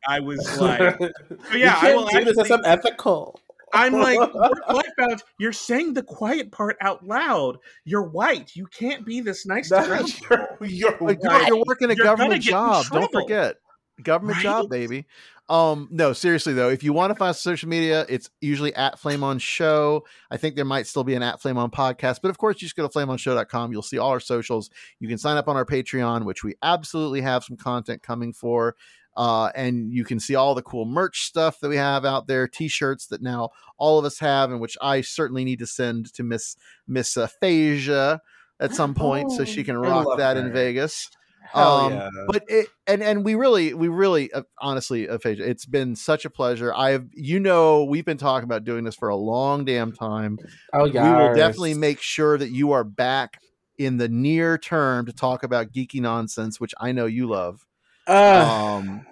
I 0.07 0.19
was 0.19 0.37
like, 0.61 0.99
so 0.99 1.55
yeah, 1.55 1.79
I 1.81 1.95
will. 1.95 2.05
Do 2.05 2.23
this. 2.25 2.37
That's 2.37 2.51
unethical. 2.51 3.39
I'm 3.73 3.93
like, 3.93 4.19
work 4.35 4.69
life 4.69 4.91
balance. 4.97 5.23
You're 5.39 5.51
saying 5.51 5.95
the 5.95 6.03
quiet 6.03 6.51
part 6.51 6.77
out 6.79 7.03
loud. 7.07 7.57
You're 7.85 8.03
white. 8.03 8.55
You 8.55 8.67
can't 8.67 9.03
be 9.03 9.21
this 9.21 9.47
nice. 9.47 9.69
That's 9.69 10.21
you're, 10.21 10.47
you're, 10.61 10.97
you're, 10.99 11.41
you're, 11.47 11.63
working 11.65 11.89
a 11.89 11.95
you're 11.95 12.05
government 12.05 12.43
job. 12.43 12.85
Don't 12.91 13.11
forget, 13.11 13.55
government 14.03 14.37
right? 14.37 14.43
job, 14.43 14.69
baby. 14.69 15.05
Um, 15.49 15.87
no, 15.89 16.13
seriously 16.13 16.53
though, 16.53 16.69
if 16.69 16.83
you 16.83 16.93
want 16.93 17.09
to 17.09 17.15
find 17.15 17.35
social 17.35 17.67
media, 17.67 18.05
it's 18.07 18.29
usually 18.39 18.73
at 18.75 18.99
Flame 18.99 19.23
On 19.23 19.39
Show. 19.39 20.05
I 20.29 20.37
think 20.37 20.55
there 20.55 20.63
might 20.63 20.85
still 20.85 21.03
be 21.03 21.15
an 21.15 21.23
at 21.23 21.41
Flame 21.41 21.57
On 21.57 21.71
podcast, 21.71 22.19
but 22.21 22.29
of 22.29 22.37
course, 22.37 22.57
you 22.57 22.67
just 22.67 22.75
go 22.75 22.87
to 22.87 22.93
flameonshow.com. 22.93 23.71
You'll 23.71 23.81
see 23.81 23.97
all 23.97 24.11
our 24.11 24.19
socials. 24.19 24.69
You 24.99 25.07
can 25.07 25.17
sign 25.17 25.37
up 25.37 25.47
on 25.47 25.55
our 25.55 25.65
Patreon, 25.65 26.23
which 26.23 26.43
we 26.43 26.53
absolutely 26.61 27.21
have 27.21 27.43
some 27.43 27.57
content 27.57 28.03
coming 28.03 28.31
for. 28.31 28.75
Uh, 29.17 29.51
and 29.55 29.91
you 29.91 30.05
can 30.05 30.19
see 30.19 30.35
all 30.35 30.53
the 30.53 30.61
cool 30.61 30.85
merch 30.85 31.23
stuff 31.23 31.59
that 31.59 31.67
we 31.67 31.75
have 31.75 32.05
out 32.05 32.27
there, 32.27 32.47
t-shirts 32.47 33.07
that 33.07 33.21
now 33.21 33.49
all 33.77 33.97
of 33.97 34.05
us 34.05 34.19
have, 34.19 34.51
and 34.51 34.61
which 34.61 34.77
I 34.81 35.01
certainly 35.01 35.43
need 35.43 35.59
to 35.59 35.67
send 35.67 36.13
to 36.13 36.23
Miss 36.23 36.55
Miss 36.87 37.17
uh, 37.17 37.27
Phasia 37.41 38.19
at 38.59 38.75
some 38.75 38.93
point 38.93 39.27
oh, 39.31 39.37
so 39.37 39.45
she 39.45 39.61
oh, 39.61 39.63
can 39.63 39.77
rock 39.77 40.17
that 40.19 40.37
her. 40.37 40.45
in 40.45 40.53
Vegas. 40.53 41.09
Um, 41.53 41.93
yeah. 41.93 42.09
but 42.27 42.43
it 42.47 42.67
and 42.85 43.01
and 43.01 43.25
we 43.25 43.35
really 43.35 43.73
we 43.73 43.87
really 43.87 44.31
uh, 44.31 44.43
honestly 44.59 45.09
uh, 45.09 45.17
it's 45.23 45.65
been 45.65 45.95
such 45.95 46.25
a 46.25 46.29
pleasure. 46.29 46.73
I've 46.73 47.07
you 47.13 47.39
know 47.39 47.85
we've 47.85 48.05
been 48.05 48.17
talking 48.17 48.43
about 48.43 48.63
doing 48.63 48.83
this 48.83 48.95
for 48.95 49.09
a 49.09 49.15
long 49.15 49.65
damn 49.65 49.91
time. 49.91 50.37
Oh 50.73 50.85
yeah 50.85 51.03
we 51.03 51.23
will 51.23 51.35
definitely 51.35 51.73
make 51.73 52.01
sure 52.01 52.37
that 52.37 52.51
you 52.51 52.71
are 52.71 52.83
back 52.83 53.39
in 53.77 53.97
the 53.97 54.09
near 54.09 54.57
term 54.57 55.05
to 55.05 55.13
talk 55.13 55.41
about 55.41 55.71
geeky 55.71 56.01
nonsense 56.01 56.59
which 56.59 56.73
i 56.79 56.91
know 56.91 57.05
you 57.05 57.27
love. 57.27 57.65
Uh, 58.07 58.77
um 58.77 59.05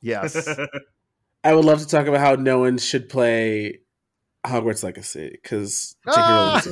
yes. 0.00 0.48
I 1.44 1.54
would 1.54 1.66
love 1.66 1.80
to 1.80 1.86
talk 1.86 2.06
about 2.06 2.20
how 2.20 2.36
no 2.36 2.60
one 2.60 2.78
should 2.78 3.08
play 3.10 3.80
hogwarts 4.46 4.82
legacy 4.82 5.30
because 5.30 5.96
ah! 6.06 6.62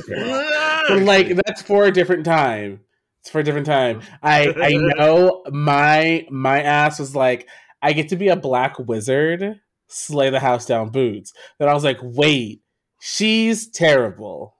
like 1.01 1.35
that's 1.35 1.61
for 1.61 1.85
a 1.85 1.91
different 1.91 2.25
time 2.25 2.81
it's 3.23 3.31
for 3.31 3.39
a 3.39 3.43
different 3.43 3.65
time. 3.65 4.01
I 4.23 4.53
I 4.61 4.73
know 4.73 5.43
my 5.49 6.27
my 6.29 6.61
ass 6.61 6.99
was 6.99 7.15
like, 7.15 7.47
I 7.81 7.93
get 7.93 8.09
to 8.09 8.17
be 8.17 8.27
a 8.27 8.35
black 8.35 8.77
wizard, 8.79 9.61
slay 9.87 10.29
the 10.29 10.41
house 10.41 10.65
down 10.65 10.89
boots. 10.89 11.31
Then 11.57 11.69
I 11.69 11.73
was 11.73 11.85
like, 11.85 11.99
wait, 12.01 12.61
she's 12.99 13.71
terrible. 13.71 14.55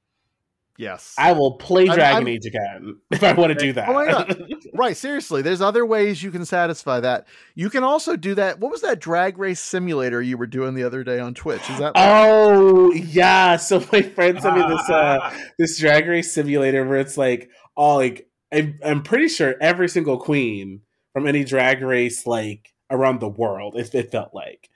Yes. 0.78 1.16
I 1.18 1.32
will 1.32 1.54
play 1.54 1.86
Dragon 1.86 2.28
Age 2.28 2.46
again 2.46 2.98
if 3.12 3.24
I 3.24 3.34
want 3.34 3.52
to 3.52 3.60
do 3.60 3.74
that. 3.74 3.90
Oh 3.90 4.56
right, 4.74 4.96
seriously. 4.96 5.42
There's 5.42 5.62
other 5.62 5.86
ways 5.86 6.22
you 6.22 6.32
can 6.32 6.46
satisfy 6.46 7.00
that. 7.00 7.28
You 7.56 7.70
can 7.70 7.84
also 7.84 8.16
do 8.16 8.36
that. 8.36 8.60
What 8.60 8.72
was 8.72 8.82
that 8.82 9.00
drag 9.00 9.38
race 9.38 9.60
simulator 9.60 10.22
you 10.22 10.38
were 10.38 10.48
doing 10.48 10.76
the 10.76 10.84
other 10.84 11.04
day 11.04 11.20
on 11.20 11.34
Twitch? 11.34 11.68
Is 11.70 11.80
that 11.80 11.94
Oh, 11.96 12.94
yeah. 12.94 13.58
So 13.58 13.84
my 13.92 14.04
friend 14.04 14.40
sent 14.42 14.56
me 14.56 14.64
this 14.68 14.90
uh 14.90 15.34
this 15.58 15.80
drag 15.80 16.08
race 16.08 16.32
simulator 16.32 16.86
where 16.86 17.00
it's 17.00 17.18
like 17.18 17.50
all 17.76 17.98
like 17.98 18.30
I'm, 18.54 18.80
I'm 18.86 19.04
pretty 19.04 19.28
sure 19.28 19.56
every 19.60 19.90
single 19.90 20.18
queen 20.18 20.82
from 21.12 21.28
any 21.28 21.44
drag 21.44 21.82
race 21.82 22.28
like 22.28 22.74
around 22.90 23.20
the 23.20 23.28
world, 23.28 23.76
it, 23.76 23.94
it 23.94 24.12
felt 24.12 24.34
like 24.34 24.70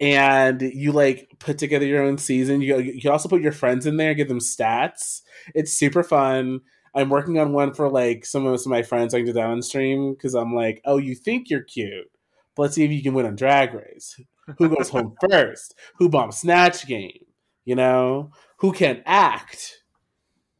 and 0.00 0.62
you 0.62 0.92
like 0.92 1.34
put 1.38 1.58
together 1.58 1.86
your 1.86 2.02
own 2.02 2.18
season. 2.18 2.60
You 2.60 2.78
you 2.78 3.00
can 3.00 3.10
also 3.10 3.28
put 3.28 3.42
your 3.42 3.52
friends 3.52 3.86
in 3.86 3.96
there, 3.96 4.14
give 4.14 4.28
them 4.28 4.38
stats. 4.38 5.22
It's 5.54 5.72
super 5.72 6.02
fun. 6.02 6.60
I'm 6.94 7.10
working 7.10 7.38
on 7.38 7.52
one 7.52 7.74
for 7.74 7.88
like 7.88 8.24
some 8.24 8.46
of, 8.46 8.60
some 8.60 8.72
of 8.72 8.76
my 8.76 8.82
friends 8.82 9.14
I 9.14 9.18
can 9.18 9.26
do 9.26 9.32
that 9.34 9.46
on 9.46 9.62
stream 9.62 10.14
because 10.14 10.34
I'm 10.34 10.54
like, 10.54 10.80
oh, 10.84 10.96
you 10.96 11.14
think 11.14 11.50
you're 11.50 11.62
cute, 11.62 12.10
but 12.54 12.62
let's 12.62 12.74
see 12.74 12.84
if 12.84 12.90
you 12.90 13.02
can 13.02 13.14
win 13.14 13.26
on 13.26 13.36
Drag 13.36 13.74
Race. 13.74 14.18
Who 14.56 14.68
goes 14.68 14.88
home 14.88 15.14
first? 15.30 15.74
Who 15.98 16.08
bombs 16.08 16.38
Snatch 16.38 16.86
Game? 16.86 17.24
You 17.64 17.74
know, 17.74 18.32
who 18.58 18.72
can 18.72 19.02
act? 19.04 19.82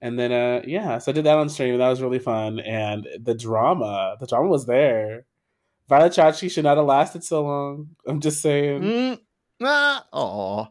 And 0.00 0.18
then, 0.18 0.30
uh, 0.30 0.62
yeah, 0.64 0.98
so 0.98 1.10
I 1.10 1.14
did 1.14 1.24
that 1.24 1.38
on 1.38 1.48
stream. 1.48 1.72
And 1.72 1.80
that 1.80 1.88
was 1.88 2.02
really 2.02 2.18
fun, 2.18 2.60
and 2.60 3.08
the 3.20 3.34
drama, 3.34 4.16
the 4.20 4.26
drama 4.26 4.48
was 4.48 4.66
there. 4.66 5.24
Violet 5.88 6.12
Chachki 6.12 6.50
should 6.50 6.64
not 6.64 6.76
have 6.76 6.86
lasted 6.86 7.24
so 7.24 7.42
long. 7.42 7.88
I'm 8.06 8.20
just 8.20 8.42
saying. 8.42 8.82
Mm, 8.82 9.18
Ah, 9.62 10.06
oh. 10.12 10.68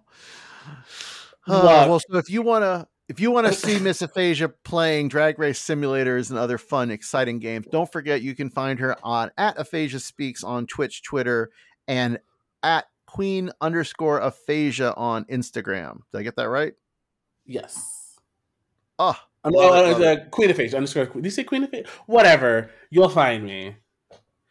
Uh, 1.48 1.86
well, 1.88 2.00
so 2.00 2.18
if 2.18 2.30
you 2.30 2.42
want 2.42 2.64
to 2.64 2.88
if 3.10 3.22
you 3.22 3.32
want 3.32 3.48
to 3.48 3.54
see 3.54 3.80
Miss 3.80 4.02
Aphasia 4.02 4.50
playing 4.50 5.08
drag 5.08 5.40
race 5.40 5.66
simulators 5.66 6.30
and 6.30 6.38
other 6.38 6.58
fun, 6.58 6.92
exciting 6.92 7.40
games, 7.40 7.66
don't 7.72 7.90
forget 7.92 8.22
you 8.22 8.36
can 8.36 8.50
find 8.50 8.80
her 8.80 8.98
on 9.04 9.32
at 9.38 9.58
Aphasia 9.58 10.00
Speaks 10.00 10.44
on 10.44 10.68
Twitch, 10.68 11.04
Twitter, 11.04 11.50
and 11.88 12.20
at 12.64 12.86
Queen 13.06 13.52
underscore 13.62 14.20
Aphasia 14.20 14.94
on 14.96 15.24
Instagram. 15.26 16.02
Did 16.12 16.20
I 16.20 16.24
get 16.24 16.36
that 16.36 16.50
right? 16.50 16.74
Yes. 17.46 18.20
Oh, 19.00 19.18
uh, 19.46 19.50
uh, 19.50 20.26
Queen 20.32 20.50
Aphasia 20.50 20.76
underscore. 20.76 21.06
Did 21.06 21.24
you 21.24 21.32
say 21.32 21.46
Queen 21.46 21.64
Aphasia? 21.64 21.88
Whatever. 22.08 22.72
You'll 22.90 23.10
find 23.10 23.46
me. 23.46 23.78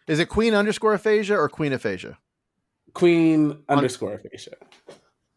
Is 0.06 0.18
it 0.18 0.28
Queen 0.28 0.54
underscore 0.54 0.94
Aphasia 0.94 1.36
or 1.36 1.48
Queen 1.48 1.72
Aphasia? 1.72 2.18
Queen 2.96 3.58
underscore 3.68 4.14
aphasia. 4.14 4.52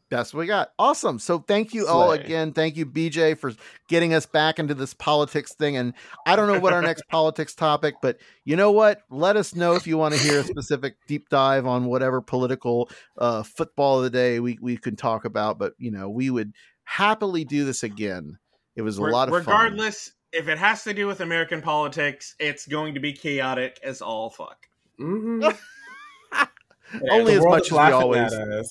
That's 0.10 0.34
what 0.34 0.40
we 0.40 0.48
got. 0.48 0.72
Awesome. 0.80 1.20
So 1.20 1.40
thank 1.40 1.74
you 1.74 1.84
Slay. 1.84 1.92
all 1.92 2.12
again. 2.12 2.54
Thank 2.54 2.78
you, 2.78 2.86
BJ, 2.86 3.38
for 3.38 3.52
getting 3.90 4.14
us 4.14 4.26
back 4.26 4.60
into 4.60 4.74
this 4.74 4.94
politics 4.94 5.54
thing. 5.54 5.76
And 5.76 5.94
I 6.26 6.38
don't 6.38 6.48
know 6.48 6.62
what 6.62 6.72
our 6.72 6.82
next 6.82 7.04
politics 7.12 7.54
topic, 7.54 7.96
but 8.02 8.18
you 8.46 8.56
know 8.56 8.72
what? 8.72 9.02
Let 9.10 9.36
us 9.36 9.56
know 9.56 9.76
if 9.76 9.86
you 9.86 9.98
want 9.98 10.16
to 10.16 10.22
hear 10.22 10.40
a 10.40 10.44
specific 10.44 10.96
deep 11.06 11.28
dive 11.28 11.68
on 11.68 11.86
whatever 11.86 12.22
political 12.22 12.90
uh, 13.18 13.44
football 13.44 13.98
of 13.98 14.04
the 14.04 14.10
day 14.10 14.40
we, 14.40 14.58
we 14.62 14.78
can 14.78 14.96
talk 14.96 15.26
about. 15.26 15.60
But 15.60 15.74
you 15.78 15.92
know, 15.92 16.10
we 16.10 16.30
would 16.30 16.54
happily 16.86 17.44
do 17.44 17.66
this 17.66 17.84
again. 17.84 18.40
It 18.78 18.84
was 18.84 19.00
a 19.00 19.04
lot 19.04 19.28
of 19.28 19.34
regardless, 19.34 20.06
fun. 20.06 20.42
if 20.42 20.48
it 20.48 20.58
has 20.58 20.86
to 20.86 20.94
do 20.94 21.08
with 21.08 21.20
American 21.20 21.62
politics, 21.62 22.36
it's 22.40 22.66
going 22.66 22.94
to 22.94 23.02
be 23.02 23.12
chaotic 23.12 23.82
as 23.84 24.02
all 24.02 24.30
fuck. 24.30 24.66
Mm-hmm. 24.98 25.50
Yeah, 26.94 27.14
Only 27.14 27.34
as 27.36 27.46
much 27.46 27.66
as 27.68 27.72
we 27.72 27.78
always. 27.78 28.34
Oh 28.34 28.64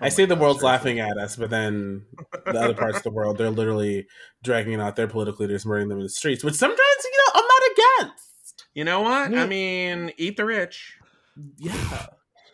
I 0.00 0.10
say 0.10 0.26
the 0.26 0.36
world's 0.36 0.60
sure, 0.60 0.68
laughing 0.68 1.00
at 1.00 1.16
us, 1.16 1.36
but 1.36 1.50
then 1.50 2.04
the 2.44 2.58
other 2.58 2.74
parts 2.74 2.98
of 2.98 3.02
the 3.04 3.10
world, 3.10 3.38
they're 3.38 3.50
literally 3.50 4.06
dragging 4.42 4.80
out 4.80 4.96
their 4.96 5.08
political 5.08 5.46
leaders, 5.46 5.64
murdering 5.64 5.88
them 5.88 5.98
in 5.98 6.04
the 6.04 6.10
streets. 6.10 6.44
Which 6.44 6.54
sometimes, 6.54 6.78
you 6.78 7.18
know, 7.18 7.40
I'm 7.40 7.46
not 7.46 8.06
against. 8.06 8.64
You 8.74 8.84
know 8.84 9.00
what? 9.00 9.34
I 9.34 9.46
mean, 9.46 10.12
eat 10.18 10.36
the 10.36 10.44
rich. 10.44 10.98
Yeah. 11.56 12.06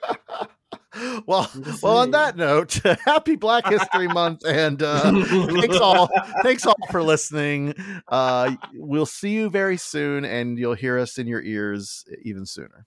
well, 1.27 1.51
well. 1.83 1.99
On 1.99 2.11
that 2.13 2.37
note, 2.37 2.81
happy 3.05 3.37
Black 3.37 3.69
History 3.69 4.09
Month, 4.09 4.45
and 4.47 4.83
uh, 4.83 5.01
thanks 5.61 5.77
all, 5.79 6.09
thanks 6.43 6.67
all 6.67 6.77
for 6.91 7.03
listening. 7.03 7.75
Uh, 8.09 8.57
we'll 8.75 9.07
see 9.07 9.31
you 9.31 9.51
very 9.51 9.77
soon, 9.77 10.25
and 10.25 10.59
you'll 10.59 10.75
hear 10.75 10.99
us 10.99 11.19
in 11.19 11.27
your 11.27 11.43
ears 11.43 12.05
even 12.25 12.47
sooner. 12.47 12.87